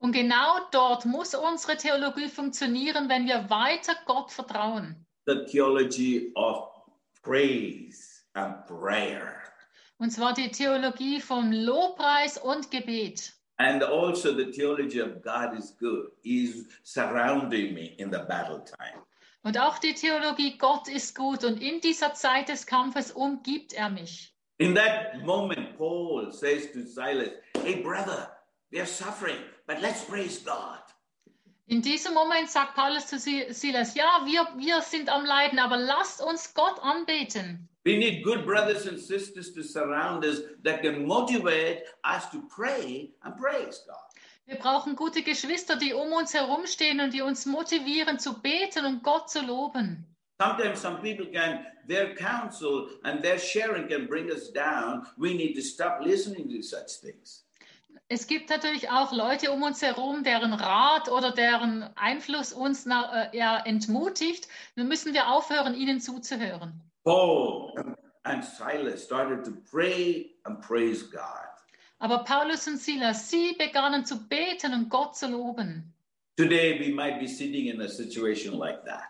Und 0.00 0.12
genau 0.12 0.60
dort 0.70 1.04
muss 1.06 1.34
unsere 1.34 1.76
Theologie 1.76 2.28
funktionieren, 2.28 3.08
wenn 3.08 3.26
wir 3.26 3.50
weiter 3.50 3.94
Gott 4.06 4.30
vertrauen. 4.30 5.06
The 5.26 5.44
theology 5.44 6.32
of 6.36 6.70
praise 7.22 8.22
and 8.34 8.64
prayer. 8.66 9.42
Und 9.98 10.10
zwar 10.10 10.32
die 10.32 10.50
Theologie 10.50 11.20
vom 11.20 11.50
Lobpreis 11.50 12.38
und 12.38 12.70
Gebet. 12.70 13.32
And 13.56 13.82
also 13.82 14.32
the 14.36 14.50
theology 14.52 15.00
of 15.00 15.20
God 15.22 15.58
is 15.58 15.76
good. 15.78 16.12
He's 16.22 16.66
surrounding 16.84 17.74
me 17.74 17.94
in 17.98 18.12
the 18.12 18.20
battle 18.28 18.62
time. 18.64 19.02
Und 19.42 19.58
auch 19.58 19.78
die 19.78 19.94
Theologie 19.94 20.56
Gott 20.58 20.88
ist 20.88 21.16
gut 21.16 21.42
und 21.42 21.60
in 21.60 21.80
dieser 21.80 22.14
Zeit 22.14 22.48
des 22.48 22.66
Kampfes 22.66 23.10
umgibt 23.10 23.72
er 23.72 23.90
mich. 23.90 24.34
In 24.58 24.74
that 24.74 25.24
moment, 25.24 25.76
Paul 25.76 26.30
says 26.32 26.70
to 26.72 26.82
Silas, 26.82 27.30
Hey, 27.62 27.82
brother, 27.82 28.28
we 28.70 28.78
are 28.78 28.86
suffering, 28.86 29.38
but 29.68 29.80
let's 29.80 30.04
praise 30.04 30.40
God. 30.44 30.80
In 31.68 31.82
diesem 31.82 32.14
Moment 32.14 32.48
sagt 32.50 32.74
Paulus 32.74 33.06
zu 33.06 33.18
Si- 33.18 33.52
Silas, 33.52 33.94
ja, 33.94 34.22
wir, 34.24 34.48
wir 34.56 34.80
sind 34.80 35.08
am 35.10 35.24
Leiden, 35.26 35.58
aber 35.58 35.76
lasst 35.76 36.20
uns 36.22 36.54
Gott 36.54 36.82
anbeten. 36.82 37.68
We 37.84 37.96
need 37.98 38.24
good 38.24 38.44
brothers 38.44 38.86
and 38.88 38.98
sisters 38.98 39.52
to 39.54 39.62
surround 39.62 40.24
us 40.24 40.42
that 40.64 40.82
can 40.82 41.06
motivate 41.06 41.84
us 42.04 42.28
to 42.30 42.40
pray 42.48 43.12
and 43.20 43.36
praise 43.36 43.84
God. 43.86 43.96
Wir 44.46 44.56
brauchen 44.56 44.96
gute 44.96 45.22
Geschwister, 45.22 45.76
die 45.76 45.92
um 45.92 46.10
uns 46.12 46.32
herumstehen 46.32 47.00
und 47.00 47.12
die 47.12 47.20
uns 47.20 47.44
motivieren 47.44 48.18
zu 48.18 48.32
beten 48.40 48.86
und 48.86 49.02
Gott 49.02 49.28
zu 49.30 49.40
loben. 49.42 50.06
Sometimes 50.40 50.80
some 50.80 50.98
people 51.02 51.26
can, 51.30 51.66
their 51.86 52.14
counsel 52.14 52.88
and 53.02 53.22
their 53.22 53.38
sharing 53.38 53.88
can 53.88 54.06
bring 54.06 54.30
us 54.30 54.50
down. 54.52 55.06
We 55.18 55.34
need 55.34 55.54
to 55.56 55.60
stop 55.62 56.00
listening 56.00 56.48
to 56.48 56.62
such 56.62 57.00
things. 57.02 57.44
Es 58.10 58.26
gibt 58.26 58.48
natürlich 58.48 58.88
auch 58.88 59.12
Leute 59.12 59.52
um 59.52 59.62
uns 59.62 59.82
herum, 59.82 60.24
deren 60.24 60.54
Rat 60.54 61.10
oder 61.10 61.30
deren 61.30 61.90
Einfluss 61.94 62.54
uns 62.54 62.86
na, 62.86 63.28
äh, 63.32 63.68
entmutigt. 63.68 64.48
Dann 64.76 64.88
müssen 64.88 65.12
wir 65.12 65.28
aufhören, 65.28 65.74
ihnen 65.74 66.00
zuzuhören. 66.00 66.80
Paul 67.04 67.74
and 68.22 68.42
Silas 68.42 69.04
started 69.04 69.44
to 69.44 69.52
pray 69.70 70.30
and 70.44 70.58
praise 70.62 71.04
God. 71.10 71.20
Aber 71.98 72.24
Paulus 72.24 72.66
und 72.66 72.78
Silas, 72.78 73.28
sie 73.28 73.54
begannen 73.58 74.06
zu 74.06 74.26
beten 74.28 74.72
und 74.72 74.88
Gott 74.88 75.14
zu 75.14 75.28
loben. 75.28 75.92
Today, 76.36 76.78
we 76.78 76.94
might 76.94 77.18
be 77.18 77.26
sitting 77.26 77.66
in 77.66 77.80
a 77.82 77.88
situation 77.88 78.56
like 78.58 78.84
that. 78.86 79.04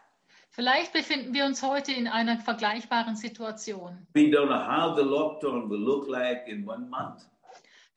Vielleicht 0.50 0.92
befinden 0.92 1.32
wir 1.34 1.44
uns 1.44 1.62
heute 1.62 1.92
in 1.92 2.08
einer 2.08 2.38
vergleichbaren 2.40 3.14
Situation. 3.14 4.06
We 4.14 4.22
don't 4.22 4.48
know 4.48 4.58
how 4.58 4.96
the 4.96 5.04
lockdown 5.04 5.70
will 5.70 5.78
look 5.78 6.08
like 6.08 6.48
in 6.48 6.66
one 6.66 6.88
month. 6.88 7.22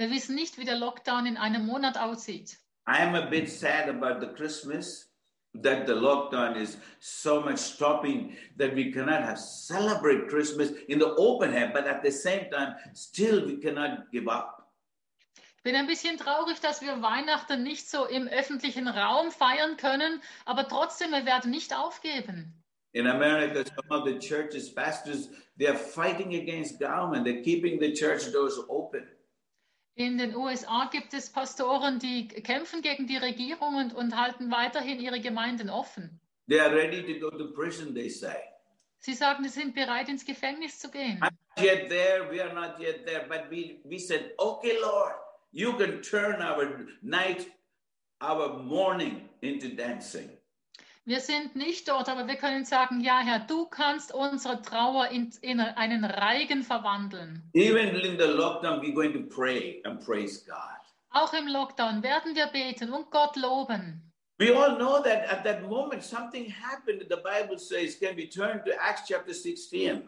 Wir 0.02 0.10
wissen 0.10 0.34
nicht, 0.34 0.58
wie 0.58 0.66
der 0.66 0.78
Lockdown 0.78 1.28
in 1.28 1.38
einem 1.38 1.68
Monat 1.68 1.95
aussieht. 1.95 2.58
I'm 2.88 3.14
a 3.14 3.30
bit 3.30 3.47
sad 3.47 3.88
about 3.88 4.20
the 4.20 4.34
Christmas 4.34 5.12
that 5.62 5.86
the 5.86 5.93
lockdown 5.93 6.56
is 6.56 6.80
so 6.99 7.39
much 7.39 7.60
stopping 7.60 8.36
that 8.58 8.74
we 8.74 8.91
cannot 8.91 9.22
have 9.22 9.38
celebrate 9.38 10.28
Christmas 10.28 10.72
in 10.88 10.97
the 10.97 11.14
open 11.20 11.54
air, 11.54 11.70
but 11.72 11.86
at 11.86 12.02
the 12.02 12.10
same 12.10 12.49
time, 12.49 12.74
still 12.95 13.45
we 13.45 13.58
cannot 13.58 14.12
give 14.12 14.28
up. 14.28 14.68
Ich 15.36 15.64
bin 15.64 15.76
ein 15.76 15.86
bisschen 15.86 16.18
traurig, 16.18 16.60
dass 16.62 16.82
wir 16.82 17.04
Weihnachten 17.04 17.62
nicht 17.62 17.88
so 17.88 18.08
im 18.08 18.28
öffentlichen 18.28 18.88
Raum 18.88 19.30
feiern 19.30 19.78
können, 19.78 20.20
aber 20.45 20.68
trotzdem, 20.68 21.12
wir 21.12 21.28
werden 21.28 21.52
nicht 21.52 21.78
aufgeben. 21.78 22.56
In 22.93 23.06
America, 23.06 23.64
some 23.64 24.02
of 24.02 24.08
the 24.08 24.18
churches, 24.18 24.74
pastors, 24.74 25.30
they 25.60 25.68
are 25.68 25.78
fighting 25.78 26.34
against 26.34 26.80
government. 26.80 27.24
They're 27.24 27.43
keeping 27.43 27.80
the 27.80 27.93
church 27.93 28.32
doors 28.32 28.60
open. 28.68 29.08
In 29.96 30.18
den 30.18 30.36
USA 30.36 30.89
gibt 30.92 31.14
es 31.14 31.30
Pastoren, 31.30 32.00
die 32.00 32.28
kämpfen 32.28 32.82
gegen 32.82 33.08
die 33.08 33.18
Regierung 33.18 33.76
und, 33.76 33.94
und 33.94 34.16
halten 34.16 34.50
weiterhin 34.50 35.00
ihre 35.00 35.20
Gemeinden 35.20 35.70
offen. 35.70 36.20
They 36.48 36.60
are 36.60 36.74
ready 36.74 37.02
to 37.14 37.20
go 37.20 37.30
to 37.30 37.54
prison, 37.54 37.94
they 37.94 38.10
say. 38.10 38.38
Sie 39.00 39.14
sagen, 39.14 39.44
sie 39.44 39.50
sind 39.50 39.74
bereit, 39.74 40.10
ins 40.10 40.26
Gefängnis 40.26 40.80
zu 40.80 40.89
gehen. 40.89 41.20
I'm 41.22 41.32
not 41.58 41.66
yet 41.66 41.89
there, 41.89 42.30
we 42.32 42.42
are 42.42 42.54
not 42.54 42.80
yet 42.80 43.06
there, 43.06 43.26
but 43.28 43.50
we, 43.50 43.82
we 43.84 43.98
said, 43.98 44.34
okay, 44.39 44.78
Lord, 44.82 45.14
you 45.52 45.74
can 45.78 46.02
turn 46.02 46.42
our 46.42 46.86
night, 47.02 47.48
our 48.22 48.62
morning 48.62 49.30
into 49.42 49.76
dancing. 49.76 50.30
Wir 51.06 51.20
sind 51.20 51.56
nicht 51.56 51.88
dort, 51.88 52.10
aber 52.10 52.28
wir 52.28 52.36
können 52.36 52.64
sagen, 52.64 53.02
ja 53.02 53.22
Herr, 53.22 53.39
du 53.39 53.66
kannst 53.66 54.14
unsere 54.14 54.62
Trauer 54.62 55.08
in, 55.08 55.34
in 55.41 55.60
einen 55.60 56.06
Reigen 56.06 56.62
verwandeln. 56.62 57.41
Even 57.54 57.89
during 57.89 58.20
the 58.20 58.26
lockdown, 58.26 58.82
we're 58.82 58.93
going 58.93 59.14
to 59.14 59.36
pray 59.36 59.82
and 59.84 59.99
praise 60.06 60.45
God. 60.45 60.58
Auch 61.10 61.34
im 61.34 61.47
Lockdown 61.47 62.04
werden 62.04 62.36
wir 62.36 62.47
beten 62.47 62.93
und 62.93 63.10
Gott 63.10 63.36
loben. 63.36 64.12
We 64.38 64.56
all 64.56 64.76
know 64.78 65.02
that 65.04 65.28
at 65.32 65.43
that 65.43 65.68
moment 65.68 66.04
something 66.04 66.52
happened. 66.52 67.04
The 67.10 67.18
Bible 67.18 67.58
says, 67.58 67.99
can 67.99 68.16
we 68.16 68.30
turn 68.30 68.64
to 68.66 68.72
Acts 68.80 69.08
chapter 69.08 69.34
16? 69.34 70.04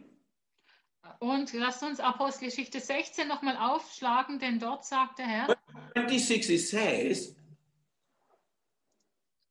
Und 1.20 1.54
lasst 1.54 1.84
uns 1.84 2.00
Apostelgeschichte 2.00 2.80
16 2.80 3.28
nochmal 3.28 3.58
aufschlagen, 3.58 4.40
denn 4.40 4.60
dort 4.60 4.86
sagt 4.86 5.20
der 5.20 5.26
Herr, 5.26 5.58
26 5.96 6.50
it 6.50 6.62
says, 6.62 7.36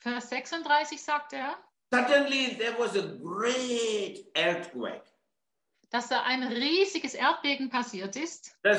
Vers 0.03 0.29
36 0.31 1.01
sagt 1.01 1.33
er, 1.33 1.57
suddenly 1.93 2.57
there 2.59 2.77
was 2.79 2.97
a 2.97 3.03
great 3.23 4.27
earthquake. 4.37 5.05
dass 5.91 6.09
da 6.09 6.23
ein 6.23 6.43
riesiges 6.43 7.15
Erdbeben 7.15 7.69
passiert 7.69 8.17
ist. 8.17 8.57
The, 8.65 8.73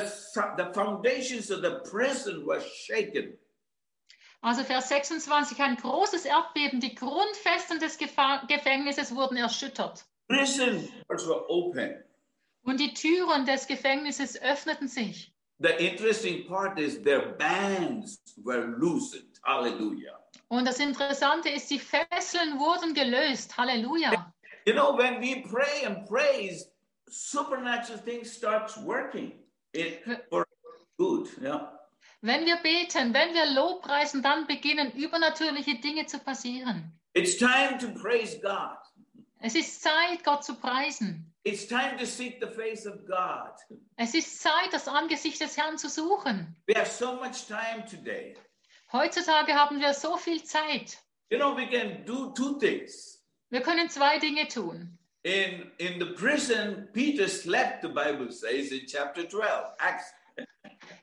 the 0.56 0.72
foundations 0.74 1.50
of 1.50 1.60
the 1.62 1.78
prison 1.88 2.44
were 2.44 2.60
shaken. 2.60 3.38
Also 4.42 4.62
Vers 4.64 4.88
26, 4.88 5.58
ein 5.60 5.76
großes 5.76 6.26
Erdbeben, 6.26 6.80
die 6.80 6.94
Grundfesten 6.94 7.78
des 7.78 7.96
Gefa 7.96 8.44
Gefängnisses 8.46 9.14
wurden 9.14 9.36
erschüttert. 9.38 10.04
Prison 10.28 10.86
doors 11.08 11.26
were 11.26 11.48
open. 11.48 12.02
Und 12.64 12.80
die 12.80 12.92
Türen 12.92 13.46
des 13.46 13.66
Gefängnisses 13.66 14.40
öffneten 14.42 14.88
sich. 14.88 15.32
The 15.60 15.70
interesting 15.78 16.46
part 16.46 16.78
is 16.78 17.00
their 17.02 17.20
bands 17.38 18.18
were 18.42 18.66
loosened. 18.66 19.38
Hallelujah. 19.44 20.18
Und 20.54 20.66
das 20.66 20.78
Interessante 20.78 21.48
ist, 21.48 21.68
die 21.68 21.80
Fesseln 21.80 22.60
wurden 22.60 22.94
gelöst. 22.94 23.56
Halleluja. 23.56 24.32
You 24.66 24.72
know, 24.72 24.96
when 24.96 25.20
we 25.20 25.42
pray 25.42 25.84
and 25.84 26.06
praise, 26.06 26.70
supernatural 27.10 27.98
things 27.98 28.32
starts 28.32 28.76
working 28.76 29.32
it, 29.72 30.04
for 30.30 30.46
good. 30.96 31.28
Yeah. 31.42 31.72
Wenn 32.20 32.46
wir 32.46 32.56
beten, 32.62 33.12
wenn 33.12 33.34
wir 33.34 33.46
Lobpreisen, 33.46 34.22
dann 34.22 34.46
beginnen 34.46 34.92
übernatürliche 34.92 35.74
Dinge 35.80 36.06
zu 36.06 36.20
passieren. 36.20 36.92
It's 37.14 37.36
time 37.36 37.76
to 37.78 37.88
praise 38.00 38.38
God. 38.40 38.78
Es 39.40 39.56
ist 39.56 39.82
Zeit, 39.82 40.22
Gott 40.24 40.44
zu 40.44 40.54
preisen. 40.54 41.34
It's 41.42 41.66
time 41.66 41.96
to 41.98 42.06
seek 42.06 42.40
the 42.40 42.46
face 42.46 42.86
of 42.86 43.04
God. 43.06 43.78
Es 43.96 44.14
ist 44.14 44.40
Zeit, 44.40 44.72
das 44.72 44.86
Angesicht 44.86 45.40
des 45.40 45.56
Herrn 45.56 45.76
zu 45.76 45.88
suchen. 45.88 46.56
We 46.68 46.74
have 46.74 46.90
so 46.90 47.16
much 47.16 47.46
time 47.48 47.84
today. 47.90 48.36
Heutzutage 48.94 49.54
haben 49.54 49.80
wir 49.80 49.92
so 49.92 50.16
viel 50.16 50.44
Zeit. 50.44 50.98
You 51.30 51.38
know, 51.38 51.56
we 51.56 51.66
can 51.66 52.04
do 52.06 52.32
two 52.32 52.58
things. 52.58 53.20
Wir 53.50 53.60
können 53.60 53.90
zwei 53.90 54.18
Dinge 54.20 54.46
tun. 54.46 54.96
In 55.24 55.72
in 55.78 55.98
the 55.98 56.12
prison, 56.14 56.88
Peter 56.92 57.26
slept, 57.28 57.82
the 57.82 57.88
Bible 57.88 58.30
says 58.30 58.70
in 58.70 58.86
chapter 58.86 59.28
12. 59.28 59.74
Acts 59.80 60.12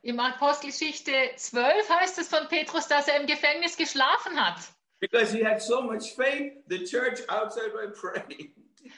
Im 0.04 0.20
Apostelgeschichte 0.20 1.12
12 1.36 1.90
heißt 1.90 2.18
es 2.20 2.30
von 2.30 2.48
Petrus, 2.48 2.88
dass 2.88 3.08
er 3.08 3.20
im 3.20 3.28
Gefängnis 3.28 3.76
geschlafen 3.76 4.40
hat. 4.40 4.62
because 5.02 5.32
he 5.34 5.44
had 5.44 5.62
so 5.62 5.82
much 5.82 6.14
faith, 6.16 6.54
the 6.68 6.86
church 6.86 7.20
outside 7.30 7.74
were 7.74 7.92
praying. 8.02 8.54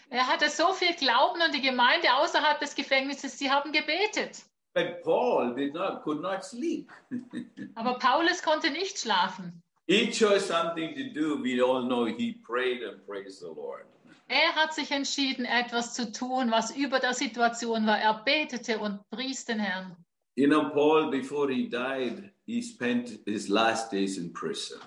Er 0.09 0.27
hatte 0.27 0.49
so 0.49 0.71
viel 0.73 0.93
Glauben 0.95 1.41
und 1.41 1.53
die 1.55 1.61
Gemeinde 1.61 2.13
außerhalb 2.13 2.59
des 2.59 2.75
Gefängnisses, 2.75 3.39
sie 3.39 3.49
haben 3.49 3.71
gebetet. 3.71 4.43
But 4.73 5.03
Paul 5.03 5.53
did 5.53 5.73
not 5.73 6.03
could 6.03 6.21
not 6.21 6.43
sleep. 6.43 6.91
Aber 7.75 7.99
Paulus 7.99 8.41
konnte 8.41 8.71
nicht 8.71 8.97
schlafen. 8.97 9.61
he 9.87 10.09
chose 10.11 10.45
something 10.45 10.95
to 10.95 11.13
do. 11.13 11.41
We 11.41 11.61
all 11.61 11.83
know 11.83 12.05
he 12.05 12.33
prayed 12.43 12.81
and 12.83 13.05
praised 13.05 13.41
the 13.41 13.49
Lord. 13.49 13.85
Er 14.29 14.55
hat 14.55 14.73
sich 14.73 14.89
entschieden, 14.89 15.45
etwas 15.45 15.93
zu 15.93 16.11
tun, 16.11 16.49
was 16.49 16.75
über 16.75 16.99
der 16.99 17.13
Situation 17.13 17.85
war. 17.85 17.99
Er 17.99 18.23
betete 18.25 18.79
und 18.79 18.99
pries 19.11 19.45
den 19.45 19.59
Herrn. 19.59 19.95
You 20.35 20.47
know, 20.47 20.69
Paul, 20.69 21.11
before 21.11 21.49
he 21.49 21.67
died, 21.67 22.31
he 22.47 22.61
spent 22.61 23.19
his 23.25 23.49
last 23.49 23.91
days 23.91 24.17
in 24.17 24.33
prison. 24.33 24.79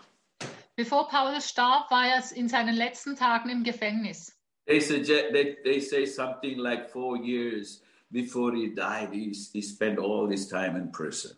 Bevor 0.75 1.07
Paulus 1.09 1.49
starb, 1.49 1.91
war 1.91 2.07
er 2.07 2.23
in 2.35 2.49
seinen 2.49 2.75
letzten 2.75 3.15
Tagen 3.15 3.51
im 3.51 3.63
Gefängnis. 3.63 4.33
They 4.67 4.81
suggest 4.81 5.33
they, 5.33 5.57
they 5.63 5.81
say 5.81 6.07
something 6.07 6.59
like 6.59 6.91
four 6.91 7.17
years 7.17 7.83
before 8.11 8.55
he 8.55 8.75
died, 8.75 9.13
he, 9.13 9.37
he 9.53 9.63
spent 9.63 9.99
all 9.99 10.29
his 10.29 10.49
time 10.49 10.77
in 10.77 10.91
prison. 10.93 11.37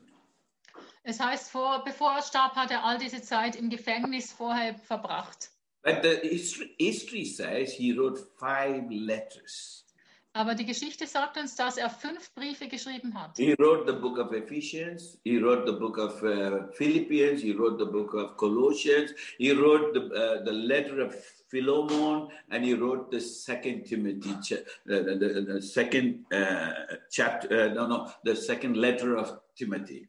Es 1.03 1.21
heißt, 1.21 1.51
vor, 1.51 1.83
bevor 1.85 2.17
er 2.17 2.23
starb, 2.23 2.55
hat 2.55 2.71
er 2.71 2.85
all 2.85 2.99
diese 2.99 3.23
Zeit 3.23 3.57
im 3.57 3.71
Gefängnis 3.71 4.33
vorher 4.33 4.75
verbracht. 4.75 5.51
But 5.83 6.03
the 6.03 6.29
history, 6.29 6.75
history 6.79 7.25
says 7.25 7.73
he 7.73 7.93
wrote 7.93 8.19
five 8.39 8.91
letters. 8.91 9.87
Aber 10.35 10.55
die 10.55 10.67
Geschichte 10.67 11.07
sagt 11.07 11.39
uns, 11.39 11.57
dass 11.57 11.79
er 11.79 11.89
fünf 11.89 12.33
Briefe 12.35 12.69
geschrieben 12.69 13.15
hat. 13.15 13.37
He 13.39 13.55
wrote 13.59 13.91
the 13.91 13.99
book 13.99 14.19
of 14.19 14.33
Ephesians, 14.33 15.19
he 15.25 15.39
wrote 15.39 15.65
the 15.67 15.77
book 15.77 15.97
of 15.97 16.23
uh, 16.23 16.71
Philippians, 16.73 17.41
he 17.41 17.53
wrote 17.53 17.79
the 17.79 17.91
book 17.91 18.13
of 18.15 18.37
Colossians, 18.37 19.13
he 19.39 19.53
wrote 19.53 19.95
the, 19.95 20.01
uh, 20.15 20.45
the 20.45 20.53
letter 20.53 21.01
of 21.01 21.15
Philemon, 21.49 22.29
and 22.51 22.65
he 22.65 22.75
wrote 22.75 23.11
the 23.11 23.21
second 23.21 23.85
Timothy, 23.87 24.31
uh, 24.31 24.59
the, 24.87 25.17
the, 25.19 25.55
the 25.55 25.63
second 25.63 26.25
uh, 26.33 26.73
chapter, 27.11 27.71
uh, 27.71 27.75
no, 27.75 27.87
no, 27.87 28.13
the 28.25 28.37
second 28.37 28.77
letter 28.77 29.17
of 29.17 29.41
Timothy. 29.57 30.09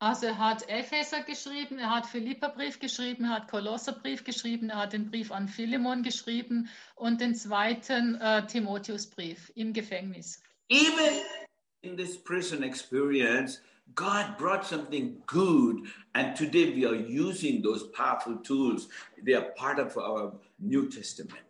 Also 0.00 0.26
er 0.26 0.38
hat 0.38 0.68
Epheser 0.68 1.22
geschrieben, 1.22 1.78
er 1.78 1.90
hat 1.90 2.06
Philipperbrief 2.06 2.78
geschrieben, 2.78 3.24
er 3.24 3.36
hat 3.36 3.48
Kolosserbrief 3.48 4.22
geschrieben, 4.22 4.68
er 4.70 4.82
hat 4.82 4.92
den 4.92 5.10
Brief 5.10 5.32
an 5.32 5.48
Philemon 5.48 6.02
geschrieben 6.02 6.68
und 6.94 7.20
den 7.20 7.34
zweiten 7.34 8.16
äh, 8.16 8.46
Timotheusbrief 8.46 9.50
im 9.54 9.72
Gefängnis. 9.72 10.42
Even 10.68 11.22
in 11.82 11.96
this 11.96 12.22
prison 12.22 12.62
experience, 12.62 13.62
God 13.94 14.36
brought 14.38 14.64
something 14.66 15.22
good, 15.26 15.86
and 16.14 16.34
today 16.34 16.72
we 16.74 16.86
are 16.86 16.94
using 16.94 17.62
those 17.62 17.84
powerful 17.92 18.36
tools. 18.38 18.88
They 19.22 19.34
are 19.34 19.52
part 19.56 19.78
of 19.78 19.96
our 19.96 20.32
New 20.58 20.88
Testament. 20.88 21.40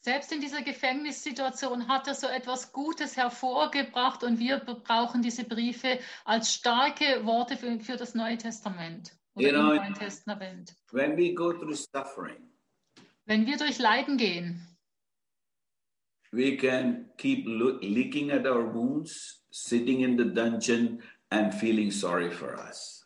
Selbst 0.00 0.32
in 0.32 0.40
dieser 0.40 0.62
Gefängnissituation 0.62 1.88
hat 1.88 2.06
er 2.06 2.14
so 2.14 2.28
etwas 2.28 2.72
Gutes 2.72 3.16
hervorgebracht 3.16 4.22
und 4.22 4.38
wir 4.38 4.58
brauchen 4.60 5.20
diese 5.22 5.44
Briefe 5.44 5.98
als 6.24 6.54
starke 6.54 7.26
Worte 7.26 7.56
für, 7.56 7.78
für 7.80 7.96
das 7.96 8.14
Neue 8.14 8.38
Testament. 8.38 9.12
Oder 9.34 9.48
You 9.48 9.52
know, 9.52 9.74
Neuen 9.74 9.94
Testament. 9.94 10.74
When 10.92 11.16
we 11.16 11.34
go 11.34 11.52
through 11.52 11.74
suffering, 11.74 12.48
Wenn 13.26 13.44
wir 13.44 13.58
durch 13.58 13.78
Leiden 13.78 14.16
gehen, 14.16 14.64
we 16.32 16.56
can 16.56 17.10
keep 17.18 17.46
loo- 17.46 17.78
looking 17.82 18.30
at 18.30 18.46
our 18.46 18.72
wounds, 18.72 19.42
sitting 19.50 20.00
in 20.00 20.16
the 20.16 20.24
dungeon, 20.24 21.02
and 21.30 21.54
feeling 21.54 21.90
sorry 21.90 22.30
for 22.30 22.56
us. 22.56 22.98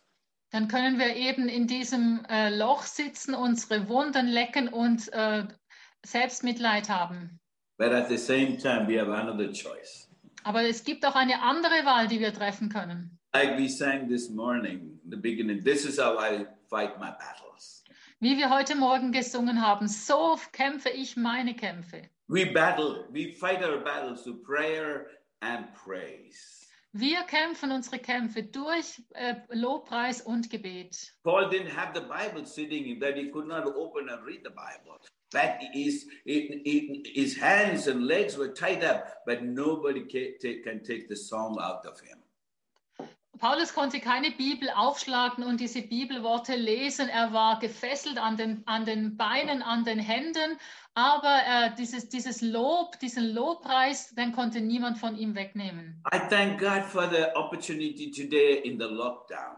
dann 0.52 0.68
können 0.68 0.98
wir 0.98 1.16
eben 1.16 1.48
in 1.48 1.66
diesem 1.66 2.24
äh, 2.28 2.54
Loch 2.54 2.82
sitzen, 2.82 3.34
unsere 3.34 3.88
Wunden 3.88 4.26
lecken 4.26 4.68
und 4.68 5.10
äh, 5.12 5.44
Selbstmitleid 6.04 6.88
haben. 6.90 7.40
But 7.78 7.92
at 7.92 8.08
the 8.08 8.18
same 8.18 8.58
time, 8.58 8.86
we 8.86 9.00
have 9.00 9.10
another 9.10 9.50
choice. 9.50 10.08
Aber 10.44 10.62
es 10.62 10.84
gibt 10.84 11.06
auch 11.06 11.14
eine 11.14 11.40
andere 11.40 11.84
Wahl, 11.84 12.06
die 12.06 12.20
wir 12.20 12.34
treffen 12.34 12.68
können. 12.68 13.18
Like 13.34 13.58
we 13.58 13.68
sang 13.68 14.08
this 14.08 14.28
morning, 14.28 15.00
the 15.08 15.16
beginning, 15.16 15.64
this 15.64 15.86
is 15.86 15.98
how 15.98 16.18
I 16.18 16.46
fight 16.68 16.98
my 16.98 17.10
battles. 17.12 17.82
Wie 18.20 18.36
wir 18.36 18.50
heute 18.50 18.76
Morgen 18.76 19.10
gesungen 19.10 19.66
haben, 19.66 19.88
so 19.88 20.38
kämpfe 20.52 20.90
ich 20.90 21.16
meine 21.16 21.54
Kämpfe. 21.54 22.02
We 22.28 22.44
battle, 22.46 23.08
we 23.10 23.32
fight 23.32 23.64
our 23.64 23.82
battles 23.82 24.22
through 24.22 24.42
prayer 24.42 25.06
and 25.40 25.72
praise. 25.72 26.61
Wir 26.94 27.22
kämpfen 27.22 27.72
unsere 27.72 27.98
Kämpfe 27.98 28.42
durch 28.42 29.00
äh, 29.14 29.36
Lobpreis 29.48 30.20
und 30.20 30.50
Gebet. 30.50 31.14
Paul 31.22 31.48
didn't 31.48 31.74
have 31.74 31.92
the 31.94 32.02
Bible 32.02 32.46
sitting 32.46 32.84
in 32.84 33.00
that 33.00 33.14
he 33.16 33.30
could 33.30 33.46
not 33.46 33.64
open 33.64 34.10
and 34.10 34.22
read 34.26 34.42
the 34.44 34.50
Bible. 34.50 34.98
But 35.32 35.62
his, 35.72 36.06
his 36.26 37.40
hands 37.40 37.88
and 37.88 38.02
legs 38.02 38.36
were 38.36 38.52
tied 38.52 38.84
up, 38.84 39.24
but 39.24 39.42
nobody 39.42 40.04
take- 40.06 40.62
can 40.62 40.82
take 40.84 41.08
the 41.08 41.16
song 41.16 41.56
out 41.58 41.86
of 41.86 41.98
him. 42.00 42.18
Paulus 43.38 43.72
konnte 43.72 43.98
keine 43.98 44.30
Bibel 44.30 44.68
aufschlagen 44.70 45.42
und 45.42 45.58
diese 45.58 45.80
Bibelworte 45.82 46.54
lesen. 46.54 47.08
Er 47.08 47.32
war 47.32 47.58
gefesselt 47.58 48.18
an 48.18 48.36
den, 48.36 48.62
an 48.66 48.84
den 48.84 49.16
Beinen, 49.16 49.62
an 49.62 49.84
den 49.84 49.98
Händen. 49.98 50.58
Aber 50.94 51.40
äh, 51.46 51.74
dieses, 51.76 52.08
dieses 52.10 52.42
Lob, 52.42 52.98
diesen 53.00 53.32
Lobpreis, 53.32 54.14
den 54.14 54.32
konnte 54.32 54.60
niemand 54.60 54.98
von 54.98 55.16
ihm 55.16 55.34
wegnehmen. 55.34 56.02
I 56.12 56.18
thank 56.28 56.60
God 56.60 56.84
for 56.84 57.08
the 57.08 57.34
opportunity 57.34 58.10
today 58.10 58.58
in 58.64 58.78
the 58.78 58.86
lockdown. 58.86 59.56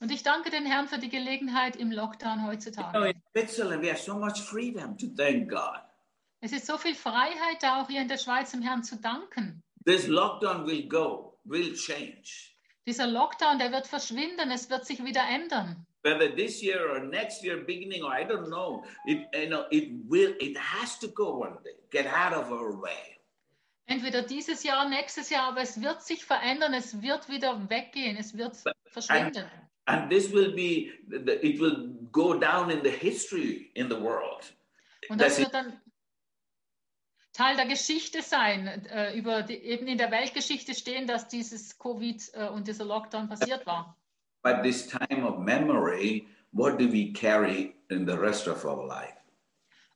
Und 0.00 0.12
ich 0.12 0.22
danke 0.22 0.50
den 0.50 0.66
Herrn 0.66 0.86
für 0.86 0.98
die 0.98 1.08
Gelegenheit 1.08 1.74
im 1.76 1.90
Lockdown 1.90 2.38
You 2.38 2.44
know, 2.44 2.50
heutzutage. 2.52 3.08
in 3.10 3.22
Switzerland, 3.32 3.82
we 3.82 3.90
have 3.90 4.00
so 4.00 4.14
much 4.14 4.40
freedom 4.40 4.96
to 4.98 5.06
thank 5.16 5.48
God. 5.48 5.80
Es 6.40 6.52
ist 6.52 6.66
so 6.66 6.78
viel 6.78 6.94
Freiheit 6.94 7.62
da 7.62 7.82
auch 7.82 7.88
hier 7.88 8.00
in 8.02 8.08
der 8.08 8.18
Schweiz, 8.18 8.52
dem 8.52 8.62
Herrn 8.62 8.84
zu 8.84 8.96
danken. 8.96 9.60
This 9.86 10.06
lockdown 10.06 10.66
will 10.66 10.86
go, 10.88 11.38
will 11.44 11.74
change. 11.74 12.52
Dieser 12.86 13.06
Lockdown, 13.06 13.58
der 13.58 13.72
wird 13.72 13.86
verschwinden, 13.86 14.50
es 14.50 14.70
wird 14.70 14.86
sich 14.86 15.02
wieder 15.02 15.22
ändern. 15.28 15.84
Whether 16.02 16.34
this 16.34 16.62
year 16.62 16.88
or 16.88 17.00
next 17.00 17.42
year 17.42 17.58
beginning, 17.58 18.04
or 18.04 18.12
I 18.12 18.24
don't 18.24 18.48
know, 18.48 18.84
it 19.06 19.26
you 19.34 19.48
know 19.48 19.66
it 19.70 19.90
will 20.08 20.34
it 20.40 20.56
has 20.56 20.98
to 21.00 21.08
go 21.08 21.38
one 21.38 21.58
day. 21.64 21.76
Get 21.90 22.06
out 22.06 22.32
of 22.32 22.52
our 22.52 22.80
way. 22.80 23.18
Entweder 23.86 24.22
dieses 24.22 24.62
Jahr, 24.64 24.88
nächstes 24.88 25.30
Jahr, 25.30 25.48
aber 25.48 25.62
es 25.62 25.80
wird 25.80 26.02
sich 26.02 26.24
verändern, 26.24 26.74
es 26.74 27.00
wird 27.00 27.28
wieder 27.28 27.68
weggehen, 27.70 28.16
es 28.16 28.36
wird 28.36 28.56
verschwinden. 28.86 29.50
And 29.86 30.10
this 30.10 30.30
will 30.30 30.52
be 30.52 30.92
it 31.08 31.58
will 31.58 31.96
go 32.12 32.34
down 32.34 32.70
in 32.70 32.82
the 32.84 32.90
history 32.90 33.70
in 33.74 33.88
the 33.88 33.96
world. 33.96 34.54
Und 35.08 35.20
das 35.20 35.36
Das 35.36 35.40
wird 35.40 35.54
dann 35.54 35.80
Teil 37.32 37.56
der 37.56 37.66
Geschichte 37.66 38.20
sein, 38.20 38.66
äh, 38.86 39.16
über 39.16 39.42
die, 39.42 39.54
eben 39.54 39.86
in 39.86 39.96
der 39.96 40.10
Weltgeschichte 40.10 40.74
stehen, 40.74 41.06
dass 41.06 41.28
dieses 41.28 41.78
Covid 41.78 42.20
äh, 42.34 42.48
und 42.48 42.66
dieser 42.66 42.84
Lockdown 42.84 43.28
passiert 43.28 43.64
war. 43.64 43.96
But 44.42 44.62
this 44.62 44.86
time 44.86 45.24
of 45.24 45.40
memory, 45.40 46.26
what 46.52 46.78
do 46.78 46.88
we 46.88 47.12
carry 47.12 47.74
in 47.90 48.06
the 48.06 48.18
rest 48.18 48.46
of 48.46 48.64
our 48.64 48.86
life? 48.86 49.14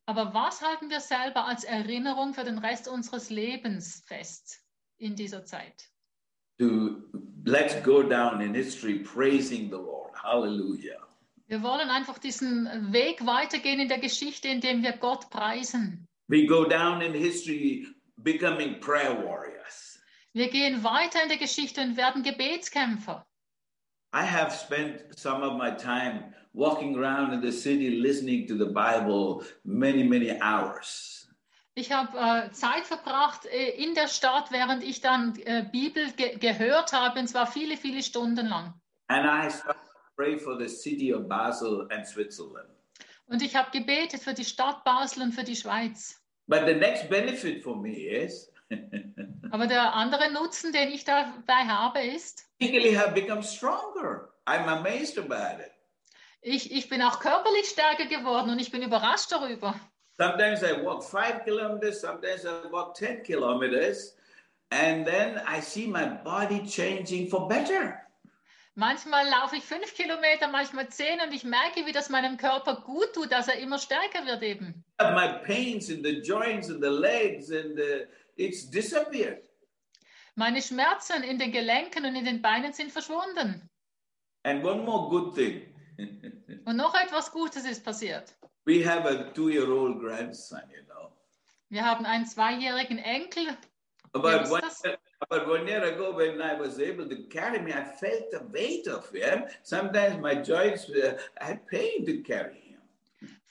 Aber 0.06 0.34
was 0.34 0.60
halten 0.60 0.90
wir 0.90 1.00
selber 1.00 1.46
als 1.46 1.64
Erinnerung 1.64 2.34
für 2.34 2.44
den 2.44 2.58
Rest 2.58 2.88
unseres 2.88 3.30
Lebens 3.30 4.02
fest 4.06 4.60
in 4.98 5.14
dieser 5.14 5.44
Zeit? 5.44 5.88
To 6.58 7.02
let's 7.44 7.80
go 7.82 8.02
down 8.02 8.40
in 8.40 8.54
history 8.54 8.98
praising 8.98 9.70
the 9.70 9.76
Lord. 9.76 10.12
Hallelujah. 10.22 10.98
Wir 11.46 11.62
wollen 11.62 11.88
einfach 11.90 12.18
diesen 12.18 12.92
Weg 12.92 13.24
weitergehen 13.26 13.80
in 13.80 13.88
der 13.88 13.98
Geschichte, 13.98 14.48
indem 14.48 14.82
wir 14.82 14.92
Gott 14.92 15.30
preisen. 15.30 16.08
We 16.28 16.46
go 16.46 16.64
down 16.64 17.00
in 17.02 17.12
history 17.12 17.86
becoming 18.16 18.80
prayer 18.80 19.16
warriors. 19.24 20.00
Wir 20.32 20.48
gehen 20.48 20.82
weiter 20.82 21.22
in 21.22 21.28
der 21.28 21.38
Geschichte 21.38 21.82
und 21.82 21.96
werden 21.96 22.22
Gebetskämpfer. 22.22 23.26
I 24.14 24.24
have 24.24 24.52
spent 24.52 25.18
some 25.18 25.42
of 25.42 25.56
my 25.56 25.70
time 25.70 26.34
walking 26.52 26.96
around 26.96 27.32
in 27.32 27.40
the 27.40 27.52
city 27.52 28.00
listening 28.00 28.46
to 28.48 28.56
the 28.56 28.66
Bible 28.66 29.44
many, 29.64 30.02
many 30.02 30.38
hours. 30.40 31.26
Ich 31.74 31.90
habe 31.90 32.18
äh, 32.18 32.50
Zeit 32.50 32.84
verbracht 32.84 33.46
äh, 33.46 33.70
in 33.82 33.94
der 33.94 34.08
Stadt, 34.08 34.52
während 34.52 34.84
ich 34.84 35.00
dann 35.00 35.34
äh, 35.46 35.64
Bibel 35.72 36.12
ge 36.12 36.36
gehört 36.36 36.92
habe, 36.92 37.20
und 37.20 37.28
zwar 37.28 37.46
viele, 37.46 37.78
viele 37.78 38.02
Stunden 38.02 38.46
lang. 38.46 38.74
And 39.08 39.24
I 39.24 39.50
started 39.50 39.80
to 39.82 40.14
pray 40.14 40.38
for 40.38 40.58
the 40.58 40.68
city 40.68 41.14
of 41.14 41.26
Basel 41.26 41.88
and 41.90 42.06
Switzerland. 42.06 42.68
Und 43.26 43.40
ich 43.40 43.56
habe 43.56 43.70
gebetet 43.70 44.22
für 44.22 44.34
die 44.34 44.44
Stadt 44.44 44.84
Basel 44.84 45.22
und 45.22 45.32
für 45.32 45.44
die 45.44 45.56
Schweiz. 45.56 46.20
But 46.46 46.66
the 46.66 46.74
next 46.74 47.08
benefit 47.08 47.62
for 47.62 47.74
me 47.74 47.92
is 47.92 48.51
Aber 49.50 49.66
der 49.66 49.94
andere 49.94 50.32
Nutzen, 50.32 50.72
den 50.72 50.90
ich 50.90 51.04
dabei 51.04 51.64
habe, 51.66 52.00
ist, 52.00 52.46
physically 52.58 52.94
have 52.94 53.12
become 53.12 53.42
stronger. 53.42 54.28
I'm 54.46 54.66
amazed 54.66 55.18
about 55.18 55.60
it. 55.60 55.72
ich, 56.42 56.72
ich 56.72 56.88
bin 56.88 57.00
auch 57.02 57.20
körperlich 57.20 57.68
stärker 57.68 58.06
geworden 58.06 58.50
und 58.50 58.58
ich 58.58 58.70
bin 58.70 58.82
überrascht 58.82 59.30
darüber. 59.30 59.74
Sometimes 60.18 60.62
I 60.62 60.84
walk 60.84 61.02
five 61.02 61.42
kilometers, 61.44 62.00
sometimes 62.00 62.44
I 62.44 62.70
walk 62.70 62.94
10 62.94 63.22
kilometers, 63.22 64.16
and 64.70 65.06
then 65.06 65.40
I 65.48 65.60
see 65.60 65.86
my 65.86 66.04
body 66.22 66.62
changing 66.66 67.28
for 67.28 67.48
better. 67.48 67.98
Manchmal 68.74 69.26
laufe 69.28 69.56
ich 69.56 69.64
fünf 69.64 69.94
Kilometer, 69.94 70.48
manchmal 70.48 70.88
zehn 70.88 71.20
und 71.20 71.32
ich 71.34 71.44
merke, 71.44 71.84
wie 71.84 71.92
das 71.92 72.08
meinem 72.08 72.38
Körper 72.38 72.76
gut 72.76 73.12
tut, 73.12 73.30
dass 73.30 73.48
er 73.48 73.58
immer 73.58 73.78
stärker 73.78 74.24
wird 74.24 74.42
eben. 74.42 74.82
My 74.98 75.40
pains 75.44 75.90
in 75.90 76.02
the 76.02 76.22
joints 76.22 76.70
and 76.70 76.82
the 76.82 76.88
legs, 76.88 77.50
and 77.50 77.78
uh, 77.78 78.06
it's 78.36 78.68
disappeared. 78.70 79.42
Meine 80.34 80.62
Schmerzen 80.62 81.22
in 81.22 81.38
den 81.38 81.52
Gelenken 81.52 82.04
und 82.06 82.16
in 82.16 82.24
den 82.24 82.40
Beinen 82.40 82.72
sind 82.72 82.90
verschwunden. 82.90 83.68
And 84.44 84.64
one 84.64 84.82
more 84.82 85.08
good 85.08 85.34
thing 85.34 85.62
Und 86.64 86.76
noch 86.76 86.94
etwas 86.94 87.30
Gutes 87.30 87.64
ist 87.64 87.84
passiert. 87.84 88.34
we 88.64 88.82
have 88.82 89.04
a 89.06 89.30
two 89.32 89.50
year 89.50 89.70
old 89.70 89.98
grandson, 90.00 90.62
you 90.70 90.82
know. 90.86 91.12
Wir 91.68 91.84
haben 91.84 92.06
einen 92.06 92.26
zweijährigen 92.26 92.98
Enkel. 92.98 93.56
About 94.14 94.50
one, 94.50 94.62
year, 94.84 94.98
about 95.20 95.48
one 95.48 95.66
year 95.66 95.82
ago, 95.84 96.14
when 96.14 96.40
I 96.40 96.54
was 96.54 96.78
able 96.78 97.08
to 97.08 97.16
carry 97.30 97.58
me, 97.60 97.72
I 97.72 97.82
felt 97.82 98.30
the 98.30 98.42
weight 98.52 98.86
of 98.86 99.08
him. 99.10 99.44
Sometimes 99.62 100.20
my 100.20 100.34
joints 100.34 100.88
uh, 100.90 101.16
had 101.38 101.66
pain 101.66 102.04
to 102.04 102.22
carry 102.22 102.54
him. 102.54 102.61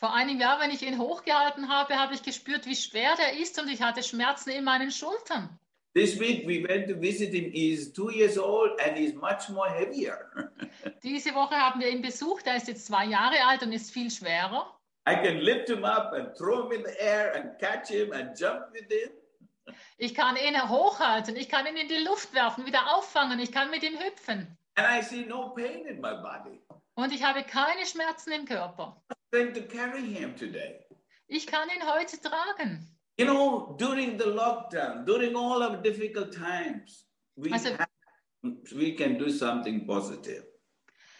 Vor 0.01 0.15
einem 0.15 0.39
Jahr, 0.39 0.59
wenn 0.59 0.71
ich 0.71 0.81
ihn 0.81 0.97
hochgehalten 0.97 1.69
habe, 1.69 1.95
habe 1.95 2.15
ich 2.15 2.23
gespürt, 2.23 2.65
wie 2.65 2.75
schwer 2.75 3.15
der 3.17 3.39
ist 3.39 3.61
und 3.61 3.69
ich 3.69 3.83
hatte 3.83 4.01
Schmerzen 4.01 4.49
in 4.49 4.63
meinen 4.63 4.89
Schultern. 4.89 5.59
This 5.93 6.19
week 6.19 6.47
we 6.47 6.67
went 6.67 6.89
to 6.89 6.99
visit 6.99 7.31
him. 7.31 7.51
He's 7.51 7.93
two 7.93 8.09
years 8.09 8.35
old 8.35 8.81
and 8.81 8.97
he's 8.97 9.13
much 9.13 9.47
more 9.49 9.69
heavier. 9.69 10.31
Diese 11.03 11.35
Woche 11.35 11.55
haben 11.55 11.79
wir 11.79 11.89
ihn 11.89 12.01
besucht. 12.01 12.47
Er 12.47 12.55
ist 12.55 12.67
jetzt 12.67 12.87
zwei 12.87 13.05
Jahre 13.05 13.35
alt 13.45 13.61
und 13.61 13.73
ist 13.73 13.91
viel 13.91 14.09
schwerer. 14.09 14.75
I 15.07 15.13
can 15.13 15.37
lift 15.37 15.69
him 15.69 15.85
up 15.85 16.13
and 16.13 16.35
throw 16.35 16.63
him 16.63 16.79
in 16.79 16.83
the 16.83 16.99
air 16.99 17.35
and 17.35 17.59
catch 17.59 17.89
him 17.89 18.11
and 18.11 18.35
jump 18.35 18.73
with 18.73 18.87
him. 18.89 19.11
Ich 19.99 20.15
kann 20.15 20.35
ihn 20.35 20.67
hochhalten, 20.67 21.35
ich 21.35 21.47
kann 21.47 21.67
ihn 21.67 21.77
in 21.77 21.87
die 21.87 22.03
Luft 22.03 22.33
werfen, 22.33 22.65
wieder 22.65 22.95
auffangen, 22.95 23.39
ich 23.39 23.51
kann 23.51 23.69
mit 23.69 23.83
ihm 23.83 23.99
hüpfen. 23.99 24.57
And 24.77 24.87
I 24.89 25.03
see 25.03 25.25
no 25.27 25.49
pain 25.49 25.85
in 25.85 26.01
my 26.01 26.15
body. 26.15 26.59
Und 26.95 27.13
ich 27.13 27.23
habe 27.23 27.43
keine 27.43 27.85
Schmerzen 27.85 28.31
im 28.31 28.45
Körper. 28.45 28.99
Going 29.31 29.53
to 29.53 29.61
carry 29.61 30.01
him 30.01 30.35
today. 30.35 30.85
Ich 31.27 31.47
kann 31.47 31.69
ihn 31.69 31.81
heute 31.87 32.17
tragen. 32.19 32.87
You 33.17 33.25
know, 33.25 33.75
during 33.77 34.17
the 34.17 34.25
lockdown, 34.25 35.05
during 35.05 35.35
all 35.35 35.61
of 35.63 35.81
difficult 35.83 36.33
times, 36.33 37.05
we, 37.37 37.51
Also- 37.51 37.77
have, 37.77 37.87
we 38.75 38.93
can 38.95 39.17
do 39.17 39.29
something 39.29 39.85
positive. 39.85 40.43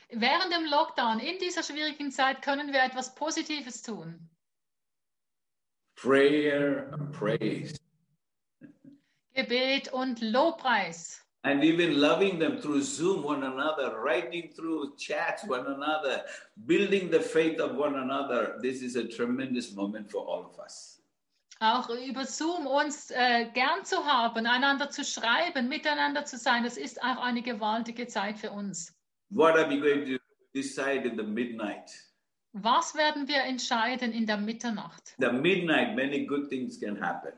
während 0.10 0.52
dem 0.52 0.66
Lockdown, 0.66 1.20
in 1.20 1.38
dieser 1.40 1.64
schwierigen 1.64 2.12
Zeit, 2.12 2.42
können 2.42 2.74
wir 2.74 2.84
etwas 2.84 3.16
Positives 3.16 3.82
tun. 3.82 4.30
Prayer 5.96 6.92
and 6.94 7.12
praise. 7.14 7.80
Gebet 9.34 9.94
und 9.94 10.20
Lobpreis. 10.22 11.22
And 11.44 11.64
even 11.64 12.00
loving 12.00 12.38
them 12.38 12.60
through 12.60 12.84
Zoom, 12.84 13.24
one 13.24 13.44
another, 13.44 14.00
writing 14.00 14.52
through 14.56 14.96
chats, 14.98 15.44
one 15.48 15.66
another, 15.66 16.24
building 16.68 17.10
the 17.10 17.20
faith 17.20 17.60
of 17.60 17.76
one 17.76 17.96
another. 17.96 18.60
This 18.62 18.84
is 18.84 18.96
a 18.96 19.08
tremendous 19.08 19.74
moment 19.74 20.12
for 20.12 20.24
all 20.24 20.46
of 20.46 20.60
us. 20.60 21.00
Auch 21.60 21.90
über 21.90 22.26
Zoom 22.26 22.66
uns 22.68 23.12
äh, 23.12 23.46
gern 23.54 23.86
zu 23.86 24.04
haben, 24.04 24.46
einander 24.48 24.90
zu 24.90 25.04
schreiben, 25.04 25.68
miteinander 25.68 26.26
zu 26.26 26.38
sein, 26.38 26.64
das 26.64 26.78
ist 26.78 27.02
auch 27.04 27.22
eine 27.22 27.42
gewaltige 27.42 28.08
Zeit 28.08 28.38
für 28.40 28.52
uns. 28.52 28.96
What 29.30 29.56
are 29.56 29.70
we 29.70 29.80
going 29.80 30.06
to 30.06 30.18
decide 30.54 31.08
in 31.08 31.18
the 31.18 31.24
midnight? 31.24 31.92
Was 32.54 32.96
werden 32.96 33.28
wir 33.28 33.44
entscheiden 33.44 34.12
in 34.12 34.26
der 34.26 34.38
Mitternacht? 34.38 35.16
The 35.20 35.32
midnight, 35.32 35.96
many 35.96 36.26
good 36.26 36.50
things 36.50 36.80
can 36.80 37.00
happen. 37.00 37.32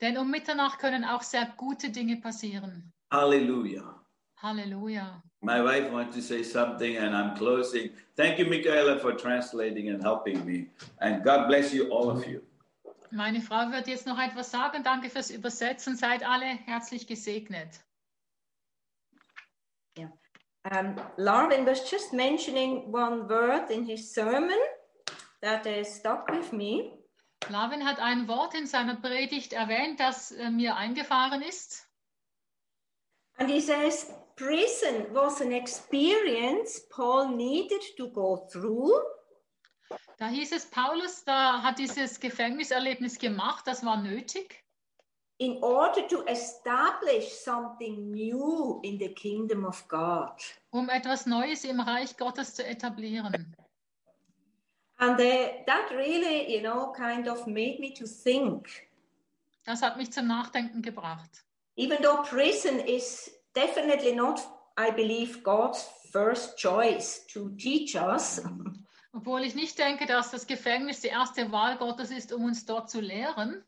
Denn 0.00 0.16
um 0.18 0.30
Mitternacht 0.30 0.78
können 0.78 1.04
auch 1.04 1.22
sehr 1.22 1.52
gute 1.56 1.90
Dinge 1.90 2.16
passieren. 2.16 2.92
Hallelujah. 3.10 3.94
Halleluja. 4.42 5.22
My 5.42 5.60
wife 5.62 5.90
wants 5.90 6.14
to 6.16 6.22
say 6.22 6.42
something, 6.42 6.96
and 6.96 7.14
I'm 7.14 7.36
closing. 7.36 7.90
Thank 8.16 8.38
you, 8.38 8.46
Michaela, 8.46 8.98
for 8.98 9.12
translating 9.12 9.88
and 9.88 10.02
helping 10.02 10.44
me. 10.44 10.68
And 11.00 11.24
God 11.24 11.48
bless 11.48 11.72
you, 11.72 11.90
all 11.90 12.10
of 12.10 12.26
you. 12.26 12.42
Meine 13.10 13.40
Frau 13.40 13.70
wird 13.72 13.88
jetzt 13.88 14.06
noch 14.06 14.18
etwas 14.18 14.50
sagen. 14.50 14.82
Danke 14.82 15.08
fürs 15.08 15.30
Übersetzen. 15.30 15.96
Seid 15.96 16.22
alle 16.22 16.44
herzlich 16.44 17.06
gesegnet. 17.06 17.80
Um, 20.70 20.96
Larvin 21.16 21.64
was 21.64 21.90
just 21.90 22.12
mentioning 22.12 22.92
one 22.92 23.26
word 23.28 23.70
in 23.70 23.86
his 23.86 24.12
sermon 24.12 24.58
that 25.40 25.64
stuck 25.86 26.28
with 26.30 26.52
me. 26.52 26.92
Lavin 27.48 27.86
hat 27.86 27.98
ein 28.00 28.28
Wort 28.28 28.54
in 28.54 28.66
seiner 28.66 28.96
Predigt 28.96 29.54
erwähnt, 29.54 30.00
das 30.00 30.32
äh, 30.32 30.50
mir 30.50 30.76
eingefahren 30.76 31.40
ist. 31.40 31.87
And 33.38 33.48
he 33.48 33.60
says, 33.60 34.10
prison 34.36 35.06
was 35.12 35.40
an 35.40 35.52
experience 35.52 36.80
Paul 36.90 37.36
needed 37.36 37.82
to 37.96 38.08
go 38.08 38.48
through 38.52 38.92
Da 40.18 40.26
hieß 40.26 40.52
es, 40.52 40.66
Paulus 40.66 41.24
da 41.24 41.62
hat 41.62 41.78
dieses 41.78 42.18
Gefängniserlebnis 42.18 43.18
gemacht, 43.18 43.66
das 43.66 43.84
war 43.84 44.02
nötig, 44.02 44.64
in 45.38 45.62
order 45.62 46.08
to 46.08 46.26
establish 46.26 47.32
something 47.32 48.10
new 48.10 48.80
in 48.82 48.98
the 48.98 49.14
kingdom 49.14 49.64
of 49.64 49.86
God. 49.86 50.32
um 50.70 50.88
etwas 50.88 51.26
Neues 51.26 51.64
im 51.64 51.78
Reich 51.78 52.16
Gottes 52.16 52.56
zu 52.56 52.66
etablieren. 52.66 53.54
And 54.96 55.20
uh, 55.20 55.64
that 55.66 55.92
really, 55.92 56.52
you 56.52 56.60
know, 56.60 56.92
kind 56.92 57.28
of 57.28 57.46
made 57.46 57.78
me 57.78 57.94
to 57.94 58.04
think. 58.04 58.88
Das 59.64 59.82
hat 59.82 59.96
mich 59.96 60.12
zum 60.12 60.26
Nachdenken 60.26 60.82
gebracht. 60.82 61.44
Even 61.78 61.98
though 62.02 62.22
prison 62.24 62.80
is 62.80 63.30
definitely 63.54 64.12
not, 64.12 64.40
I 64.76 64.90
believe, 64.90 65.44
God's 65.44 65.88
first 66.12 66.58
choice 66.58 67.24
to 67.32 67.50
teach 67.56 67.94
us, 67.96 68.40
Obwohl 69.14 69.42
ich 69.42 69.54
nicht 69.54 69.78
denke, 69.78 70.06
dass 70.06 70.30
das 70.30 70.46
Gefängnis 70.46 71.00
die 71.00 71.08
erste 71.08 71.50
Wahl 71.50 71.78
Gottes 71.78 72.10
ist, 72.10 72.32
um 72.32 72.44
uns 72.44 72.66
dort 72.66 72.90
zu 72.90 73.00
lehren. 73.00 73.64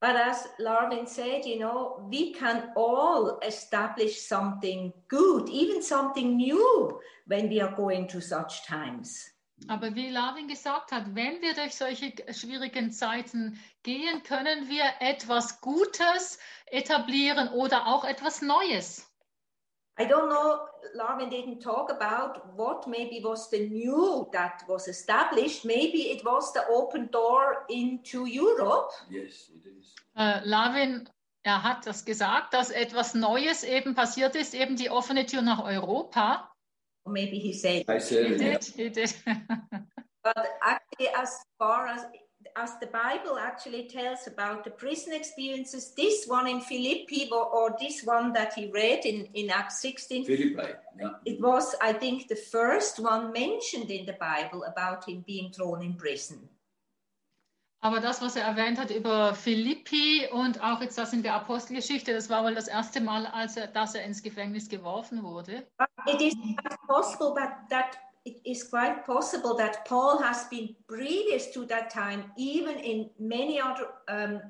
but 0.00 0.14
as 0.16 0.46
Larvin 0.58 1.06
said, 1.06 1.44
you 1.44 1.58
know, 1.58 2.06
we 2.08 2.32
can 2.32 2.70
all 2.76 3.38
establish 3.42 4.20
something 4.20 4.92
good, 5.08 5.48
even 5.48 5.82
something 5.82 6.36
new 6.36 7.00
when 7.26 7.48
we 7.48 7.60
are 7.60 7.74
going 7.74 8.08
through 8.08 8.20
such 8.20 8.64
times. 8.66 9.30
Aber 9.66 9.94
wie 9.94 10.08
Lavin 10.08 10.48
gesagt 10.48 10.92
hat, 10.92 11.14
wenn 11.14 11.42
wir 11.42 11.54
durch 11.54 11.74
solche 11.74 12.12
schwierigen 12.32 12.92
Zeiten 12.92 13.58
gehen, 13.82 14.22
können 14.22 14.68
wir 14.68 14.84
etwas 15.00 15.60
Gutes 15.60 16.38
etablieren 16.66 17.48
oder 17.48 17.86
auch 17.86 18.04
etwas 18.04 18.40
Neues. 18.40 19.04
I 20.00 20.04
don't 20.04 20.28
know, 20.28 20.60
Larvin 20.94 21.28
didn't 21.28 21.60
talk 21.60 21.90
about 21.90 22.40
what 22.56 22.86
maybe 22.86 23.20
was 23.20 23.50
the 23.50 23.68
new 23.68 24.28
that 24.30 24.62
was 24.68 24.86
established. 24.86 25.64
Maybe 25.64 26.12
it 26.12 26.24
was 26.24 26.52
the 26.52 26.60
open 26.70 27.10
door 27.10 27.64
into 27.68 28.24
Europe. 28.24 28.92
Yes, 29.10 29.50
it 29.50 29.66
is. 29.66 29.96
Äh, 30.14 30.40
Lavin, 30.44 31.08
er 31.42 31.64
hat 31.64 31.84
das 31.84 32.04
gesagt, 32.04 32.54
dass 32.54 32.70
etwas 32.70 33.14
Neues 33.14 33.64
eben 33.64 33.96
passiert 33.96 34.36
ist, 34.36 34.54
eben 34.54 34.76
die 34.76 34.88
offene 34.88 35.26
Tür 35.26 35.42
nach 35.42 35.64
Europa. 35.64 36.48
Or 37.08 37.12
maybe 37.12 37.38
he 37.38 37.54
said, 37.54 37.84
I 37.88 37.98
said 37.98 38.26
He 38.26 38.34
it. 38.34 38.38
did, 38.38 38.64
he 38.76 38.88
did. 38.90 39.14
but 40.22 40.46
actually, 40.62 41.08
as 41.16 41.38
far 41.58 41.86
as 41.88 42.04
as 42.56 42.72
the 42.80 42.86
Bible 42.86 43.38
actually 43.38 43.88
tells 43.88 44.26
about 44.26 44.64
the 44.64 44.70
prison 44.70 45.12
experiences, 45.12 45.92
this 45.96 46.26
one 46.26 46.46
in 46.46 46.60
Philippi 46.60 47.28
or, 47.30 47.44
or 47.46 47.76
this 47.80 48.02
one 48.04 48.32
that 48.32 48.52
he 48.54 48.70
read 48.70 49.06
in, 49.06 49.28
in 49.34 49.50
Acts 49.50 49.80
16, 49.80 50.24
Philippi. 50.24 50.72
Yeah. 51.00 51.10
it 51.24 51.40
was, 51.40 51.74
I 51.80 51.92
think, 51.92 52.28
the 52.28 52.36
first 52.36 52.98
one 52.98 53.32
mentioned 53.32 53.90
in 53.90 54.06
the 54.06 54.14
Bible 54.14 54.64
about 54.64 55.08
him 55.08 55.24
being 55.26 55.52
thrown 55.52 55.82
in 55.82 55.94
prison. 55.94 56.48
Aber 57.80 58.00
das, 58.00 58.20
was 58.20 58.34
er 58.34 58.42
erwähnt 58.44 58.78
hat 58.78 58.90
über 58.90 59.34
Philippi 59.34 60.26
und 60.32 60.62
auch 60.62 60.80
jetzt 60.80 60.98
das 60.98 61.12
in 61.12 61.22
der 61.22 61.34
Apostelgeschichte, 61.34 62.12
das 62.12 62.28
war 62.28 62.44
wohl 62.44 62.54
das 62.54 62.66
erste 62.66 63.00
Mal, 63.00 63.26
als 63.26 63.56
er, 63.56 63.68
dass 63.68 63.94
er 63.94 64.04
ins 64.04 64.22
Gefängnis 64.22 64.68
geworfen 64.68 65.22
wurde. 65.22 65.64
But 65.78 65.88
it 66.06 66.20
is 66.20 66.34
possible 66.88 67.32
that, 67.36 67.68
that 67.70 67.96
it 68.24 68.44
is 68.44 68.68
quite 68.68 69.04
possible 69.04 69.56
that 69.56 69.84
Paul 69.84 70.18
has 70.20 70.48
been 70.50 70.74
previous 70.88 71.52
to 71.52 71.64
that 71.66 71.92
time, 71.92 72.24
even 72.36 72.76
in 72.78 73.10
many 73.18 73.60
other 73.60 73.88
um, 74.08 74.40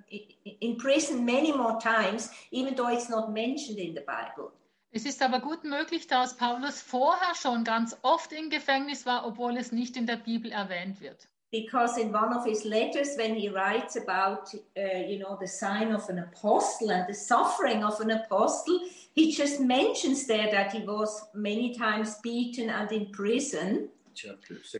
in 0.60 0.78
prison 0.78 1.24
many 1.24 1.52
more 1.52 1.78
times, 1.78 2.30
even 2.50 2.74
though 2.74 2.90
it's 2.90 3.10
not 3.10 3.30
mentioned 3.30 3.78
in 3.78 3.94
the 3.94 4.02
Bible. 4.06 4.52
Es 4.90 5.04
ist 5.04 5.20
aber 5.22 5.40
gut 5.40 5.64
möglich, 5.64 6.06
dass 6.06 6.34
Paulus 6.34 6.80
vorher 6.80 7.34
schon 7.34 7.62
ganz 7.62 7.94
oft 8.00 8.32
im 8.32 8.48
Gefängnis 8.48 9.04
war, 9.04 9.26
obwohl 9.26 9.58
es 9.58 9.70
nicht 9.70 9.98
in 9.98 10.06
der 10.06 10.16
Bibel 10.16 10.50
erwähnt 10.50 11.02
wird. 11.02 11.28
Because 11.50 11.96
in 11.96 12.12
one 12.12 12.34
of 12.36 12.44
his 12.44 12.64
letters, 12.66 13.16
when 13.16 13.34
he 13.34 13.48
writes 13.48 13.96
about, 13.96 14.54
uh, 14.76 15.08
you 15.08 15.18
know, 15.18 15.36
the 15.40 15.46
sign 15.46 15.94
of 15.94 16.06
an 16.10 16.18
apostle 16.18 16.90
and 16.90 17.06
the 17.08 17.14
suffering 17.14 17.82
of 17.82 17.98
an 18.00 18.10
apostle, 18.10 18.80
he 19.14 19.32
just 19.32 19.58
mentions 19.58 20.26
there 20.26 20.50
that 20.50 20.72
he 20.72 20.86
was 20.86 21.26
many 21.32 21.74
times 21.74 22.20
beaten 22.20 22.68
and 22.68 22.92
in 22.92 23.10
prison. 23.12 23.88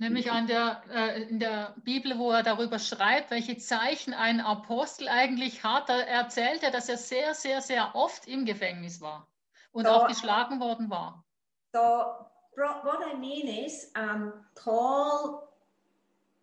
Nämlich 0.01 0.31
an 0.33 0.47
der, 0.49 0.83
äh, 0.93 1.23
in 1.23 1.39
der 1.39 1.75
Bibel, 1.85 2.19
wo 2.19 2.33
er 2.33 2.43
darüber 2.43 2.79
schreibt, 2.81 3.31
welche 3.31 3.57
Zeichen 3.57 4.13
ein 4.13 4.41
Apostel 4.41 5.09
eigentlich 5.09 5.63
hat, 5.63 5.89
da 5.89 6.01
erzählt 6.01 6.63
er, 6.65 6.73
dass 6.73 6.89
er 6.89 6.97
sehr, 6.97 7.35
sehr, 7.35 7.61
sehr 7.61 7.95
oft 7.95 8.27
im 8.27 8.45
Gefängnis 8.45 9.01
war 9.01 9.29
und 9.73 9.87
So- 9.87 9.93
auch 9.93 10.09
geschlagen 10.09 10.61
worden 10.61 10.91
war. 10.91 11.25
So, 11.73 11.81
what 12.57 12.99
I 13.11 13.17
mean 13.17 13.47
is, 13.65 13.93
um, 13.97 14.33
Paul 14.57 15.48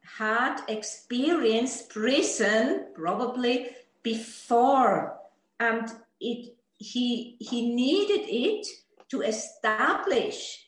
had 0.06 0.62
experienced 0.68 1.90
prison 1.90 2.88
probably 2.94 3.68
before, 4.04 5.18
and 5.60 5.92
it 6.20 6.56
he 6.78 7.38
he 7.40 7.74
needed 7.74 8.26
it 8.28 8.68
to 9.10 9.22
establish 9.22 10.68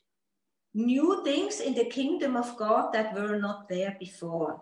new 0.73 1.23
things 1.23 1.59
in 1.59 1.73
the 1.73 1.85
kingdom 1.85 2.35
of 2.35 2.55
God 2.57 2.93
that 2.93 3.13
were 3.13 3.38
not 3.38 3.67
there 3.67 3.95
before. 3.99 4.61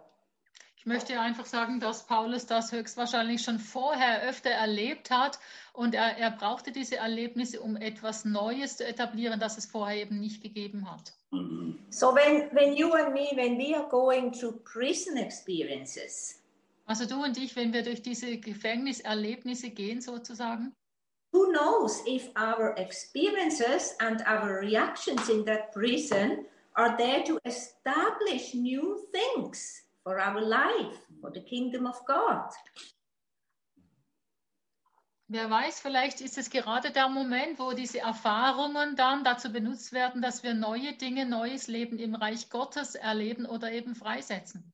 Ich 0.86 0.94
möchte 0.94 1.20
einfach 1.20 1.48
sagen, 1.48 1.80
dass 1.80 2.06
Paulus 2.06 2.46
das 2.46 2.72
höchstwahrscheinlich 2.72 3.42
schon 3.42 3.58
vorher 3.58 4.22
öfter 4.22 4.52
erlebt 4.52 5.10
hat 5.10 5.40
und 5.74 5.96
er, 5.96 6.16
er 6.20 6.30
brauchte 6.30 6.72
diese 6.72 6.98
Erlebnisse, 6.98 7.60
um 7.60 7.76
etwas 7.76 8.24
Neues 8.24 8.78
zu 8.78 8.86
etablieren, 8.86 9.40
das 9.40 9.58
es 9.58 9.66
vorher 9.66 9.98
eben 9.98 10.20
nicht 10.20 10.44
gegeben 10.44 10.88
hat. 10.92 11.14
Mhm. 11.32 11.80
So 11.90 12.14
when 12.14 12.52
when 12.56 12.76
you 12.76 12.94
and 12.94 13.14
me 13.14 13.32
when 13.34 13.58
we 13.58 13.76
are 13.76 13.90
going 13.90 14.32
through 14.32 14.60
prison 14.64 15.18
experiences, 15.18 16.40
Also 16.86 17.08
du 17.08 17.24
und 17.24 17.36
ich, 17.36 17.56
wenn 17.56 17.74
wir 17.74 17.82
durch 17.82 18.04
diese 18.04 18.38
Gefängniserlebnisse 18.38 19.72
gehen 19.72 20.02
sozusagen, 20.02 20.72
who 21.32 21.48
knows 21.48 22.06
if 22.06 22.30
our 22.38 22.78
experiences 22.78 23.96
and 24.02 24.22
our 24.28 24.62
reactions 24.62 25.30
in 25.30 25.44
that 25.48 25.72
prison 25.72 26.46
are 26.74 26.96
there 26.96 27.24
to 27.24 27.40
establish 27.44 28.54
new 28.54 29.00
things 29.12 29.85
for 30.06 30.20
our 30.20 30.40
life, 30.40 31.00
for 31.20 31.32
the 31.32 31.42
kingdom 31.42 31.88
of 31.88 32.00
God. 32.06 32.52
wer 35.28 35.50
weiß, 35.50 35.80
vielleicht 35.80 36.22
ist 36.22 36.38
es 36.38 36.50
gerade 36.52 36.92
der 36.92 37.10
Moment, 37.10 37.58
wo 37.58 37.74
diese 37.74 38.00
Erfahrungen 38.00 38.96
dann 38.96 39.24
dazu 39.24 39.52
benutzt 39.52 39.92
werden, 39.92 40.22
dass 40.22 40.44
wir 40.44 40.54
neue 40.54 40.94
Dinge, 40.94 41.26
neues 41.26 41.68
Leben 41.68 41.98
im 41.98 42.14
Reich 42.14 42.50
Gottes 42.50 42.96
erleben 42.96 43.46
oder 43.46 43.72
eben 43.72 43.96
freisetzen. 43.96 44.72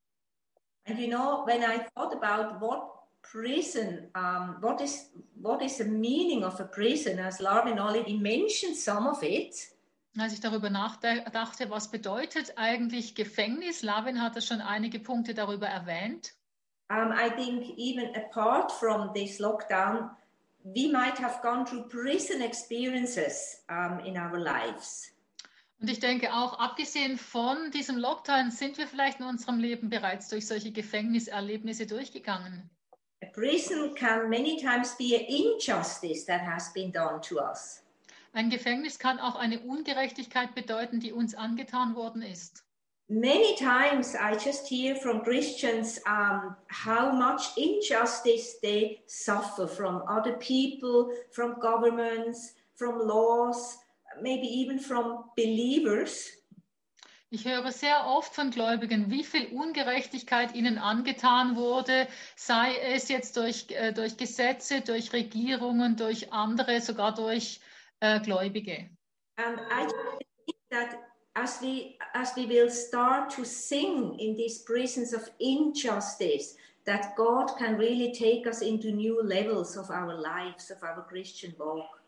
And 0.88 1.00
you 1.00 1.08
know, 1.08 1.46
when 1.46 1.62
I 1.62 1.86
thought 1.96 2.12
about 2.12 2.60
what 2.60 2.82
prison, 3.22 4.10
um, 4.16 4.58
what 4.62 4.82
is 4.82 5.12
what 5.36 5.62
is 5.62 5.78
the 5.78 5.86
meaning 5.86 6.44
of 6.44 6.60
a 6.60 6.66
prison, 6.66 7.20
as 7.20 7.40
Larvin 7.40 7.80
already 7.80 8.18
mentioned 8.18 8.76
some 8.76 9.08
of 9.08 9.22
it, 9.22 9.54
Als 10.18 10.34
ich 10.34 10.41
darüber 10.41 10.70
nachdachte, 10.70 11.70
was 11.70 11.89
bedeutet 11.89 12.53
eigentlich 12.57 13.16
Gefängnis, 13.16 13.82
Lavin 13.82 14.22
hatte 14.22 14.41
schon 14.41 14.59
einige 14.59 14.99
Punkte 14.99 15.34
darüber 15.34 15.68
erwähnt. 15.68 16.34
Um, 16.89 17.14
I 17.14 17.30
think 17.30 17.78
even 17.78 18.14
apart 18.16 18.70
from 18.74 19.14
this 19.14 19.39
lockdown, 19.39 20.09
we 20.64 20.91
might 20.91 21.18
have 21.18 21.41
gone 21.41 21.64
through 21.64 21.88
prison 21.88 22.41
experiences 22.41 23.64
um, 23.70 23.99
in 23.99 24.18
our 24.18 24.38
lives. 24.38 25.14
Und 25.80 25.89
ich 25.89 25.99
denke 25.99 26.34
auch, 26.34 26.59
abgesehen 26.59 27.18
von 27.18 27.72
diesem 27.72 27.97
Lockdown, 27.97 28.51
sind 28.51 28.78
wir 28.78 28.88
vielleicht 28.88 29.20
in 29.20 29.26
unserem 29.26 29.57
Leben 29.57 29.89
bereits 29.89 30.28
durch 30.28 30.45
solche 30.45 30.72
Gefängniserlebnisse 30.72 31.88
durchgegangen. 31.88 32.70
A 33.24 33.28
prison 33.28 33.95
can 33.95 34.30
many 34.30 34.57
times 34.57 34.95
be 34.97 35.16
an 35.16 35.26
injustice 35.26 36.26
that 36.26 36.41
has 36.41 36.72
been 36.74 36.91
done 36.91 37.22
to 37.22 37.39
us. 37.39 37.81
Ein 38.34 38.50
Gefängnis 38.50 38.98
kann 38.98 39.20
auch 39.20 39.36
eine 39.36 39.60
Ungerechtigkeit 39.60 40.56
bedeuten, 40.56 41.00
die 41.00 41.12
uns 41.12 41.36
angetan 41.36 41.96
worden 41.96 42.22
ist. 42.22 42.64
Many 43.10 43.56
times 43.58 44.16
I 44.16 44.38
just 44.42 44.70
hear 44.70 44.96
from 44.96 45.22
Christians 45.22 46.00
um, 46.08 46.56
how 46.70 47.12
much 47.12 47.58
injustice 47.58 48.58
they 48.62 49.02
suffer 49.06 49.68
from 49.68 50.02
other 50.08 50.38
people, 50.40 51.14
from 51.32 51.60
governments, 51.60 52.56
from 52.76 53.00
laws, 53.06 53.78
maybe 54.22 54.48
even 54.48 54.80
from 54.80 55.26
believers. 55.36 56.30
Ich 57.30 57.46
höre 57.46 57.72
sehr 57.72 58.08
oft 58.08 58.34
von 58.34 58.50
Gläubigen, 58.52 59.12
wie 59.12 59.26
viel 59.26 59.48
Ungerechtigkeit 59.48 60.56
ihnen 60.56 60.78
angetan 60.78 61.58
wurde, 61.58 62.08
sei 62.38 62.76
es 62.94 63.10
jetzt 63.10 63.36
durch, 63.36 63.68
äh, 63.72 63.92
durch 63.92 64.16
Gesetze, 64.16 64.82
durch 64.82 65.12
Regierungen, 65.12 65.98
durch 65.98 66.32
andere, 66.32 66.80
sogar 66.80 67.14
durch 67.14 67.60
äh, 68.02 68.20
Gläubige. 68.20 68.89
And 69.38 69.60
I 69.72 69.88
think 69.88 70.58
that 70.70 70.97
as 71.34 71.62
we 71.62 71.97
as 72.14 72.36
we 72.36 72.47
will 72.47 72.70
start 72.70 73.30
to 73.36 73.45
sing 73.45 74.20
in 74.20 74.36
these 74.36 74.64
prisons 74.64 75.14
of 75.14 75.30
injustice, 75.39 76.58
that 76.86 77.16
God 77.16 77.58
can 77.58 77.78
really 77.78 78.12
take 78.12 78.47
us 78.47 78.62
into 78.62 78.91
new 78.91 79.22
levels 79.24 79.78
of 79.78 79.89
our 79.89 80.14
lives, 80.14 80.72
of 80.72 80.84
our 80.84 81.06
Christian 81.08 81.54
walk. 81.58 82.02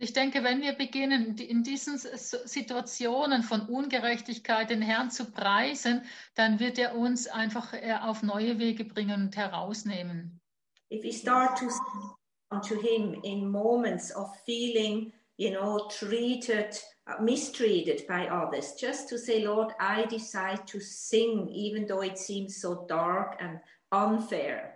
Ich 0.00 0.12
denke, 0.12 0.44
wenn 0.44 0.60
wir 0.62 0.74
beginnen, 0.74 1.36
in 1.38 1.64
diesen 1.64 1.98
Situationen 1.98 3.42
von 3.42 3.62
Ungerechtigkeit 3.62 4.70
den 4.70 4.80
Herrn 4.80 5.10
zu 5.10 5.24
preisen, 5.24 6.02
dann 6.36 6.60
wird 6.60 6.78
er 6.78 6.94
uns 6.94 7.26
einfach 7.26 7.72
äh, 7.72 7.98
auf 8.00 8.22
neue 8.22 8.60
Wege 8.60 8.84
bringen 8.84 9.22
und 9.22 9.36
herausnehmen. 9.36 10.40
If 10.90 11.02
we 11.02 11.12
start 11.12 11.58
to 11.58 11.68
to 12.62 12.80
him 12.80 13.20
in 13.24 13.50
moments 13.50 14.14
of 14.14 14.30
feeling, 14.46 15.12
you 15.38 15.52
know, 15.52 15.88
treated, 15.88 16.76
uh, 17.06 17.22
mistreated 17.22 18.06
by 18.06 18.26
others, 18.26 18.74
just 18.74 19.08
to 19.08 19.16
say, 19.16 19.44
Lord, 19.46 19.72
I 19.80 20.04
decide 20.06 20.66
to 20.66 20.80
sing, 20.80 21.48
even 21.48 21.86
though 21.86 22.02
it 22.02 22.18
seems 22.18 22.60
so 22.60 22.84
dark 22.88 23.36
and 23.40 23.60
unfair. 23.92 24.74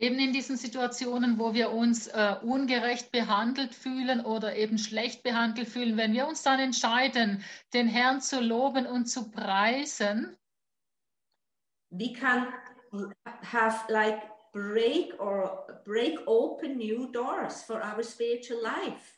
Eben 0.00 0.20
in 0.20 0.32
diesen 0.32 0.56
Situationen, 0.56 1.38
wo 1.40 1.54
wir 1.54 1.72
uns 1.72 2.06
äh, 2.06 2.36
ungerecht 2.42 3.10
behandelt 3.10 3.74
fühlen 3.74 4.24
oder 4.24 4.54
eben 4.54 4.78
schlecht 4.78 5.24
behandelt 5.24 5.68
fühlen, 5.68 5.96
wenn 5.96 6.12
wir 6.12 6.28
uns 6.28 6.44
dann 6.44 6.60
entscheiden, 6.60 7.44
den 7.74 7.88
Herrn 7.88 8.20
zu 8.20 8.40
loben 8.40 8.86
und 8.86 9.06
zu 9.06 9.30
preisen, 9.30 10.36
we 11.90 12.12
can 12.12 12.46
have 13.42 13.90
like 13.92 14.22
break 14.52 15.18
or 15.18 15.64
break 15.84 16.18
open 16.26 16.78
new 16.78 17.10
doors 17.10 17.62
for 17.62 17.82
our 17.82 18.02
spiritual 18.04 18.62
life. 18.62 19.17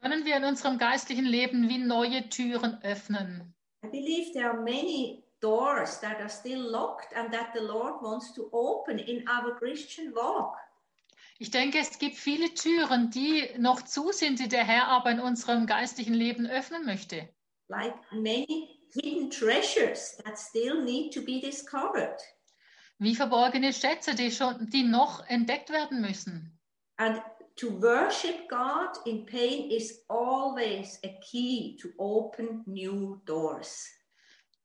Können 0.00 0.24
wir 0.24 0.36
in 0.36 0.44
unserem 0.44 0.78
geistlichen 0.78 1.24
Leben 1.24 1.68
wie 1.68 1.78
neue 1.78 2.28
Türen 2.28 2.82
öffnen. 2.82 3.54
I 3.84 3.88
believe 3.88 4.32
there 4.32 4.50
are 4.50 4.60
many 4.60 5.24
doors 5.40 6.00
that 6.00 6.18
are 6.20 6.28
still 6.28 6.60
locked 6.60 7.14
and 7.16 7.32
that 7.32 7.48
the 7.54 7.60
Lord 7.60 8.02
wants 8.02 8.32
to 8.34 8.48
open 8.52 8.98
in 8.98 9.26
our 9.28 9.56
Christian 9.56 10.14
walk. 10.14 10.56
Ich 11.38 11.50
denke, 11.50 11.78
es 11.78 11.98
gibt 11.98 12.16
viele 12.16 12.52
Türen, 12.52 13.10
die 13.10 13.48
noch 13.56 13.82
zu 13.82 14.12
sind, 14.12 14.40
die 14.40 14.48
der 14.48 14.64
Herr 14.64 14.88
aber 14.88 15.10
in 15.10 15.20
unserem 15.20 15.66
geistlichen 15.66 16.12
Leben 16.12 16.46
öffnen 16.46 16.84
möchte. 16.84 17.28
Like 17.68 17.94
many 18.12 18.68
hidden 18.92 19.30
treasures 19.30 20.18
that 20.24 20.38
still 20.38 20.82
need 20.82 21.14
to 21.14 21.22
be 21.22 21.40
discovered. 21.40 22.20
Wie 22.98 23.14
verborgene 23.14 23.72
Schätze, 23.72 24.14
die 24.14 24.30
schon, 24.30 24.68
die 24.68 24.82
noch 24.82 25.26
entdeckt 25.28 25.70
werden 25.70 26.02
müssen. 26.02 26.58
And 26.98 27.22
to 27.60 27.68
worship 27.68 28.48
God 28.48 28.96
in 29.04 29.26
pain 29.26 29.70
is 29.70 30.00
always 30.08 30.98
a 31.04 31.14
key 31.20 31.76
to 31.82 31.90
open 31.98 32.62
new 32.66 33.20
doors. 33.26 33.86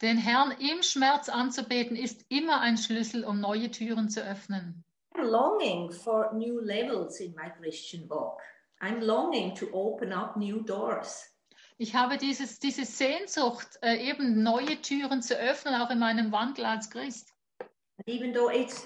Den 0.02 0.18
Herrn 0.18 0.52
im 0.60 0.82
Schmerz 0.82 1.30
anzubeten 1.30 1.98
ist 1.98 2.26
immer 2.30 2.62
ein 2.62 2.78
Schlüssel, 2.78 3.26
um 3.26 3.40
neue 3.40 3.70
Türen 3.70 4.10
zu 4.10 4.22
öffnen. 4.22 4.84
I'm 5.14 5.30
longing 5.30 5.92
for 5.92 6.34
new 6.34 6.60
levels 6.62 7.20
in 7.20 7.34
my 7.36 7.50
Christian 7.60 8.10
walk. 8.10 8.42
I'm 8.82 9.02
longing 9.02 9.56
to 9.56 9.68
open 9.74 10.14
up 10.14 10.38
new 10.38 10.62
doors. 10.62 11.26
Ich 11.78 11.96
habe 11.96 12.18
dieses, 12.18 12.60
diese 12.60 12.86
Sehnsucht, 12.86 13.68
äh, 13.82 13.98
eben 14.10 14.42
neue 14.42 14.82
Türen 14.82 15.22
zu 15.22 15.36
öffnen, 15.36 15.76
auch 15.76 15.90
in 15.90 16.00
meinem 16.00 16.32
Wandel 16.32 16.66
als 16.66 16.90
Christ. 16.90 17.34
Even 18.06 18.34
though 18.34 18.50
it's 18.50 18.86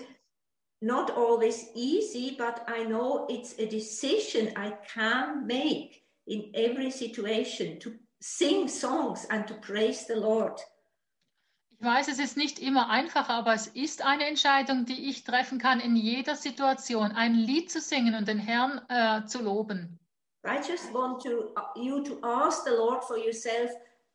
not 0.81 1.11
always 1.11 1.69
easy, 1.75 2.35
but 2.37 2.63
I 2.67 2.83
know 2.83 3.27
it's 3.29 3.57
a 3.59 3.65
decision 3.65 4.53
I 4.55 4.77
can 4.93 5.45
make 5.45 6.03
in 6.27 6.51
every 6.53 6.91
situation 6.91 7.79
to 7.79 7.93
sing 8.21 8.67
songs 8.67 9.25
and 9.29 9.47
to 9.47 9.53
praise 9.55 10.05
the 10.07 10.15
Lord. 10.15 10.59
Ich 11.81 11.85
weiß, 11.85 12.09
es 12.09 12.19
ist 12.19 12.35
nicht 12.35 12.59
immer 12.59 12.89
einfach, 12.89 13.29
aber 13.29 13.53
es 13.53 13.67
ist 13.67 14.05
eine 14.05 14.25
Entscheidung, 14.25 14.85
die 14.85 15.09
ich 15.09 15.23
treffen 15.23 15.59
kann 15.59 15.79
in 15.79 15.95
jeder 15.95 16.35
Situation, 16.35 17.13
ein 17.13 17.33
Lied 17.35 17.71
zu 17.71 17.79
singen 17.79 18.15
und 18.15 18.27
den 18.27 18.39
Herrn 18.39 18.81
äh, 18.89 19.25
zu 19.25 19.41
loben. 19.41 19.97
I 20.45 20.57
just 20.57 20.93
want 20.93 21.21
to, 21.23 21.53
uh, 21.55 21.79
you 21.79 22.01
to 22.03 22.19
ask 22.21 22.65
the 22.65 22.71
Lord 22.71 23.03
for 23.05 23.17
yourself, 23.17 23.71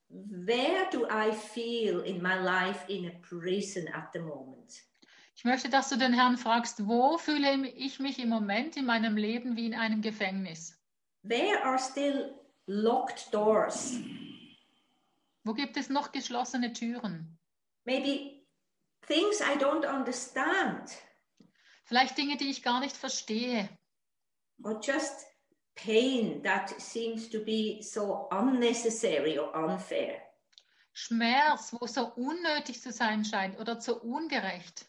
where 0.08 0.86
do 0.90 1.06
I 1.10 1.32
feel 1.32 2.00
in 2.00 2.22
my 2.22 2.34
life 2.34 2.84
in 2.88 3.06
a 3.06 3.12
prison 3.22 3.88
at 3.88 4.12
the 4.12 4.20
moment? 4.20 4.84
Ich 5.36 5.44
möchte, 5.44 5.68
dass 5.68 5.88
du 5.88 5.96
den 5.96 6.12
Herrn 6.12 6.36
fragst, 6.38 6.86
wo 6.86 7.18
fühle 7.18 7.68
ich 7.70 7.98
mich 7.98 8.18
im 8.18 8.28
Moment 8.28 8.76
in 8.76 8.86
meinem 8.86 9.16
Leben 9.16 9.56
wie 9.56 9.66
in 9.66 9.74
einem 9.74 10.00
Gefängnis? 10.00 10.78
Where 11.22 11.62
are 11.64 11.78
still 11.78 12.34
locked 12.66 13.32
doors? 13.34 13.94
Wo 15.42 15.52
gibt 15.54 15.76
es 15.76 15.88
noch 15.90 16.12
geschlossene 16.12 16.72
Türen? 16.72 17.38
Maybe 17.84 18.44
things 19.06 19.40
I 19.40 19.58
don't 19.58 19.86
understand, 19.86 20.90
Vielleicht 21.86 22.16
Dinge, 22.16 22.38
die 22.38 22.48
ich 22.48 22.62
gar 22.62 22.80
nicht 22.80 22.96
verstehe. 22.96 23.68
or 24.62 24.80
just 24.80 25.26
pain 25.74 26.42
that 26.44 26.70
seems 26.80 27.28
to 27.28 27.40
be 27.44 27.82
so 27.82 28.28
unnecessary 28.30 29.38
or 29.38 29.52
unfair. 29.54 30.22
Schmerz, 30.94 31.74
wo 31.78 31.86
so 31.86 32.06
unnötig 32.14 32.80
zu 32.80 32.92
sein 32.92 33.24
scheint 33.24 33.58
oder 33.58 33.80
so 33.80 34.00
ungerecht. 34.00 34.86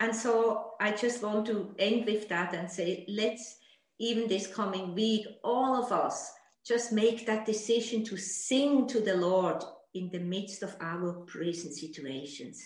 And 0.00 0.14
so 0.14 0.72
I 0.80 0.92
just 0.92 1.22
want 1.22 1.46
to 1.46 1.74
end 1.78 2.06
with 2.06 2.28
that 2.28 2.54
and 2.54 2.70
say, 2.70 3.04
let's, 3.08 3.58
even 3.98 4.28
this 4.28 4.46
coming 4.46 4.94
week, 4.94 5.26
all 5.42 5.82
of 5.82 5.92
us 5.92 6.32
just 6.66 6.92
make 6.92 7.26
that 7.26 7.46
decision 7.46 8.04
to 8.04 8.16
sing 8.16 8.86
to 8.88 9.00
the 9.00 9.14
Lord 9.14 9.62
in 9.94 10.10
the 10.10 10.18
midst 10.18 10.62
of 10.62 10.76
our 10.80 11.24
prison 11.26 11.72
situations. 11.72 12.62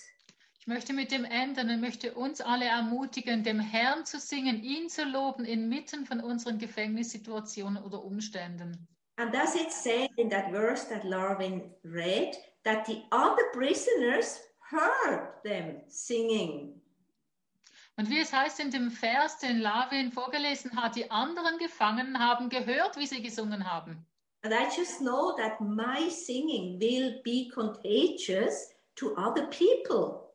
Ich 0.61 0.67
möchte 0.67 0.93
mit 0.93 1.11
dem 1.11 1.25
enden 1.25 1.71
und 1.71 1.81
möchte 1.81 2.13
uns 2.15 2.41
alle 2.41 2.67
ermutigen, 2.67 3.43
dem 3.43 3.59
Herrn 3.59 4.05
zu 4.05 4.19
singen, 4.19 4.63
ihn 4.63 4.89
zu 4.89 5.05
loben 5.05 5.45
inmitten 5.45 6.05
von 6.05 6.21
unseren 6.21 6.59
Gefängnissituationen 6.59 7.83
oder 7.83 8.05
Umständen. 8.05 8.87
And 9.17 9.33
does 9.33 9.55
it 9.57 9.73
say 9.73 10.09
in 10.17 10.29
that 10.31 10.53
verse 10.53 10.85
that 10.89 11.05
Larvin 11.05 11.73
read 11.85 12.37
that 12.65 12.87
the 12.87 13.03
other 13.11 13.51
prisoners 13.53 14.39
heard 14.71 15.43
them 15.43 15.81
singing? 15.89 16.78
Und 17.99 18.11
wie 18.11 18.21
es 18.21 18.33
heißt 18.33 18.61
in 18.61 18.71
dem 18.71 18.93
Vers, 18.93 19.39
den 19.39 19.59
Lavin 19.59 20.13
vorgelesen 20.13 20.81
hat, 20.81 20.95
die 20.95 21.11
anderen 21.11 21.59
Gefangenen 21.59 22.21
haben 22.21 22.49
gehört, 22.49 22.97
wie 22.97 23.09
sie 23.09 23.21
gesungen 23.21 23.69
haben. 23.69 24.07
And 24.45 24.55
I 24.55 24.69
just 24.75 25.01
know 25.01 25.35
that 25.37 25.61
my 25.61 26.09
singing 26.09 26.79
will 26.79 27.21
be 27.25 27.49
contagious 27.53 28.73
to 28.95 29.17
other 29.17 29.49
people. 29.49 30.33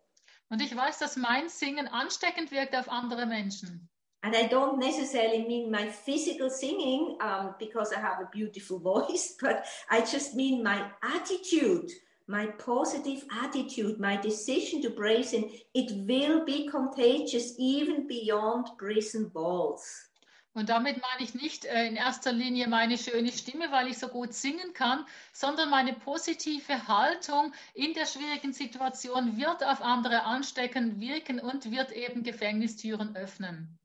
Und 0.50 0.62
ich 0.62 0.76
weiß, 0.76 1.00
dass 1.00 1.16
mein 1.16 1.48
Singen 1.48 1.88
ansteckend 1.88 2.52
wirkt 2.52 2.76
auf 2.76 2.90
andere 2.90 3.26
Menschen. 3.26 3.90
And 4.24 4.36
I 4.36 4.46
don't 4.50 4.78
necessarily 4.78 5.46
mean 5.48 5.72
my 5.72 5.90
physical 5.90 6.50
singing 6.50 7.18
um, 7.22 7.56
because 7.60 7.96
I 7.96 8.00
have 8.00 8.22
a 8.22 8.30
beautiful 8.30 8.78
voice, 8.84 9.38
but 9.40 9.64
I 9.90 10.02
just 10.02 10.36
mean 10.36 10.62
my 10.62 10.92
attitude, 11.02 11.90
my 12.28 12.48
positive 12.58 13.24
attitude, 13.44 14.00
my 14.00 14.18
decision 14.18 14.82
to 14.82 14.90
praise 14.90 15.32
Him. 15.32 15.46
It 15.74 15.92
will 16.08 16.46
be 16.46 16.68
contagious 16.68 17.54
even 17.58 18.08
beyond 18.08 18.78
prison 18.78 19.32
walls. 19.34 20.10
Und 20.56 20.70
damit 20.70 21.02
meine 21.02 21.28
ich 21.28 21.34
nicht 21.34 21.66
äh, 21.66 21.88
in 21.88 21.96
erster 21.96 22.32
Linie 22.32 22.68
meine 22.68 23.00
schöne 23.00 23.32
Stimme, 23.32 23.72
weil 23.72 23.88
ich 23.88 23.98
so 23.98 24.08
gut 24.08 24.34
singen 24.34 24.74
kann, 24.74 25.04
sondern 25.32 25.72
meine 25.72 25.94
positive 25.94 26.88
Haltung 26.88 27.52
in 27.74 27.94
der 27.96 28.06
schwierigen 28.06 28.54
Situation 28.54 29.36
wird 29.38 29.64
auf 29.64 29.82
andere 29.82 30.24
anstecken, 30.24 31.00
wirken 31.00 31.40
und 31.40 31.72
wird 31.72 31.92
eben 31.92 32.22
Gefängnistüren 32.22 33.16
öffnen. 33.16 33.80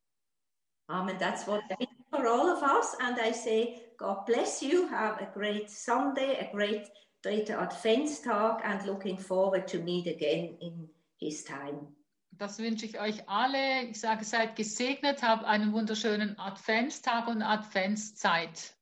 Amen. 0.89 1.19
That's 1.19 1.47
what 1.47 1.63
I 1.81 1.89
for 2.11 2.27
all 2.27 2.51
of 2.51 2.63
us. 2.63 2.95
And 3.01 3.19
I 3.19 3.33
say, 3.33 3.81
God 3.97 4.27
bless 4.27 4.63
you. 4.63 4.89
Have 4.89 5.21
a 5.21 5.27
great 5.33 5.71
Sunday, 5.71 6.39
a 6.39 6.51
great 6.53 6.91
dritter 7.23 7.59
Adventstag, 7.59 8.61
and 8.65 8.87
looking 8.87 9.19
forward 9.19 9.67
to 9.69 9.79
meet 9.79 10.07
again 10.07 10.57
in 10.61 10.89
His 11.19 11.45
time. 11.45 11.95
Das 12.39 12.59
wünsche 12.59 12.87
ich 12.87 13.01
euch 13.01 13.29
alle. 13.29 13.85
Ich 13.91 14.01
sage, 14.01 14.25
seid 14.25 14.55
gesegnet, 14.55 15.23
habt 15.23 15.45
einen 15.45 15.73
wunderschönen 15.73 16.39
Adventstag 16.39 17.27
und 17.27 17.43
Adventszeit. 17.43 18.75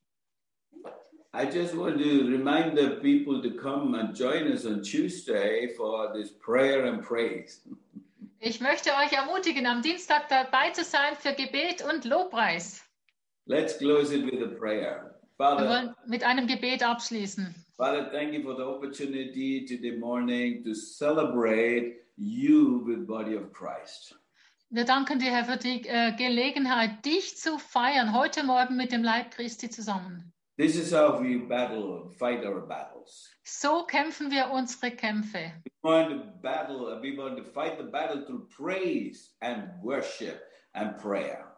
I 1.33 1.45
just 1.45 1.77
want 1.77 1.99
to 1.99 2.27
remind 2.27 2.79
the 2.79 2.97
people 3.01 3.43
to 3.43 3.57
come 3.57 3.95
and 3.95 4.15
join 4.15 4.51
us 4.51 4.65
on 4.65 4.83
Tuesday 4.83 5.69
for 5.75 6.13
this 6.13 6.31
prayer 6.39 6.85
and 6.87 7.03
praise. 7.03 7.63
Ich 8.39 8.61
möchte 8.61 8.91
euch 8.91 9.13
ermutigen, 9.13 9.67
am 9.67 9.83
Dienstag 9.83 10.29
dabei 10.29 10.71
zu 10.71 10.85
sein 10.85 11.15
für 11.17 11.33
Gebet 11.33 11.83
und 11.83 12.05
Lobpreis. 12.05 12.83
Let's 13.47 13.79
close 13.79 14.15
it 14.15 14.25
with 14.27 14.43
a 14.43 14.55
prayer. 14.59 15.19
Wir 15.39 15.47
Father, 15.47 15.69
wollen 15.69 15.95
mit 16.07 16.25
einem 16.25 16.47
Gebet 16.47 16.83
abschließen. 16.83 17.66
Father, 17.79 18.09
thank 18.11 18.33
you 18.33 18.43
for 18.43 18.55
the 18.55 18.65
opportunity 18.65 19.67
today 19.67 19.99
morning 19.99 20.65
to 20.65 20.75
celebrate 20.75 21.97
you 22.17 22.83
with 22.87 23.07
body 23.07 23.35
of 23.35 23.53
Christ. 23.53 24.15
Wir 24.71 24.87
danken 24.87 25.19
dir, 25.19 25.31
Herr, 25.31 25.45
für 25.45 25.59
die 25.59 25.87
äh, 25.87 26.17
Gelegenheit, 26.17 27.05
dich 27.05 27.37
zu 27.37 27.59
feiern, 27.59 28.15
heute 28.15 28.45
Morgen 28.45 28.77
mit 28.77 28.93
dem 28.93 29.03
Leib 29.03 29.31
Christi 29.31 29.69
zusammen. 29.69 30.33
This 30.57 30.75
is 30.75 30.91
how 30.91 31.21
we 31.21 31.37
battle, 31.37 32.09
fight 32.19 32.47
our 32.47 32.67
battles. 32.67 33.31
So 33.45 33.85
kämpfen 33.85 34.31
wir 34.31 34.51
unsere 34.51 34.91
Kämpfe. 34.91 35.53
We 35.83 35.91
want 35.91 36.09
to 36.09 36.33
battle, 36.41 36.99
we 37.03 37.15
want 37.15 37.37
to 37.37 37.45
fight 37.45 37.77
the 37.77 37.85
battle 37.85 38.25
through 38.25 38.49
praise 38.49 39.35
and 39.43 39.69
worship 39.83 40.41
and 40.73 40.97
prayer. 40.97 41.56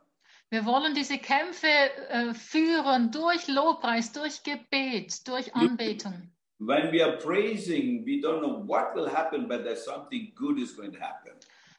Wir 0.51 0.65
wollen 0.65 0.95
diese 0.95 1.19
Kämpfe 1.19 1.67
äh, 1.67 2.33
führen 2.33 3.11
durch 3.13 3.49
Lobpreis, 3.49 4.13
durch 4.13 4.43
Gebet, 4.43 5.29
durch 5.29 5.55
Anbetung. 5.55 6.31
When 6.59 6.91
we 6.91 7.05
are 7.05 7.19
praising, 7.19 8.05
we 8.07 8.21
don't 8.21 8.41
know 8.41 8.67
what 8.67 8.95
will 8.95 9.07
happen, 9.07 9.47
but 9.47 9.63
there's 9.63 9.85
something 9.85 10.33
good 10.35 10.59
is 10.59 10.75
going 10.75 10.93
to 10.93 10.99
happen. 10.99 11.33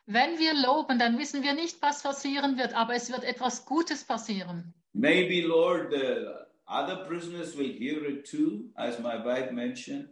Wenn 0.05 0.37
wir 0.37 0.53
loben, 0.53 0.99
dann 0.99 1.17
wissen 1.17 1.43
wir 1.43 1.53
nicht, 1.53 1.81
was 1.81 2.03
passieren 2.03 2.57
wird, 2.57 2.73
aber 2.75 2.93
es 2.93 3.11
wird 3.11 3.23
etwas 3.23 3.65
Gutes 3.65 4.03
passieren. 4.03 4.73
Maybe, 4.93 5.41
Lord, 5.41 5.91
the 5.91 6.27
other 6.67 7.05
prisoners 7.07 7.57
will 7.57 7.73
hear 7.73 8.05
it 8.05 8.29
too, 8.29 8.71
as 8.75 8.99
my 8.99 9.23
wife 9.23 9.51
mentioned. 9.51 10.09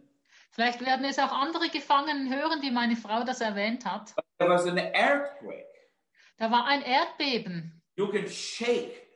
Vielleicht 0.50 0.84
werden 0.84 1.04
es 1.04 1.18
auch 1.18 1.32
andere 1.32 1.68
Gefangenen 1.68 2.34
hören, 2.34 2.60
wie 2.62 2.72
meine 2.72 2.96
Frau 2.96 3.22
das 3.22 3.40
erwähnt 3.40 3.84
hat. 3.84 4.14
There 4.38 4.50
was 4.50 4.66
an 4.66 4.78
earthquake. 4.78 5.66
Da 6.38 6.50
war 6.50 6.66
ein 6.66 6.82
Erdbeben. 6.82 7.77
You 7.98 8.06
can 8.06 8.28
shake 8.28 9.08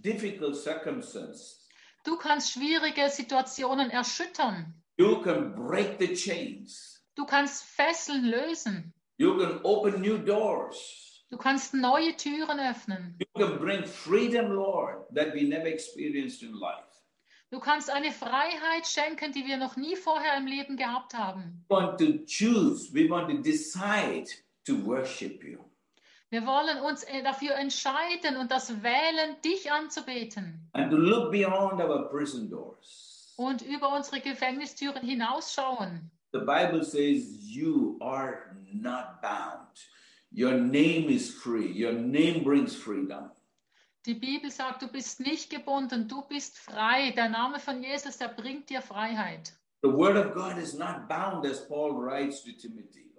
difficult 0.00 0.56
circumstances. 0.56 1.68
Du 2.04 2.16
kannst 2.16 2.52
schwierige 2.52 3.10
Situationen 3.10 3.90
erschüttern. 3.90 4.74
You 4.96 5.20
can 5.20 5.54
break 5.54 5.98
the 5.98 6.14
chains. 6.14 7.04
Du 7.16 7.26
kannst 7.26 7.64
Fesseln 7.64 8.24
lösen. 8.24 8.94
You 9.18 9.36
can 9.36 9.60
open 9.62 10.00
new 10.00 10.16
doors. 10.16 11.22
Du 11.28 11.36
kannst 11.36 11.74
neue 11.74 12.16
Türen 12.16 12.58
öffnen. 12.60 13.18
You 13.18 13.46
can 13.46 13.58
bring 13.58 13.84
freedom, 13.84 14.52
Lord, 14.52 15.06
that 15.14 15.34
we 15.34 15.42
never 15.42 15.66
experienced 15.66 16.42
in 16.42 16.54
life. 16.54 16.88
Du 17.50 17.60
kannst 17.60 17.90
eine 17.90 18.10
Freiheit 18.10 18.86
schenken, 18.86 19.32
die 19.32 19.44
wir 19.44 19.58
noch 19.58 19.76
nie 19.76 19.96
vorher 19.96 20.38
im 20.38 20.46
Leben 20.46 20.78
gehabt 20.78 21.12
haben. 21.12 21.64
We 21.68 21.76
want 21.76 21.98
to 21.98 22.24
choose, 22.26 22.90
we 22.94 23.06
want 23.08 23.28
to 23.28 23.42
decide 23.42 24.28
to 24.64 24.74
worship 24.82 25.44
you. 25.44 25.58
Wir 26.34 26.46
wollen 26.46 26.80
uns 26.80 27.04
äh, 27.04 27.22
dafür 27.22 27.54
entscheiden 27.54 28.36
und 28.38 28.50
das 28.50 28.82
wählen, 28.82 29.36
dich 29.44 29.70
anzubeten 29.70 30.68
and 30.72 30.90
to 30.90 30.96
look 30.96 31.30
beyond 31.30 31.80
our 31.80 32.10
prison 32.10 32.50
doors. 32.50 33.32
und 33.36 33.62
über 33.62 33.94
unsere 33.94 34.20
Gefängnistüren 34.20 35.06
hinausschauen. 35.06 36.10
The 36.32 36.40
Bible 36.40 36.82
says 36.82 37.24
you 37.40 37.96
are 38.00 38.52
not 38.72 39.22
bound. 39.22 39.78
Your 40.32 40.54
name 40.54 41.08
is 41.08 41.30
free. 41.32 41.70
Your 41.72 41.92
name 41.92 42.42
brings 42.42 42.74
freedom. 42.74 43.30
Die 44.04 44.14
Bibel 44.14 44.50
sagt, 44.50 44.82
du 44.82 44.88
bist 44.88 45.20
nicht 45.20 45.50
gebunden, 45.50 46.08
du 46.08 46.22
bist 46.22 46.58
frei. 46.58 47.12
Der 47.12 47.28
Name 47.28 47.60
von 47.60 47.80
Jesus, 47.80 48.18
der 48.18 48.26
bringt 48.26 48.70
dir 48.70 48.82
Freiheit. 48.82 49.52
The 49.84 49.92
word 49.92 50.16
of 50.16 50.34
God 50.34 50.58
is 50.58 50.74
not 50.74 51.08
bound, 51.08 51.46
as 51.46 51.64
Paul 51.68 51.92
writes 51.92 52.42
to 52.42 52.50
Timothy. 52.50 53.13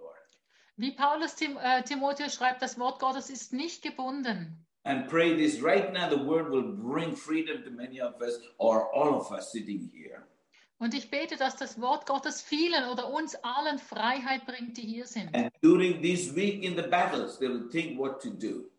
Wie 0.76 0.90
Paulus 0.90 1.34
Tim, 1.34 1.56
äh, 1.56 1.82
Timotheus 1.82 2.34
schreibt, 2.34 2.60
das 2.60 2.78
Wort 2.78 2.98
Gottes 3.00 3.30
ist 3.30 3.52
nicht 3.52 3.82
gebunden. 3.82 4.66
And 4.84 5.08
pray 5.08 5.34
this 5.34 5.62
right 5.62 5.92
now, 5.92 6.08
the 6.08 6.22
word 6.22 6.50
will 6.50 6.62
bring 6.62 7.16
freedom 7.16 7.64
to 7.64 7.70
many 7.70 8.00
of 8.00 8.20
us 8.20 8.38
or 8.58 8.88
all 8.94 9.14
of 9.14 9.30
us 9.32 9.50
sitting 9.50 9.90
here. 9.92 10.22
Und 10.78 10.92
ich 10.92 11.10
bete, 11.10 11.36
dass 11.36 11.56
das 11.56 11.80
Wort 11.80 12.06
Gottes 12.06 12.42
vielen 12.42 12.84
oder 12.90 13.10
uns 13.10 13.34
allen 13.36 13.78
Freiheit 13.78 14.44
bringt, 14.44 14.76
die 14.76 14.82
hier 14.82 15.06
sind. 15.06 15.34
And 15.34 15.50
during 15.62 16.02
this 16.02 16.34
week 16.36 16.62
in 16.62 16.76
the 16.76 16.82
battles, 16.82 17.38
they 17.38 17.48
will 17.48 17.68
think 17.70 17.98
what 17.98 18.20
to 18.22 18.30
do. 18.30 18.70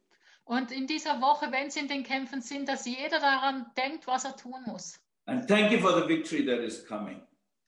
Und 0.45 0.71
in 0.71 0.87
dieser 0.87 1.19
Woche, 1.19 1.51
wenn 1.51 1.71
sie 1.71 1.79
in 1.79 1.87
den 1.87 2.03
Kämpfen 2.03 2.41
sind, 2.41 2.69
dass 2.69 2.85
jeder 2.85 3.19
daran 3.19 3.65
denkt, 3.75 4.07
was 4.07 4.23
er 4.23 4.35
tun 4.37 4.63
muss. 4.65 4.99
And 5.25 5.47
thank 5.47 5.71
you 5.71 5.79
for 5.79 5.99
the 5.99 6.07
victory 6.07 6.45
that 6.45 6.59
is 6.59 6.85
coming. 6.85 7.21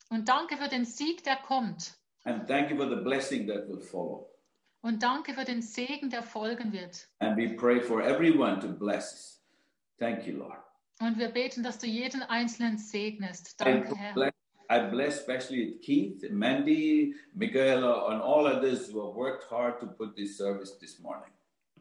Und 0.10 0.30
danke 0.30 0.56
für 0.56 0.70
den 0.70 0.86
Sieg, 0.86 1.24
der 1.24 1.36
kommt. 1.36 1.99
And 2.30 2.48
thank 2.48 2.70
you 2.70 2.78
for 2.78 2.88
the 2.88 3.02
blessing 3.02 3.48
that 3.48 3.68
will 3.68 3.82
follow. 3.82 4.30
Und 4.82 5.02
danke 5.02 5.34
für 5.34 5.46
den 5.46 5.64
Segen, 5.64 6.12
der 6.12 6.22
folgen 6.22 6.72
wird. 6.72 7.08
And 7.20 7.36
we 7.36 7.56
pray 7.56 7.82
for 7.82 8.04
everyone 8.04 8.60
to 8.60 8.68
bless. 8.68 9.42
Thank 9.98 10.28
you, 10.28 10.38
Lord. 10.38 10.60
Und 11.02 11.18
wir 11.18 11.30
beten, 11.30 11.64
dass 11.64 11.80
du 11.80 11.88
jeden 11.88 12.22
Einzelnen 12.22 12.78
segnest. 12.78 13.60
Danke, 13.60 13.96
Herr. 13.96 14.14
bless, 14.14 14.34
I 14.72 14.80
bless 14.92 15.20
especially 15.20 15.80
Keith, 15.82 16.24
Mandy, 16.30 17.16
Michaela, 17.34 18.12
and 18.12 18.22
all 18.22 18.46
others 18.46 18.88
who 18.88 19.04
have 19.04 19.16
worked 19.16 19.50
hard 19.50 19.80
to 19.80 19.88
put 19.88 20.16
this 20.16 20.38
service 20.38 20.78
this 20.78 21.00
morning. 21.00 21.32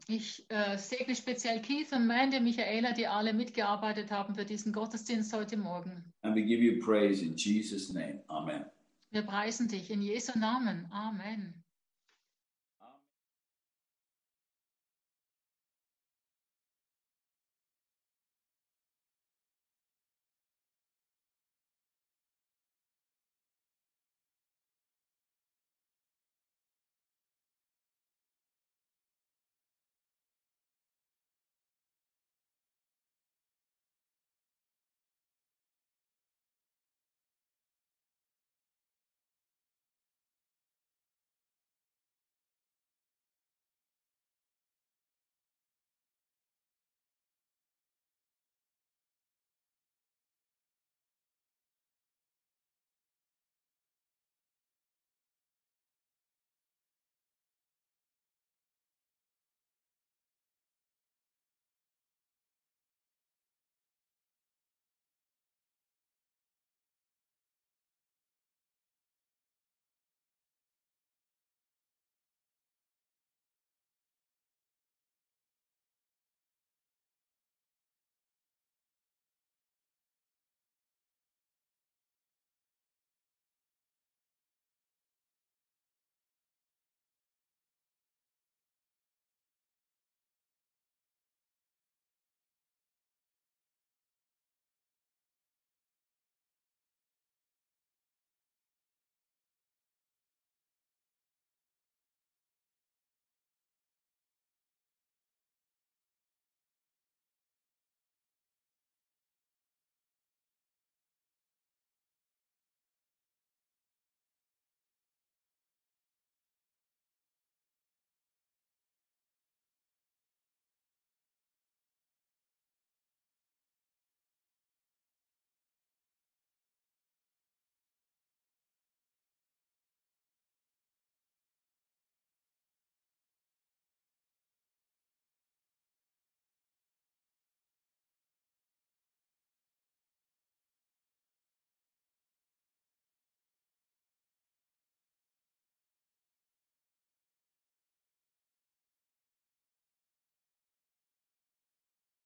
Ich 0.06 0.46
äh, 0.48 0.78
segne 0.78 1.14
speziell 1.14 1.60
Keith 1.60 1.92
und 1.92 2.06
Mandy, 2.06 2.40
Michaela, 2.40 2.92
die 2.92 3.06
alle 3.06 3.34
mitgearbeitet 3.34 4.10
haben 4.10 4.34
für 4.34 4.46
diesen 4.46 4.72
Gottesdienst 4.72 5.34
heute 5.34 5.58
Morgen. 5.58 6.02
And 6.22 6.34
we 6.34 6.42
give 6.42 6.62
you 6.62 6.82
praise 6.82 7.22
in 7.22 7.36
Jesus' 7.36 7.92
name. 7.92 8.22
Amen. 8.28 8.64
Wir 9.10 9.22
preisen 9.22 9.68
dich 9.68 9.90
in 9.90 10.02
Jesu 10.02 10.38
Namen. 10.38 10.86
Amen. 10.92 11.64